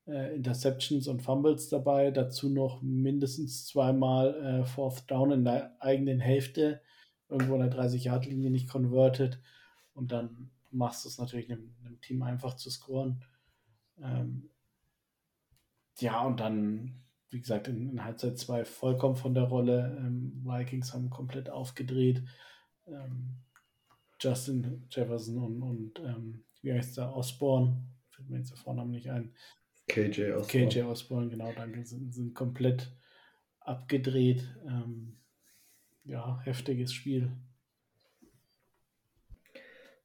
[0.07, 6.19] äh, Interceptions und Fumbles dabei, dazu noch mindestens zweimal äh, Fourth Down in der eigenen
[6.19, 6.81] Hälfte,
[7.29, 9.39] irgendwo in der 30-Yard-Linie nicht converted
[9.93, 13.23] und dann machst du es natürlich einem, Team einfach zu scoren.
[14.01, 14.49] Ähm,
[15.99, 19.97] ja, und dann, wie gesagt, in, in Halbzeit 2 vollkommen von der Rolle.
[19.99, 22.23] Ähm, Vikings haben komplett aufgedreht.
[22.87, 23.37] Ähm,
[24.19, 29.09] Justin Jefferson und, und ähm, wie heißt der, Osborne, fällt mir jetzt der Vorname nicht
[29.09, 29.33] ein,
[29.87, 30.67] KJ Osborne.
[30.67, 32.91] KJ Osborne, genau, danke, sind, sind komplett
[33.59, 34.43] abgedreht.
[34.65, 35.17] Ähm,
[36.05, 37.31] ja, heftiges Spiel.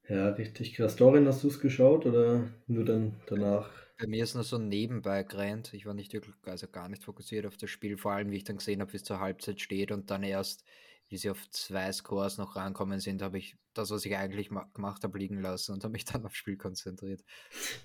[0.08, 0.96] Ja, richtig krass.
[0.96, 3.70] Dorin, hast du es geschaut oder nur dann danach?
[4.00, 5.74] Bei mir ist nur so nebenbei gerannt.
[5.74, 8.44] Ich war nicht wirklich, also gar nicht fokussiert auf das Spiel, vor allem wie ich
[8.44, 10.64] dann gesehen habe, wie es zur Halbzeit steht und dann erst,
[11.08, 15.04] wie sie auf zwei Scores noch rankommen sind, habe ich das, was ich eigentlich gemacht
[15.04, 17.22] habe, liegen lassen und habe mich dann aufs Spiel konzentriert.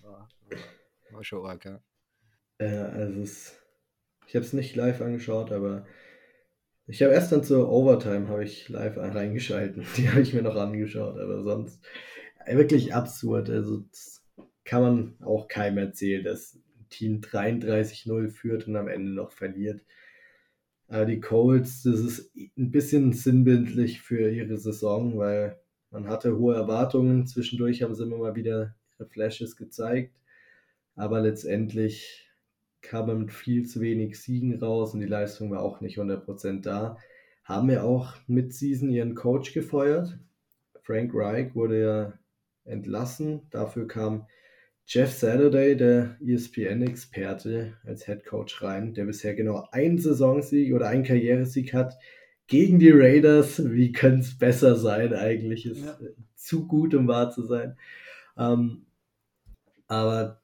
[0.04, 0.30] War,
[1.12, 1.82] war schon arg, ja.
[2.62, 3.60] Ja, also es,
[4.28, 5.86] ich habe es nicht live angeschaut, aber
[6.88, 9.86] ich habe erst dann zur Overtime habe ich live reingeschalten.
[9.98, 11.84] Die habe ich mir noch angeschaut, aber sonst
[12.48, 13.50] wirklich absurd.
[13.50, 14.25] Also das
[14.66, 19.82] kann man auch keinem erzählen, dass ein Team 33-0 führt und am Ende noch verliert.
[20.88, 25.60] Aber die Colts, das ist ein bisschen sinnbildlich für ihre Saison, weil
[25.92, 27.26] man hatte hohe Erwartungen.
[27.26, 30.16] Zwischendurch haben sie immer mal wieder ihre Flashes gezeigt.
[30.96, 32.30] Aber letztendlich
[32.82, 36.62] kam man mit viel zu wenig Siegen raus und die Leistung war auch nicht 100%
[36.62, 36.98] da.
[37.44, 40.18] Haben ja auch mit Season ihren Coach gefeuert.
[40.82, 42.14] Frank Reich wurde ja
[42.64, 43.42] entlassen.
[43.50, 44.28] Dafür kam
[44.88, 51.04] Jeff Saturday, der ESPN-Experte, als Head Coach rein, der bisher genau einen Saisonsieg oder einen
[51.04, 51.98] Karrieresieg hat
[52.48, 53.72] gegen die Raiders.
[53.72, 55.14] Wie könnte es besser sein?
[55.14, 55.98] Eigentlich ist ja.
[56.36, 57.78] zu gut, um wahr zu sein.
[58.38, 58.86] Ähm,
[59.88, 60.42] aber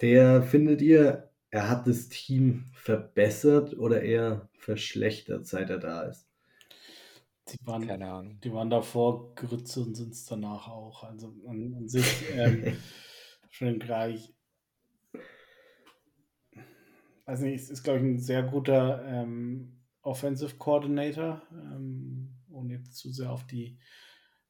[0.00, 6.28] der findet ihr, er hat das Team verbessert oder eher verschlechtert, seit er da ist?
[7.48, 8.40] Die waren, Keine Ahnung.
[8.42, 11.04] Die waren davor Grütze und sind es danach auch.
[11.04, 12.76] Also an, an sich ähm,
[13.56, 14.34] schon gleich.
[17.24, 21.42] Weiß nicht, ist, ist glaube ich, ein sehr guter ähm, Offensive Coordinator.
[21.50, 23.78] Ähm, ohne jetzt zu sehr auf die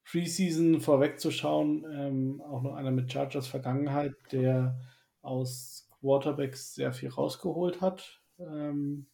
[0.04, 1.84] Preseason vorwegzuschauen.
[1.90, 4.78] Ähm, auch noch einer mit Chargers Vergangenheit, der
[5.22, 8.20] aus Quarterbacks sehr viel rausgeholt hat.
[8.38, 9.06] Ähm,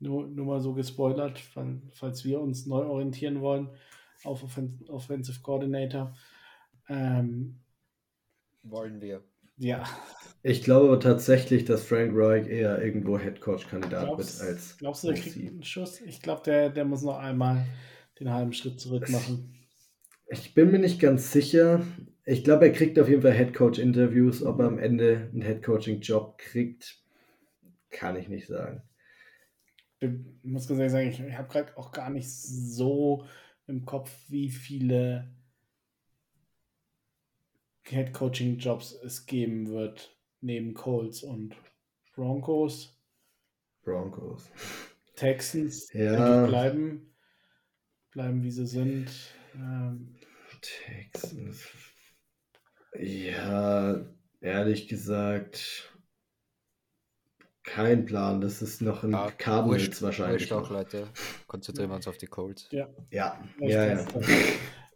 [0.00, 1.40] nur, nur mal so gespoilert,
[1.92, 3.70] falls wir uns neu orientieren wollen
[4.24, 6.14] auf Offen Offensive Coordinator.
[6.88, 7.61] Ähm,
[8.62, 9.22] wollen wir.
[9.56, 9.84] Ja.
[10.42, 14.76] Ich glaube tatsächlich, dass Frank Reich eher irgendwo Headcoach-Kandidat wird als.
[14.78, 16.00] Glaubst du, der kriegt einen Schuss?
[16.00, 17.64] Ich glaube, der, der muss noch einmal
[18.18, 19.54] den halben Schritt zurück machen.
[20.28, 21.84] Ich bin mir nicht ganz sicher
[22.24, 24.44] ich glaube, er kriegt auf jeden Fall Headcoach-Interviews.
[24.44, 27.02] Ob er am Ende einen Headcoaching-Job kriegt,
[27.90, 28.82] kann ich nicht sagen.
[29.98, 30.10] Ich
[30.42, 33.26] muss ganz ehrlich sagen, ich, ich habe gerade auch gar nicht so
[33.66, 35.32] im Kopf, wie viele
[37.84, 41.54] Headcoaching-Jobs es geben wird, neben Colts und
[42.14, 42.98] Broncos.
[43.82, 44.50] Broncos.
[45.16, 46.46] Texans ja.
[46.46, 47.14] bleiben,
[48.12, 49.10] bleiben wie sie sind.
[49.54, 50.14] Ähm,
[50.60, 51.66] Texans.
[52.98, 54.04] Ja,
[54.40, 55.92] ehrlich gesagt,
[57.62, 58.40] kein Plan.
[58.40, 60.50] Das ist noch ein ja, Cardinals wahrscheinlich.
[60.50, 61.08] Wurscht auch, Leute.
[61.46, 62.68] Konzentrieren wir uns auf die Colts.
[62.70, 63.86] Ja, ja, ja.
[63.94, 64.06] ja.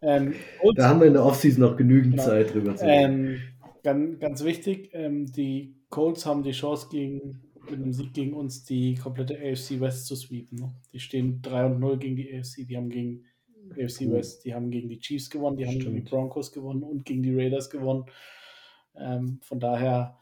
[0.01, 0.35] Ähm,
[0.75, 2.25] da haben wir in der Offseason noch genügend genau.
[2.25, 3.27] Zeit drüber zu reden.
[3.27, 3.41] Ähm,
[3.83, 8.63] ganz, ganz wichtig, ähm, die Colts haben die Chance gegen mit einem Sieg gegen uns
[8.63, 10.57] die komplette AFC West zu sweepen.
[10.57, 10.73] Ne?
[10.93, 13.25] Die stehen 3 und 0 gegen die AFC, die haben gegen
[13.71, 15.75] AFC West, die haben gegen die Chiefs gewonnen, die Stimmt.
[15.75, 18.05] haben gegen die Broncos gewonnen und gegen die Raiders gewonnen.
[18.95, 20.17] Ähm, von daher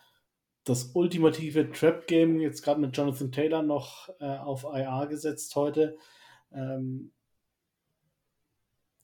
[0.64, 5.97] das ultimative Trap-Game, jetzt gerade mit Jonathan Taylor noch äh, auf IR gesetzt heute.
[6.52, 7.11] Ähm,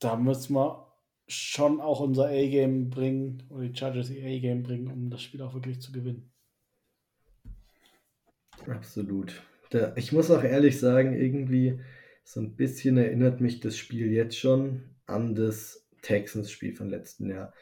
[0.02, 0.88] da müssen wir
[1.28, 5.54] schon auch unser A-Game bringen, oder die Chargers ihr A-Game bringen, um das Spiel auch
[5.54, 6.34] wirklich zu gewinnen.
[8.68, 9.42] Absolut.
[9.70, 11.80] Da, ich muss auch ehrlich sagen, irgendwie
[12.24, 17.54] so ein bisschen erinnert mich das Spiel jetzt schon an das Texans-Spiel von letzten Jahr.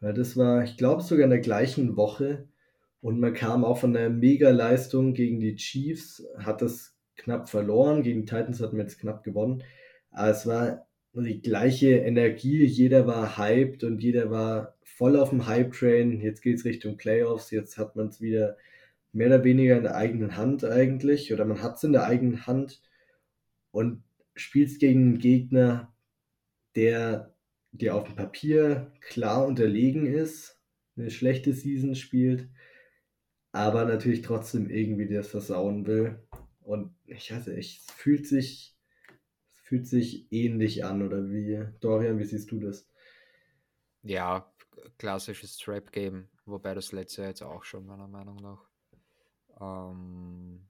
[0.00, 2.48] Weil das war, ich glaube, sogar in der gleichen Woche
[3.00, 8.20] und man kam auch von einer Mega-Leistung gegen die Chiefs, hat das knapp verloren, gegen
[8.20, 9.64] die Titans hat man jetzt knapp gewonnen.
[10.10, 10.87] Aber es war
[11.24, 16.20] die gleiche Energie, jeder war hyped und jeder war voll auf dem Hype-Train.
[16.20, 18.56] Jetzt geht es Richtung Playoffs, jetzt hat man es wieder
[19.12, 22.46] mehr oder weniger in der eigenen Hand eigentlich, oder man hat es in der eigenen
[22.46, 22.82] Hand
[23.70, 24.02] und
[24.34, 25.92] spielt gegen einen Gegner,
[26.76, 27.34] der
[27.72, 30.60] dir auf dem Papier klar unterlegen ist,
[30.96, 32.48] eine schlechte Season spielt,
[33.52, 36.18] aber natürlich trotzdem irgendwie das versauen will.
[36.60, 38.76] Und ich weiß nicht, es fühlt sich,
[39.68, 41.62] fühlt sich ähnlich an, oder wie?
[41.80, 42.88] Dorian, wie siehst du das?
[44.02, 44.50] Ja,
[44.96, 48.66] klassisches Trap-Game, wobei das letzte jetzt auch schon, meiner Meinung nach.
[49.60, 50.66] Ähm,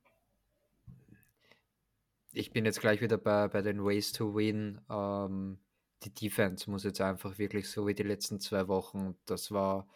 [2.32, 4.80] ich bin jetzt gleich wieder bei, bei den Ways to Win.
[4.90, 5.60] Ähm,
[6.02, 9.86] die Defense muss jetzt einfach wirklich so wie die letzten zwei Wochen, das war,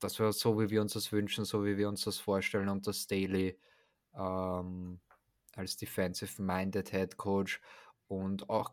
[0.00, 2.88] das war so, wie wir uns das wünschen, so wie wir uns das vorstellen und
[2.88, 3.56] das Daily
[4.14, 4.98] ähm,
[5.56, 7.60] als Defensive-Minded Head Coach.
[8.08, 8.72] Und auch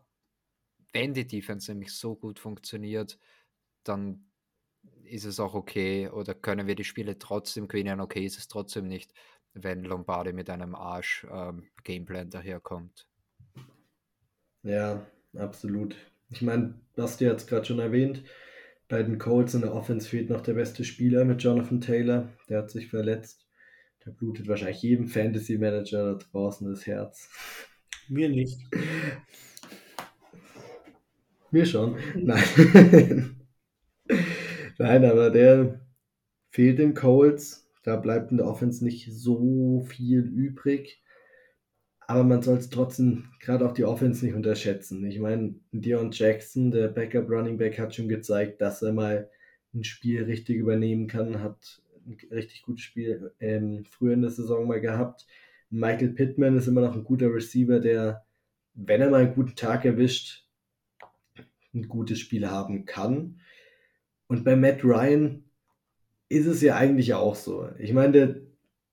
[0.92, 3.18] wenn die Defense nämlich so gut funktioniert,
[3.84, 4.24] dann
[5.04, 8.00] ist es auch okay oder können wir die Spiele trotzdem gewinnen.
[8.00, 9.12] Okay, ist es trotzdem nicht,
[9.54, 13.08] wenn Lombardi mit einem Arsch-Gameplan ähm, daherkommt.
[14.62, 15.06] Ja,
[15.36, 15.96] absolut.
[16.30, 18.22] Ich meine, Basti hat es gerade schon erwähnt,
[18.88, 22.28] bei den Colts in der Offense fehlt noch der beste Spieler mit Jonathan Taylor.
[22.48, 23.47] Der hat sich verletzt.
[24.08, 27.28] Da blutet wahrscheinlich jedem Fantasy-Manager da draußen das Herz.
[28.08, 28.58] Mir nicht.
[31.50, 31.98] Mir schon.
[32.16, 32.42] Nein.
[34.78, 35.86] Nein, aber der
[36.48, 37.70] fehlt den Colts.
[37.82, 41.02] Da bleibt in der Offense nicht so viel übrig.
[42.00, 45.04] Aber man soll es trotzdem gerade auch die Offense nicht unterschätzen.
[45.04, 49.28] Ich meine, Dion Jackson, der Backup Running Back, hat schon gezeigt, dass er mal
[49.74, 54.66] ein Spiel richtig übernehmen kann, hat ein richtig gutes Spiel ähm, früher in der Saison
[54.66, 55.26] mal gehabt.
[55.70, 58.24] Michael Pittman ist immer noch ein guter Receiver, der,
[58.74, 60.46] wenn er mal einen guten Tag erwischt,
[61.74, 63.40] ein gutes Spiel haben kann.
[64.26, 65.44] Und bei Matt Ryan
[66.28, 67.68] ist es ja eigentlich auch so.
[67.78, 68.40] Ich meine, der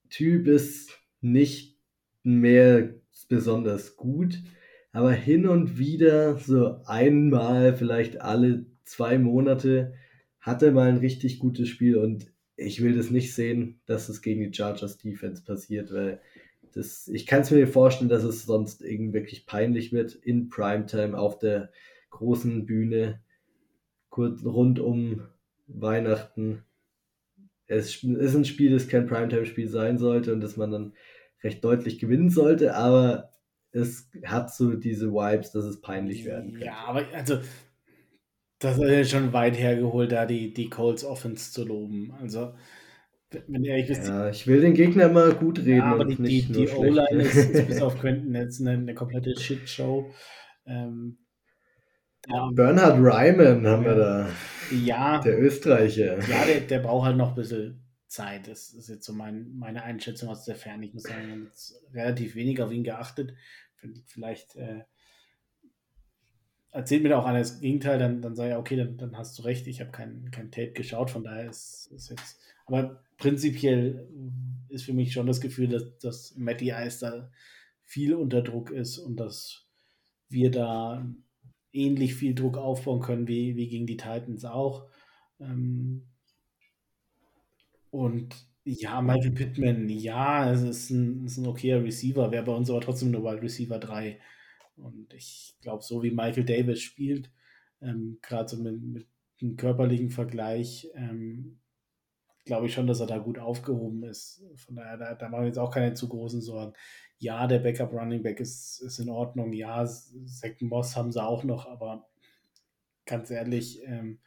[0.10, 1.78] Typ ist nicht
[2.24, 2.96] mehr
[3.30, 4.42] besonders gut,
[4.92, 9.94] aber hin und wieder, so einmal, vielleicht alle zwei Monate,
[10.40, 14.22] hat er mal ein richtig gutes Spiel und ich will das nicht sehen, dass es
[14.22, 16.22] gegen die Chargers Defense passiert, weil
[16.74, 21.18] das, ich kann es mir vorstellen, dass es sonst irgendwie wirklich peinlich wird in Primetime
[21.18, 21.72] auf der
[22.10, 23.22] großen Bühne,
[24.10, 25.22] kurz rund um
[25.68, 26.64] Weihnachten.
[27.68, 30.94] Es ist ein Spiel, das kein Primetime-Spiel sein sollte und das man dann
[31.44, 33.32] recht deutlich gewinnen sollte, aber
[33.72, 36.66] es hat so diese Vibes, dass es peinlich werden könnte.
[36.66, 37.40] Ja, aber also
[38.66, 42.14] das ist ja schon weit hergeholt, da die, die Colts Offense zu loben.
[42.22, 42.54] Also,
[43.48, 44.08] wenn ihr ehrlich wisst.
[44.08, 45.78] Ja, ich will den Gegner mal gut reden.
[45.78, 49.40] Ja, aber die, die, die O-Line ist, ist, bis auf Quentin jetzt eine, eine komplette
[49.40, 50.12] Shitshow.
[50.66, 51.18] Ähm,
[52.28, 52.50] ja.
[52.54, 54.30] Bernhard Ryman haben wir da.
[54.72, 55.22] Ja.
[55.22, 56.18] Der Österreicher.
[56.28, 58.48] Ja, der, der braucht halt noch ein bisschen Zeit.
[58.48, 60.86] Das ist jetzt so mein, meine Einschätzung aus der Ferne.
[60.86, 63.34] Ich muss sagen, wir haben jetzt relativ wenig auf ihn geachtet.
[64.08, 64.82] Vielleicht äh,
[66.76, 69.40] erzählt mir da auch einer das Gegenteil, dann, dann sage ich, okay, dann, dann hast
[69.40, 72.40] du recht, ich habe kein, kein Tape geschaut, von daher ist, es jetzt.
[72.66, 74.08] Aber prinzipiell
[74.68, 77.32] ist für mich schon das Gefühl, dass, dass Matty Ice da
[77.82, 79.66] viel unter Druck ist und dass
[80.28, 81.08] wir da
[81.72, 84.88] ähnlich viel Druck aufbauen können wie, wie gegen die Titans auch.
[85.40, 86.04] Ähm,
[87.90, 88.36] und
[88.66, 92.82] ja, Michael Pittman, ja, es ist ein, ist ein okayer Receiver, wäre bei uns aber
[92.82, 94.20] trotzdem nur Wide Receiver 3.
[94.78, 97.32] Und ich glaube, so wie Michael Davis spielt,
[97.82, 99.08] ähm, gerade so mit, mit,
[99.42, 101.60] einem körperlichen Vergleich, ähm,
[102.46, 104.44] glaube ich schon, dass er da gut aufgehoben ist.
[104.56, 106.74] Von daher, da, da machen wir jetzt auch keine zu großen Sorgen.
[107.18, 109.52] Ja, der Backup Running Back ist, ist in Ordnung.
[109.52, 112.08] Ja, Zach Moss haben sie auch noch, aber
[113.06, 114.20] ganz ehrlich, ähm,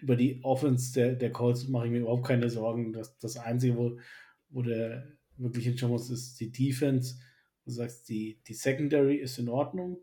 [0.00, 2.92] über die Offense der, der Colts mache ich mir überhaupt keine Sorgen.
[2.92, 3.98] Das, das Einzige, wo,
[4.50, 5.06] wo der
[5.36, 7.16] wirklich hinschauen muss, ist die Defense.
[7.64, 9.98] Du sagst, die, die Secondary ist in Ordnung,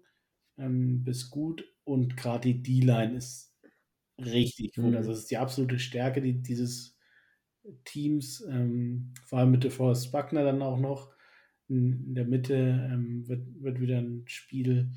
[0.57, 3.55] ähm, bis gut und gerade die D-Line ist
[4.17, 4.91] richtig gut.
[4.91, 4.95] Mhm.
[4.95, 6.97] Also, das ist die absolute Stärke die, dieses
[7.85, 11.11] Teams, ähm, vor allem mit DeForest Buckner dann auch noch.
[11.67, 12.55] In, in der Mitte
[12.91, 14.91] ähm, wird, wird wieder ein Spiel,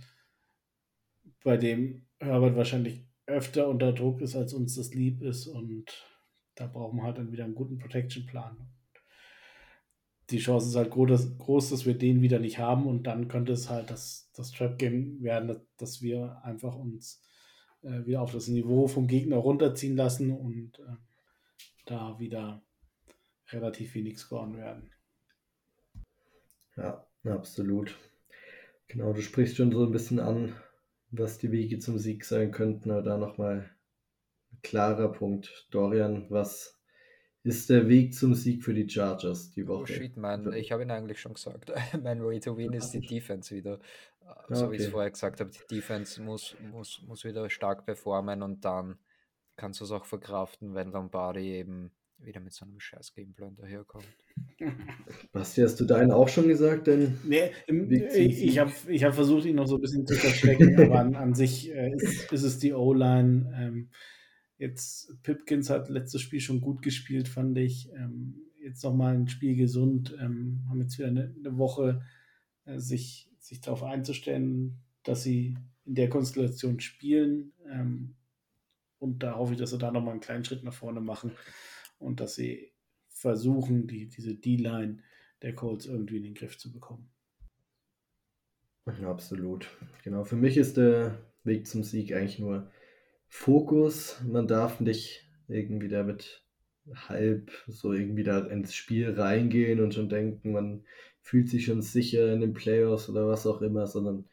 [1.42, 6.04] bei dem Herbert wahrscheinlich öfter unter Druck ist, als uns das lieb ist und
[6.54, 8.56] da brauchen wir halt dann wieder einen guten Protection-Plan
[10.30, 13.68] die Chance ist halt groß dass, wir den wieder nicht haben und dann könnte es
[13.68, 17.22] halt das, das Trap-Game werden, dass wir einfach uns
[17.82, 20.96] äh, wieder auf das Niveau vom Gegner runterziehen lassen und äh,
[21.86, 22.62] da wieder
[23.50, 24.90] relativ wenig scoren werden.
[26.76, 27.96] Ja, absolut.
[28.88, 30.54] Genau, du sprichst schon so ein bisschen an,
[31.10, 33.70] was die Wege zum Sieg sein könnten, aber da nochmal
[34.52, 35.68] ein klarer Punkt.
[35.70, 36.80] Dorian, was
[37.44, 39.82] ist der Weg zum Sieg für die Chargers die oh, Woche?
[39.82, 41.70] Oh shit, man, ich habe ihn eigentlich schon gesagt.
[42.02, 43.78] mein Way to Win ist die Defense wieder.
[44.20, 44.54] Okay.
[44.54, 48.42] So wie ich es vorher gesagt habe, die Defense muss, muss, muss wieder stark performen
[48.42, 48.98] und dann
[49.56, 54.06] kannst du es auch verkraften, wenn Lombardi eben wieder mit so einem scheiß Gameplan daherkommt.
[55.32, 56.86] Basti, hast du deinen auch schon gesagt?
[56.86, 60.80] Denn nee, im, ich habe ich hab versucht, ihn noch so ein bisschen zu verstecken,
[60.80, 63.52] aber an, an sich äh, ist, ist, es die O-Line.
[63.58, 63.90] Ähm,
[64.58, 67.90] jetzt, Pipkins hat letztes Spiel schon gut gespielt, fand ich.
[67.92, 70.16] Ähm, jetzt nochmal ein Spiel gesund.
[70.20, 72.02] Ähm, haben jetzt wieder eine, eine Woche,
[72.64, 77.52] äh, sich, sich darauf einzustellen, dass sie in der Konstellation spielen.
[77.70, 78.14] Ähm,
[78.98, 81.32] und da hoffe ich, dass sie da nochmal einen kleinen Schritt nach vorne machen
[81.98, 82.72] und dass sie
[83.08, 84.98] versuchen, die, diese D-Line
[85.42, 87.10] der Colts irgendwie in den Griff zu bekommen.
[89.00, 89.68] Ja, absolut.
[90.02, 92.70] Genau, für mich ist der Weg zum Sieg eigentlich nur
[93.36, 94.22] Fokus.
[94.24, 96.46] Man darf nicht irgendwie damit
[96.94, 100.84] halb so irgendwie da ins Spiel reingehen und schon denken, man
[101.20, 104.28] fühlt sich schon sicher in den Playoffs oder was auch immer, sondern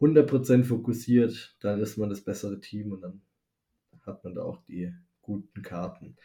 [0.00, 3.22] 100% fokussiert, dann ist man das bessere Team und dann
[4.04, 4.92] hat man da auch die
[5.22, 6.16] guten Karten.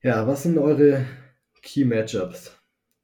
[0.00, 1.04] Ja, was sind eure
[1.62, 2.56] Key Matchups?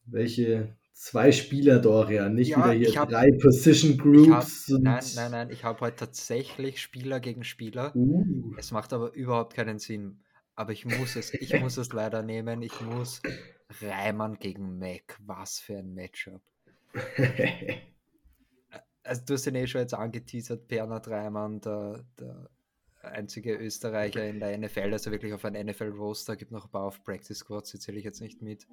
[0.06, 4.70] Welche zwei Spieler, Dorian, nicht ja, wieder hier hab, drei Position Groups.
[4.72, 7.94] Hab, nein, nein, nein, ich habe heute tatsächlich Spieler gegen Spieler.
[7.94, 8.54] Uh.
[8.56, 10.20] Es macht aber überhaupt keinen Sinn.
[10.56, 12.62] Aber ich muss es, ich muss es leider nehmen.
[12.62, 13.20] Ich muss
[13.82, 15.18] Reimann gegen Mac.
[15.24, 16.42] Was für ein Matchup.
[19.02, 22.50] also du hast ihn eh schon jetzt angeteasert, Bernhard Reimann, der, der
[23.02, 27.02] einzige Österreicher in der NFL, also wirklich auf ein NFL-Roster, gibt noch ein paar auf
[27.02, 28.68] Practice Squads, die zähle ich jetzt nicht mit.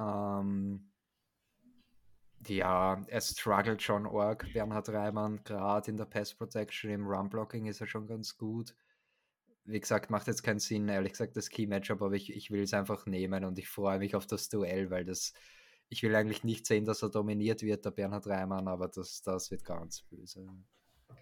[0.00, 0.88] Ähm,
[2.48, 7.66] ja, er struggelt schon arg, Bernhard Reimann, gerade in der Pass Protection, im Run Blocking
[7.66, 8.74] ist er schon ganz gut.
[9.64, 12.62] Wie gesagt, macht jetzt keinen Sinn, ehrlich gesagt, das Key Matchup, aber ich, ich will
[12.62, 15.32] es einfach nehmen und ich freue mich auf das Duell, weil das,
[15.88, 19.50] ich will eigentlich nicht sehen, dass er dominiert wird, der Bernhard Reimann, aber das, das
[19.50, 20.46] wird ganz böse.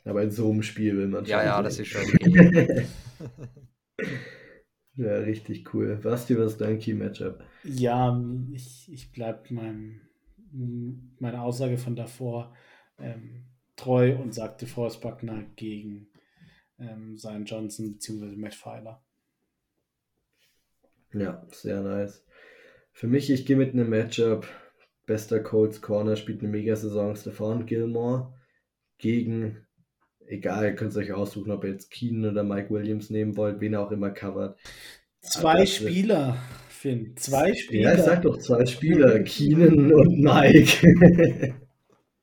[0.04, 1.30] Aber in so einem Spiel will man schon.
[1.30, 2.86] Ja, ja, das ist schon okay.
[4.96, 5.96] ja, richtig cool.
[5.96, 7.42] Basti, was ist dein Key-Matchup?
[7.62, 8.22] Ja,
[8.52, 10.02] ich, ich bleibe meinem,
[11.18, 12.54] meiner Aussage von davor
[12.98, 13.44] ähm,
[13.76, 16.08] treu und sagte Forrest Buckner gegen
[16.78, 18.36] ähm, seinen Johnson bzw.
[18.36, 19.02] Matt Pfeiler.
[21.12, 22.24] Ja, sehr nice.
[22.92, 24.46] Für mich, ich gehe mit einem Matchup.
[25.06, 27.14] Bester Colts Corner spielt eine Mega-Saison.
[27.14, 28.32] Stefan Gilmore
[28.98, 29.64] gegen
[30.26, 33.60] egal, ihr könnt es euch aussuchen, ob ihr jetzt Keenan oder Mike Williams nehmen wollt,
[33.60, 34.58] wen auch immer covert.
[35.20, 36.36] Zwei Spieler,
[36.84, 37.16] Finn.
[37.16, 37.92] Zwei Spieler.
[37.92, 41.56] Ja, ich sag doch zwei Spieler, Keenan und Mike.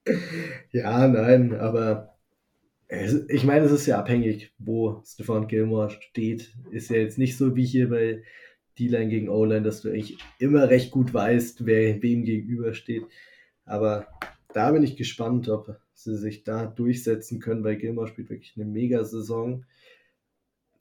[0.71, 2.15] ja, nein, aber
[3.27, 6.53] ich meine, es ist ja abhängig, wo Stefan Gilmore steht.
[6.69, 8.21] Ist ja jetzt nicht so wie hier bei
[8.77, 13.05] D-Line gegen O-Line, dass du eigentlich immer recht gut weißt, wer wem gegenübersteht.
[13.65, 14.05] Aber
[14.53, 18.65] da bin ich gespannt, ob sie sich da durchsetzen können, weil Gilmore spielt wirklich eine
[18.65, 19.65] Mega-Saison.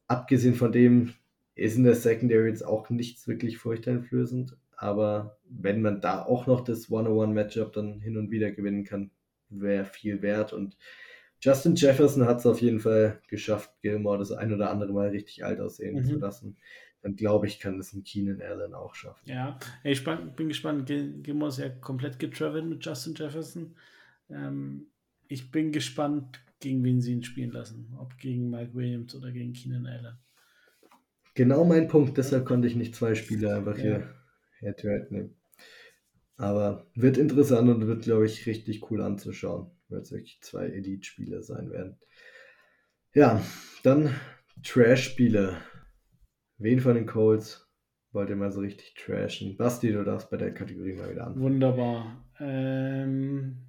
[0.07, 1.15] Abgesehen von dem
[1.61, 6.63] ist in der Secondary jetzt auch nichts wirklich furchteinflößend, aber wenn man da auch noch
[6.63, 9.11] das One-on-One-Matchup dann hin und wieder gewinnen kann,
[9.51, 10.77] wäre viel wert und
[11.43, 15.45] Justin Jefferson hat es auf jeden Fall geschafft, Gilmore das ein oder andere Mal richtig
[15.45, 16.05] alt aussehen mhm.
[16.05, 16.57] zu lassen.
[17.03, 19.27] Dann glaube ich, kann das ein Keenan Allen auch schaffen.
[19.27, 20.87] Ja, ich bin gespannt.
[20.87, 23.75] Gilmore ist ja komplett getravelt mit Justin Jefferson.
[24.29, 24.89] Ähm,
[25.29, 27.97] ich bin gespannt, gegen wen sie ihn spielen lassen.
[27.99, 30.19] Ob gegen Mike Williams oder gegen Keenan Allen.
[31.41, 33.83] Genau mein Punkt, deshalb konnte ich nicht zwei Spieler einfach ja.
[33.83, 34.15] hier
[34.59, 35.41] Head-to-Head nehmen.
[36.37, 41.43] Aber wird interessant und wird, glaube ich, richtig cool anzuschauen, weil es wirklich zwei Elite-Spieler
[41.43, 41.99] sein werden.
[43.15, 43.43] Ja,
[43.85, 44.15] dann
[44.63, 45.57] Trash-Spieler.
[46.59, 47.67] Wen von den Colts
[48.13, 49.57] wollt ihr mal so richtig trashen?
[49.57, 51.41] Basti, du darfst bei der Kategorie mal wieder an.
[51.41, 52.23] Wunderbar.
[52.39, 53.65] Ähm,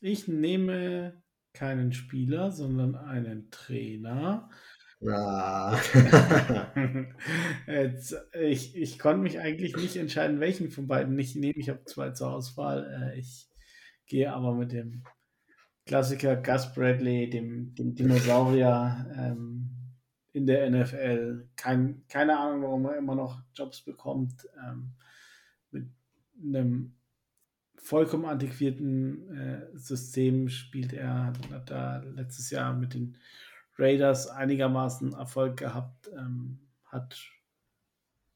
[0.00, 1.22] ich nehme
[1.52, 4.50] keinen Spieler, sondern einen Trainer.
[5.06, 5.80] Ah.
[7.66, 11.56] Jetzt, ich, ich konnte mich eigentlich nicht entscheiden, welchen von beiden ich nehme.
[11.56, 13.12] Ich habe zwei zur Auswahl.
[13.14, 13.48] Äh, ich
[14.06, 15.04] gehe aber mit dem
[15.86, 19.70] Klassiker Gus Bradley, dem, dem Dinosaurier ähm,
[20.32, 21.48] in der NFL.
[21.56, 24.46] Kein, keine Ahnung, warum er immer noch Jobs bekommt.
[24.62, 24.92] Ähm,
[25.70, 25.86] mit
[26.42, 26.94] einem
[27.76, 33.16] vollkommen antiquierten äh, System spielt er, hat da letztes Jahr mit den
[33.80, 37.16] Raiders einigermaßen Erfolg gehabt, ähm, hat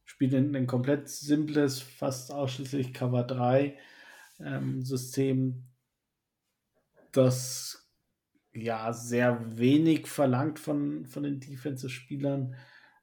[0.04, 3.76] spielt ein, komplett simples, fast ausschließlich Cover 3
[4.38, 5.64] ähm, System,
[7.10, 7.90] das
[8.52, 12.54] ja sehr wenig verlangt von, von den Defensive-Spielern.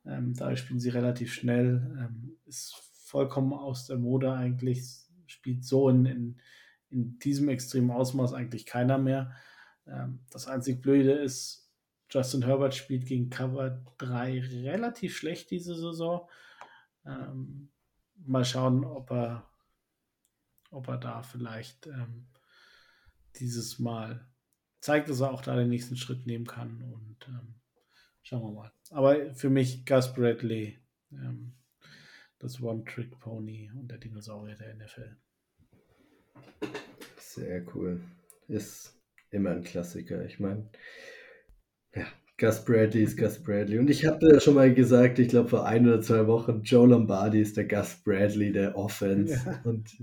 [0.06, 4.86] Ähm, da spielen sie relativ schnell, ähm, ist vollkommen aus der Mode eigentlich,
[5.26, 6.42] spielt so in, in,
[6.90, 9.36] in diesem extremen Ausmaß eigentlich keiner mehr.
[9.86, 11.61] Ähm, das einzig Blöde ist,
[12.12, 16.30] Justin Herbert spielt gegen Cover 3 relativ schlecht diese Saison.
[17.06, 17.70] Ähm,
[18.16, 19.50] mal schauen, ob er,
[20.70, 22.28] ob er da vielleicht ähm,
[23.40, 24.28] dieses Mal
[24.82, 26.82] zeigt, dass er auch da den nächsten Schritt nehmen kann.
[26.82, 27.56] Und ähm,
[28.24, 28.72] schauen wir mal.
[28.90, 30.80] Aber für mich Gus Bradley,
[31.14, 31.54] ähm,
[32.40, 35.18] das One-Trick-Pony und der Dinosaurier der NFL.
[37.18, 38.02] Sehr cool.
[38.48, 40.26] Ist immer ein Klassiker.
[40.26, 40.70] Ich meine,
[42.42, 43.78] Gus Bradley ist Gus Bradley.
[43.78, 46.88] Und ich habe ja schon mal gesagt, ich glaube vor ein oder zwei Wochen, Joe
[46.88, 49.40] Lombardi ist der Gus Bradley der Offense.
[49.46, 49.62] Ja.
[49.64, 49.96] Und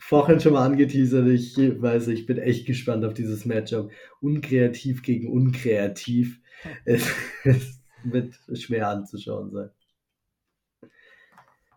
[0.00, 3.92] vorhin schon mal angeteasert, ich weiß, ich bin echt gespannt auf dieses Matchup.
[4.20, 6.40] Unkreativ gegen unkreativ.
[6.84, 7.08] Es,
[7.44, 9.70] es wird schwer anzuschauen sein.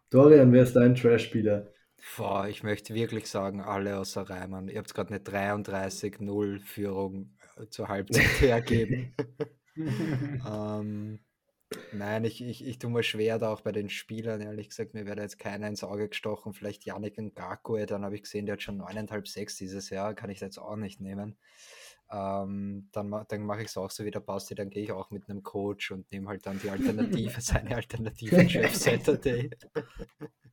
[0.09, 1.71] Dorian, wer ist dein Trash-Spieler?
[2.17, 4.67] Boah, ich möchte wirklich sagen, alle außer Reimann.
[4.67, 9.13] Ihr habt gerade eine 33-0-Führung äh, zur Halbzeit hergeben.
[10.47, 11.19] ähm,
[11.91, 14.93] nein, ich, ich, ich tue mir schwer da auch bei den Spielern, ehrlich gesagt.
[14.93, 16.53] Mir wäre jetzt keiner ins Auge gestochen.
[16.53, 20.13] Vielleicht Yannick Ngakwe, dann habe ich gesehen, der hat schon 9,5, 6 dieses Jahr.
[20.13, 21.37] Kann ich jetzt auch nicht nehmen.
[22.11, 25.09] Ähm, dann dann mache ich es auch so wie der Basti, dann gehe ich auch
[25.09, 29.49] mit einem Coach und nehme halt dann die Alternative, seine Alternative Jeff Saturday.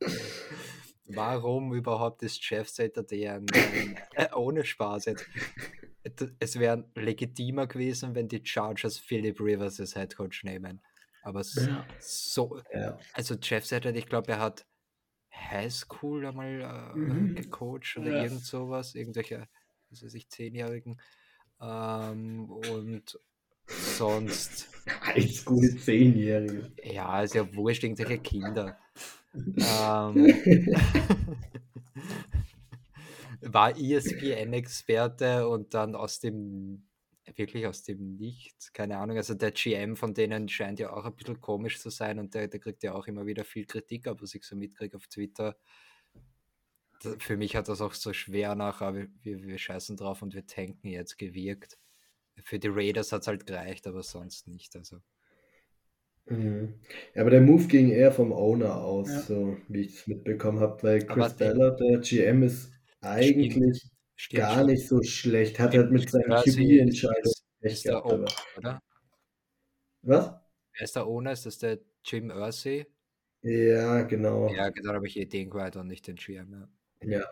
[1.05, 5.27] Warum überhaupt ist Jeff Saturday ein, ein äh, ohne Spaß jetzt?
[6.39, 10.81] Es wäre legitimer gewesen, wenn die Chargers Philip Rivers als Head Coach nehmen.
[11.23, 11.85] Aber ja.
[11.99, 12.97] so, ja.
[13.13, 14.65] also Jeff Saturday, ich glaube, er hat
[15.33, 17.35] High School einmal äh, mhm.
[17.35, 18.23] gecoacht oder ja.
[18.23, 19.47] irgend sowas, irgendwelche,
[19.89, 20.99] was weiß ich, Zehnjährigen.
[21.61, 23.19] Ähm, und
[23.67, 24.69] sonst.
[25.05, 26.71] Highschool Zehnjährige.
[26.83, 28.77] Ja, ist ja wurscht, irgendwelche Kinder.
[29.35, 30.33] ähm,
[33.45, 36.87] war ESPN-Experte und dann aus dem,
[37.35, 41.15] wirklich aus dem Nichts, keine Ahnung, also der GM von denen scheint ja auch ein
[41.15, 44.21] bisschen komisch zu sein und der, der kriegt ja auch immer wieder viel Kritik ab,
[44.21, 45.55] was ich so mitkriege auf Twitter
[47.19, 49.07] für mich hat das auch so schwer nachher, wir,
[49.43, 51.77] wir scheißen drauf und wir tanken jetzt gewirkt.
[52.43, 54.75] Für die Raiders hat es halt gereicht, aber sonst nicht.
[54.75, 54.97] Also.
[56.25, 56.75] Mhm.
[57.13, 59.21] Ja, aber der Move ging eher vom Owner aus, ja.
[59.21, 62.72] so wie ich es mitbekommen habe, weil Chris Ballard, der GM, ist
[63.03, 63.81] eigentlich
[64.15, 64.69] stimmt, gar stimmt.
[64.71, 68.05] nicht so schlecht, hat halt mit seinen QB-Entscheidungen echt gehabt.
[68.05, 68.81] Owner, oder?
[70.01, 70.33] Was?
[70.73, 71.31] Wer ist der Owner?
[71.31, 72.85] Ist das der Jim Ursay?
[73.41, 74.53] Ja, genau.
[74.53, 76.67] Ja, genau, habe ich eh den weiter und nicht den GM, ja.
[77.05, 77.25] Ja,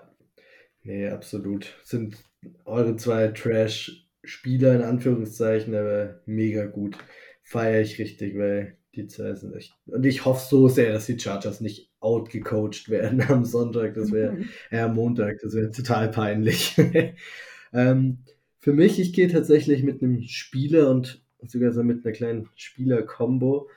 [0.83, 1.77] nee, absolut.
[1.83, 2.17] Sind
[2.65, 6.97] eure zwei Trash-Spieler in Anführungszeichen, aber mega gut.
[7.43, 9.73] Feiere ich richtig, weil die zwei sind echt.
[9.85, 13.93] Und ich hoffe so sehr, dass die Chargers nicht outgecoacht werden am Sonntag.
[13.93, 14.37] Das wäre,
[14.69, 16.75] äh, am Montag, das wäre total peinlich.
[17.73, 18.19] ähm,
[18.59, 23.69] für mich, ich gehe tatsächlich mit einem Spieler und sogar so mit einer kleinen Spieler-Kombo,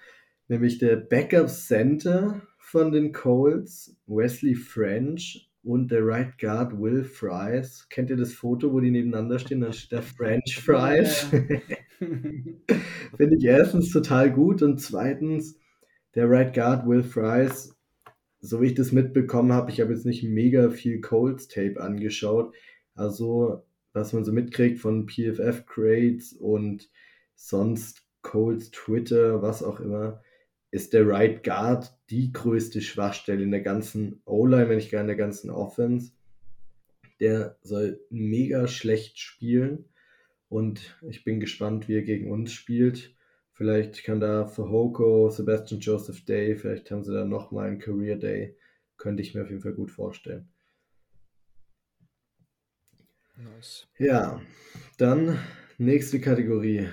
[0.48, 7.86] nämlich der Backup Center von den Colts, Wesley French, und der Right Guard Will Fries.
[7.88, 9.62] Kennt ihr das Foto, wo die nebeneinander stehen?
[9.62, 11.26] Da steht der French Fries.
[13.16, 15.58] Finde ich erstens total gut und zweitens
[16.14, 17.73] der Right Guard Will Fries.
[18.44, 22.54] So wie ich das mitbekommen habe, ich habe jetzt nicht mega viel Colts Tape angeschaut.
[22.94, 23.64] Also,
[23.94, 26.90] was man so mitkriegt von PFF Crates und
[27.34, 30.22] sonst Colts Twitter, was auch immer
[30.70, 35.06] ist der Right Guard die größte Schwachstelle in der ganzen O-Line, wenn nicht gar in
[35.06, 36.12] der ganzen Offense.
[37.20, 39.86] Der soll mega schlecht spielen
[40.50, 43.14] und ich bin gespannt, wie er gegen uns spielt.
[43.54, 48.16] Vielleicht kann da für Hoko, Sebastian Joseph Day, vielleicht haben sie da nochmal einen Career
[48.16, 48.56] Day.
[48.96, 50.48] Könnte ich mir auf jeden Fall gut vorstellen.
[53.36, 53.86] Nice.
[53.98, 54.40] Ja,
[54.98, 55.38] dann
[55.78, 56.88] nächste Kategorie.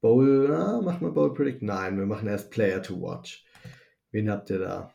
[0.00, 1.62] Bowl, ah, machen wir Bowl Predict?
[1.62, 3.44] Nein, wir machen erst Player to Watch.
[4.10, 4.94] Wen habt ihr da?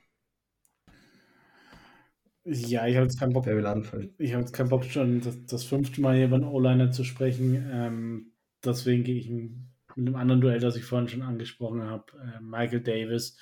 [2.44, 3.46] Ja, ich habe jetzt keinen Bock.
[3.46, 4.14] Wer will anfangen?
[4.18, 7.04] Ich habe jetzt keinen Bock, schon das, das fünfte Mal hier über einen O-Liner zu
[7.04, 7.70] sprechen.
[7.72, 9.30] Ähm, deswegen gehe ich
[10.00, 12.06] mit einem anderen Duell, das ich vorhin schon angesprochen habe.
[12.20, 13.38] Äh, Michael Davis,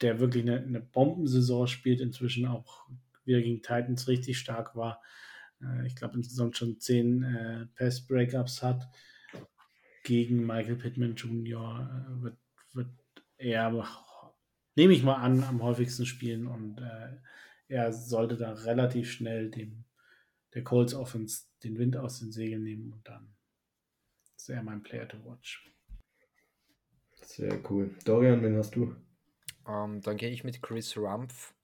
[0.00, 2.88] der wirklich eine, eine Bombensaison spielt, inzwischen auch
[3.24, 5.02] wieder gegen Titans richtig stark war.
[5.60, 8.88] Äh, ich glaube, insgesamt schon zehn äh, Pass-Breakups hat
[10.04, 12.06] gegen Michael Pittman Jr.
[12.08, 12.36] Äh, wird,
[12.72, 12.88] wird
[13.38, 13.86] er,
[14.76, 17.16] nehme ich mal an, am häufigsten spielen und äh,
[17.68, 19.84] er sollte da relativ schnell dem
[20.54, 23.34] der Colts Offense den Wind aus den Segeln nehmen und dann
[24.36, 25.70] ist er mein Player to watch.
[27.26, 27.94] Sehr cool.
[28.04, 28.94] Dorian, wen hast du?
[29.64, 31.54] Um, ähm, dann gehe ich mit Chris Rumpf.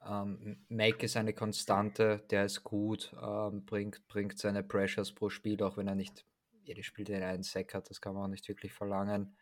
[0.00, 5.12] Um, ähm, Make ist eine Konstante, der ist gut, um, ähm, bringt, bringt seine Pressures
[5.12, 6.24] pro Spiel, auch wenn er nicht
[6.62, 9.34] jedes Spiel den einen Sack hat, das kann man auch nicht wirklich verlangen.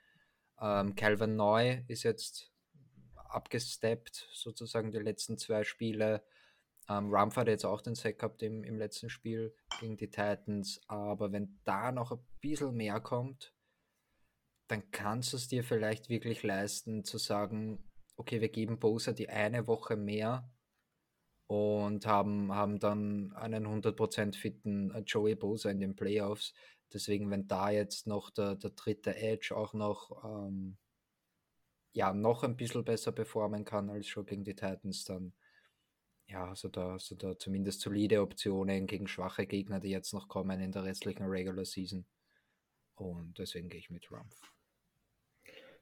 [0.58, 2.50] Calvin Neu ist jetzt
[3.28, 6.24] abgesteppt, sozusagen die letzten zwei Spiele.
[6.88, 10.80] Ähm, Rumpf hat jetzt auch den Sack gehabt im, im letzten Spiel gegen die Titans,
[10.86, 13.52] aber wenn da noch ein bisschen mehr kommt,
[14.68, 17.84] dann kannst du es dir vielleicht wirklich leisten zu sagen,
[18.16, 20.51] okay, wir geben Bosa die eine Woche mehr
[21.47, 26.55] und haben, haben dann einen 100% fitten äh, Joey Bosa in den Playoffs.
[26.93, 30.76] Deswegen, wenn da jetzt noch der, der dritte Edge auch noch ähm,
[31.93, 35.32] ja, noch ein bisschen besser performen kann als schon gegen die Titans, dann
[36.26, 40.60] ja, so da, so da zumindest solide Optionen gegen schwache Gegner, die jetzt noch kommen
[40.60, 42.05] in der restlichen Regular Season.
[42.97, 44.55] Und deswegen gehe ich mit Rumpf.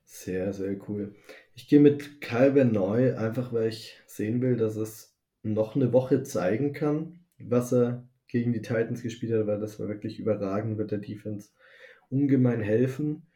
[0.04, 1.14] Sehr, sehr cool.
[1.54, 6.22] Ich gehe mit Calvin Neu, einfach weil ich sehen will, dass es noch eine Woche
[6.22, 10.90] zeigen kann, was er gegen die Titans gespielt hat, weil das war wirklich überragend, wird
[10.90, 11.50] der Defense
[12.10, 13.26] ungemein helfen.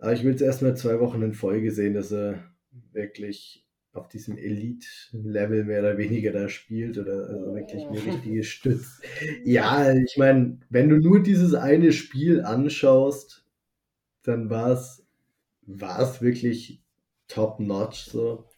[0.00, 2.44] Aber ich will es erstmal zwei Wochen in Folge sehen, dass er
[2.92, 9.02] wirklich auf diesem Elite-Level mehr oder weniger da spielt oder also wirklich eine richtige Stütze.
[9.44, 13.46] Ja, ich meine, wenn du nur dieses eine Spiel anschaust,
[14.22, 15.07] dann war es
[15.68, 16.82] war es wirklich
[17.28, 18.48] top-notch so.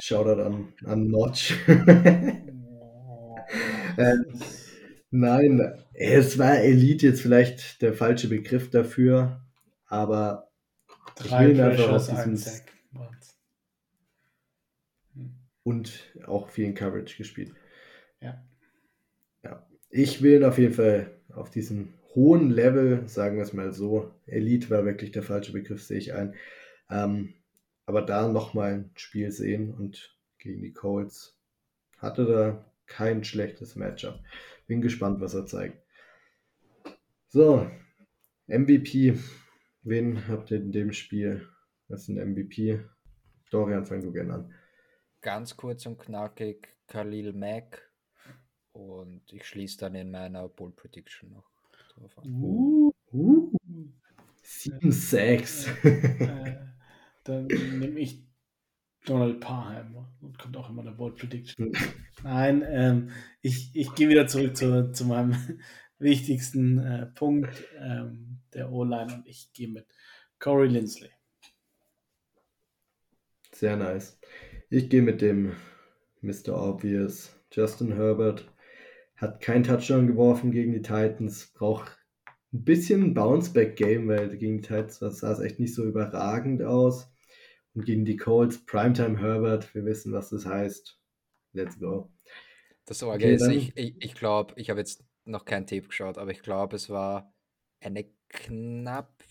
[0.00, 1.54] Shoutout an, an Notch.
[3.98, 4.24] ähm,
[5.10, 9.44] nein, es war Elite jetzt vielleicht der falsche Begriff dafür,
[9.86, 10.50] aber
[11.16, 12.36] Drei ich will einfach auf diesen
[15.14, 15.34] hm.
[15.62, 17.52] und auch vielen Coverage gespielt.
[18.20, 18.44] Ja.
[19.42, 19.66] Ja.
[19.90, 24.70] Ich will auf jeden Fall auf diesem hohen Level, sagen wir es mal so, Elite
[24.70, 26.34] war wirklich der falsche Begriff, sehe ich ein.
[26.90, 27.34] Ähm,
[27.86, 31.38] aber da nochmal ein Spiel sehen und gegen die Colts
[31.98, 34.20] hatte da kein schlechtes Matchup.
[34.66, 35.78] Bin gespannt, was er zeigt.
[37.28, 37.70] So,
[38.46, 39.18] MVP
[39.86, 41.46] Wen habt ihr in dem Spiel
[41.90, 42.82] als ein MVP?
[43.50, 44.54] Dorian, fang du gerne an.
[45.20, 47.92] Ganz kurz und knackig, Khalil Mack.
[48.72, 51.53] Und ich schließe dann in meiner Bull Prediction noch
[51.96, 52.24] drauf an.
[52.26, 53.52] Uh, uh,
[54.44, 55.84] 7-6.
[55.84, 56.56] Äh, äh,
[57.24, 58.24] dann nehme ich
[59.04, 61.72] Donald Parham und kommt auch immer der Bold Prediction.
[62.22, 63.10] Nein, ähm,
[63.42, 65.34] ich, ich gehe wieder zurück zu, zu meinem
[65.98, 67.64] wichtigsten äh, Punkt.
[67.78, 69.86] Ähm, der O-Line und ich gehe mit
[70.38, 71.10] Corey Lindsley.
[73.52, 74.18] Sehr nice.
[74.70, 75.52] Ich gehe mit dem
[76.20, 76.54] Mr.
[76.54, 77.34] Obvious.
[77.52, 78.50] Justin Herbert
[79.16, 81.98] hat kein Touchdown geworfen gegen die Titans, braucht
[82.52, 87.10] ein bisschen ein Bounceback-Game, weil gegen die Titans sah es echt nicht so überragend aus.
[87.74, 91.00] Und gegen die Colts, Primetime Herbert, wir wissen, was das heißt.
[91.52, 92.12] Let's go.
[92.86, 96.18] Das Sorge okay, ist, ich, ich, ich glaube, ich habe jetzt noch kein Tape geschaut,
[96.18, 97.34] aber ich glaube, es war
[97.80, 99.22] eine knapp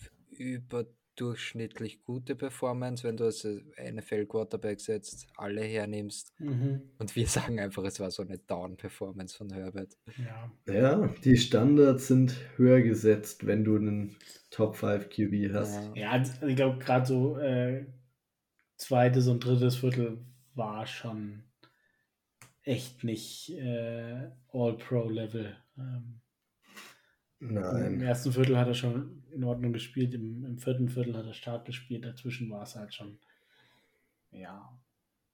[1.14, 6.32] überdurchschnittlich gute Performance, wenn du als NFL-Quarterback setzt, alle hernimmst.
[6.38, 6.82] Mhm.
[6.98, 9.96] Und wir sagen einfach, es war so eine Down-Performance von Herbert.
[10.18, 10.52] Ja.
[10.72, 14.16] ja, die Standards sind höher gesetzt, wenn du einen
[14.50, 15.94] Top 5 QB hast.
[15.94, 17.86] Ja, ja ich glaube, gerade so äh,
[18.76, 20.18] zweites und drittes Viertel
[20.54, 21.44] war schon
[22.62, 25.56] echt nicht äh, All-Pro-Level.
[25.78, 26.20] Ähm,
[27.50, 27.94] Nein.
[27.94, 31.34] Im ersten Viertel hat er schon in Ordnung gespielt, im, im vierten Viertel hat er
[31.34, 33.18] stark gespielt, dazwischen war es halt schon,
[34.30, 34.70] ja,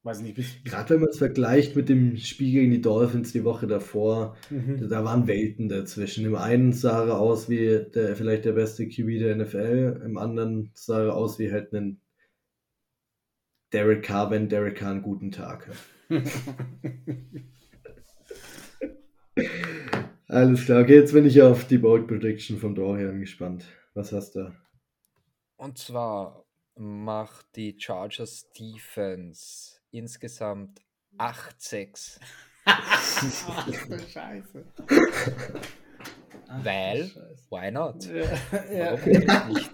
[0.02, 0.34] weiß nicht.
[0.34, 4.36] Bis, Gerade wenn man es vergleicht mit dem Spiel gegen die Dolphins die Woche davor,
[4.48, 4.88] mhm.
[4.88, 6.24] da waren Welten dazwischen.
[6.24, 10.70] Im einen sah er aus wie der, vielleicht der beste QB der NFL, im anderen
[10.74, 12.00] sah er aus wie halt ein
[13.72, 15.76] Derek Carr, wenn Derek Carr einen guten Tag hat.
[20.30, 23.64] Alles klar, okay, jetzt bin ich auf die Bold Prediction von Dorian gespannt.
[23.94, 24.54] Was hast du?
[25.56, 26.46] Und zwar
[26.76, 30.82] macht die Chargers Defense insgesamt
[31.18, 32.20] 8-6.
[32.64, 33.20] Ach
[33.88, 34.64] du Scheiße.
[36.62, 37.46] Weil, Scheiße.
[37.50, 38.04] why not?
[38.72, 39.48] Ja, ja.
[39.48, 39.70] nicht?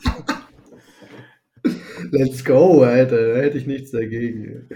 [2.12, 3.34] Let's go, Alter.
[3.34, 4.70] Da hätte ich nichts dagegen.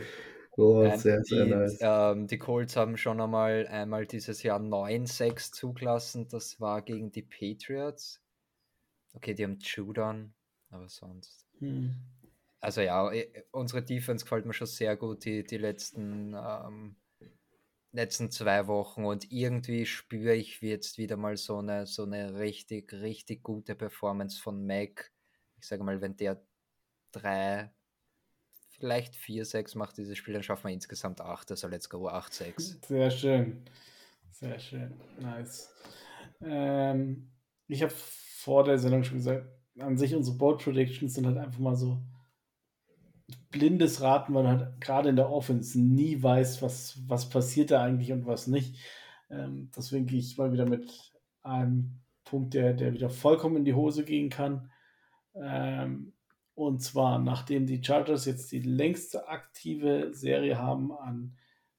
[0.60, 1.78] Oh, Nein, sehr, sehr die, nice.
[1.80, 6.28] Ähm, die Colts haben schon einmal einmal dieses Jahr 9-6 zugelassen.
[6.28, 8.20] Das war gegen die Patriots.
[9.14, 10.34] Okay, die haben Judon,
[10.68, 11.46] aber sonst.
[11.58, 11.94] Hm.
[12.60, 13.10] Also ja,
[13.52, 16.96] unsere Defense gefällt mir schon sehr gut, die, die letzten ähm,
[17.92, 22.92] letzten zwei Wochen und irgendwie spüre ich jetzt wieder mal so eine, so eine richtig,
[22.92, 25.10] richtig gute Performance von Mac.
[25.58, 26.42] Ich sage mal, wenn der
[27.12, 27.72] drei,
[28.80, 31.50] vielleicht vier, sechs macht dieses Spiel, dann schaffen wir insgesamt acht.
[31.50, 32.78] Also let's go, acht, sechs.
[32.88, 33.62] Sehr schön.
[34.32, 34.92] Sehr schön.
[35.20, 35.72] Nice.
[36.42, 37.30] Ähm,
[37.68, 39.46] ich habe vor der Sendung schon gesagt,
[39.78, 42.02] an sich unsere Board Predictions sind halt einfach mal so
[43.50, 47.82] blindes Raten, weil man halt gerade in der Offense nie weiß, was, was passiert da
[47.82, 48.76] eigentlich und was nicht.
[49.30, 51.12] Ähm, deswegen gehe ich mal wieder mit
[51.42, 54.70] einem Punkt, der, der wieder vollkommen in die Hose gehen kann.
[55.34, 56.14] Ähm,
[56.60, 61.38] und zwar, nachdem die Chargers jetzt die längste aktive Serie haben an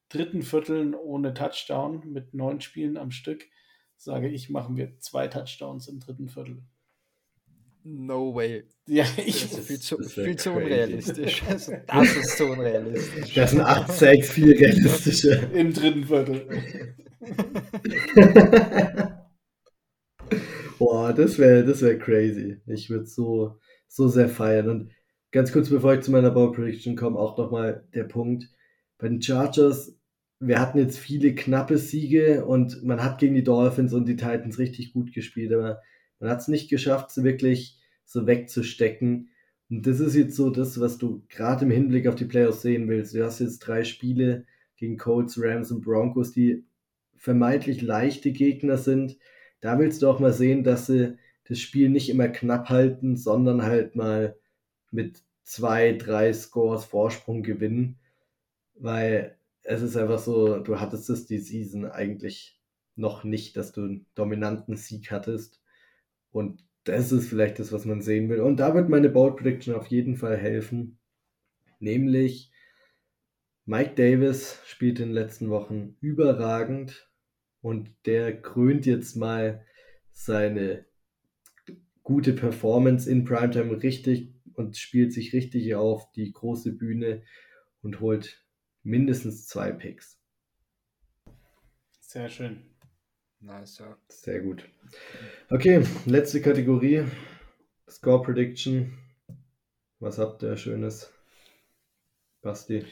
[0.09, 3.45] dritten Vierteln ohne Touchdown mit neun Spielen am Stück,
[3.95, 6.63] sage ich, machen wir zwei Touchdowns im dritten Viertel.
[7.83, 8.63] No way.
[8.87, 9.43] Ja, ich.
[9.43, 11.43] Das ist viel zu, viel zu unrealistisch.
[11.47, 13.35] Also, das ist so unrealistisch.
[13.35, 15.53] Das sind 8 6 viel realistischer.
[15.53, 16.47] Im dritten Viertel.
[20.79, 22.59] Boah, das wäre das wär crazy.
[22.65, 23.59] Ich würde so,
[23.91, 24.69] so sehr feiern.
[24.69, 24.91] Und
[25.31, 28.49] ganz kurz bevor ich zu meiner Ball Prediction komme, auch nochmal der Punkt.
[28.97, 29.97] Bei den Chargers,
[30.39, 34.59] wir hatten jetzt viele knappe Siege und man hat gegen die Dolphins und die Titans
[34.59, 35.81] richtig gut gespielt, aber
[36.19, 39.29] man hat es nicht geschafft, sie wirklich so wegzustecken.
[39.69, 42.87] Und das ist jetzt so das, was du gerade im Hinblick auf die Playoffs sehen
[42.87, 43.13] willst.
[43.13, 44.45] Du hast jetzt drei Spiele
[44.77, 46.63] gegen Colts, Rams und Broncos, die
[47.17, 49.17] vermeintlich leichte Gegner sind.
[49.59, 51.17] Da willst du auch mal sehen, dass sie
[51.51, 54.37] das Spiel nicht immer knapp halten, sondern halt mal
[54.89, 57.99] mit zwei, drei Scores Vorsprung gewinnen.
[58.75, 62.57] Weil es ist einfach so, du hattest es die Season eigentlich
[62.95, 65.61] noch nicht, dass du einen dominanten Sieg hattest.
[66.31, 68.39] Und das ist vielleicht das, was man sehen will.
[68.39, 70.99] Und da wird meine Bold Prediction auf jeden Fall helfen.
[71.81, 72.53] Nämlich
[73.65, 77.11] Mike Davis spielt in den letzten Wochen überragend
[77.59, 79.65] und der krönt jetzt mal
[80.13, 80.85] seine
[82.11, 87.23] gute Performance in Primetime richtig und spielt sich richtig auf die große Bühne
[87.81, 88.45] und holt
[88.83, 90.19] mindestens zwei Picks.
[92.01, 92.63] Sehr schön.
[93.39, 93.97] Nice, ja.
[94.09, 94.67] Sehr gut.
[95.49, 97.05] Okay, letzte Kategorie.
[97.89, 98.97] Score Prediction.
[99.99, 101.13] Was habt ihr Schönes?
[102.41, 102.83] Basti.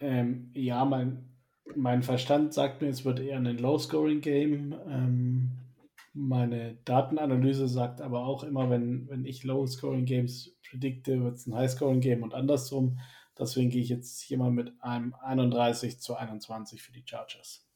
[0.00, 1.28] Ähm, ja, mein,
[1.76, 4.74] mein Verstand sagt mir, es wird eher ein Low-Scoring-Game.
[4.88, 5.50] Ähm,
[6.12, 12.22] meine Datenanalyse sagt aber auch immer, wenn, wenn ich Low-Scoring-Games predikte, wird es ein High-Scoring-Game
[12.22, 12.98] und andersrum.
[13.38, 17.66] Deswegen gehe ich jetzt hier mal mit einem 31 zu 21 für die Chargers.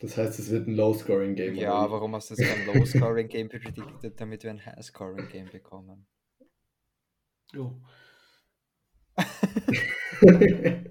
[0.00, 1.56] Das heißt, es wird ein Low-Scoring-Game.
[1.56, 6.06] Ja, warum hast du jetzt kein Low-Scoring-Game predicted, damit wir ein High-Scoring-Game bekommen?
[7.52, 7.78] Jo.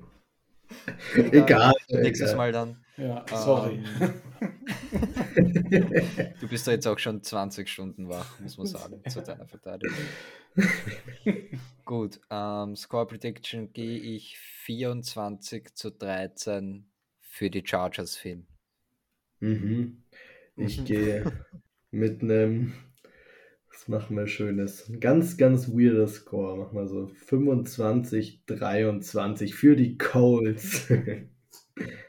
[1.16, 1.74] egal.
[1.90, 2.36] Nächstes.
[2.36, 2.84] Mal dann.
[3.00, 3.80] Ja, sorry.
[4.02, 4.14] Ähm,
[6.40, 9.96] du bist da jetzt auch schon 20 Stunden wach, muss man sagen, zu deiner Verteidigung.
[11.86, 16.86] Gut, ähm, Score Prediction gehe ich 24 zu 13
[17.22, 18.48] für die Chargers, Finn.
[19.40, 20.04] Mhm.
[20.58, 20.86] Ich Mhm.
[20.86, 21.32] gehe
[21.92, 22.74] mit einem,
[23.72, 24.90] was machen wir Schönes?
[24.90, 26.58] Ein ganz, ganz weirder Score.
[26.58, 30.88] Machen wir so 25, 23 für die Colts.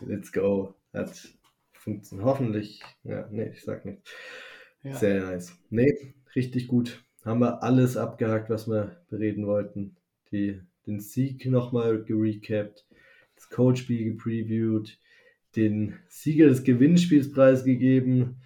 [0.00, 0.74] Let's go.
[0.92, 1.28] Hat
[1.72, 2.26] funktioniert.
[2.26, 2.82] Hoffentlich.
[3.04, 4.02] Ja, nee, ich sag nicht.
[4.82, 4.94] Ja.
[4.94, 5.52] Sehr nice.
[5.70, 7.04] Nee, richtig gut.
[7.24, 9.96] Haben wir alles abgehakt, was wir bereden wollten.
[10.32, 12.86] Die, den Sieg nochmal gerecapt,
[13.34, 14.98] das Coachspiel gepreviewt,
[15.56, 18.36] den Sieger des Gewinnspiels preisgegeben,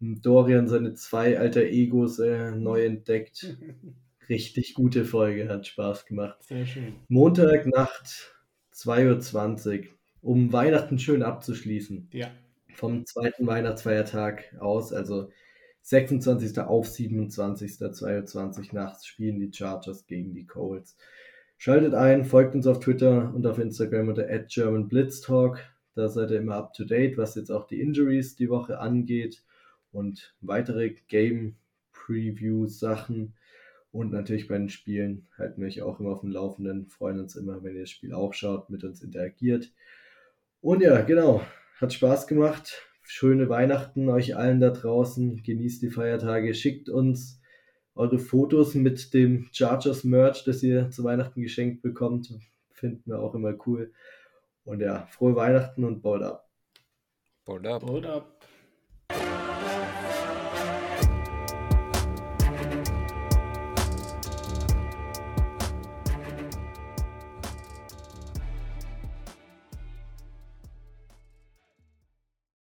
[0.00, 3.56] Dorian seine zwei alter Egos äh, neu entdeckt.
[4.28, 6.42] Richtig gute Folge, hat Spaß gemacht.
[6.44, 6.94] Sehr schön.
[7.08, 8.34] Montagnacht
[8.74, 9.84] 2.20 Uhr,
[10.22, 12.30] um Weihnachten schön abzuschließen Ja.
[12.74, 15.30] vom zweiten Weihnachtsfeiertag aus, also
[15.82, 16.58] 26.
[16.60, 17.78] auf 27.
[17.92, 20.96] 22 nachts spielen die Chargers gegen die Colts.
[21.56, 25.60] Schaltet ein, folgt uns auf Twitter und auf Instagram unter @germanblitztalk.
[25.94, 29.42] Da seid ihr immer up to date, was jetzt auch die Injuries die Woche angeht
[29.92, 31.56] und weitere Game
[31.92, 33.34] Preview Sachen
[33.92, 36.86] und natürlich bei den Spielen halten wir euch auch immer auf dem Laufenden.
[36.86, 39.72] Freuen uns immer, wenn ihr das Spiel auch schaut, mit uns interagiert.
[40.60, 41.42] Und ja, genau,
[41.80, 42.86] hat Spaß gemacht.
[43.02, 45.42] Schöne Weihnachten euch allen da draußen.
[45.42, 46.54] Genießt die Feiertage.
[46.54, 47.40] Schickt uns
[47.94, 52.32] eure Fotos mit dem Chargers Merch, das ihr zu Weihnachten geschenkt bekommt.
[52.72, 53.92] Finden wir auch immer cool.
[54.64, 56.48] Und ja, frohe Weihnachten und bald ab.
[57.46, 57.82] Hold up.
[57.82, 58.46] Hold up.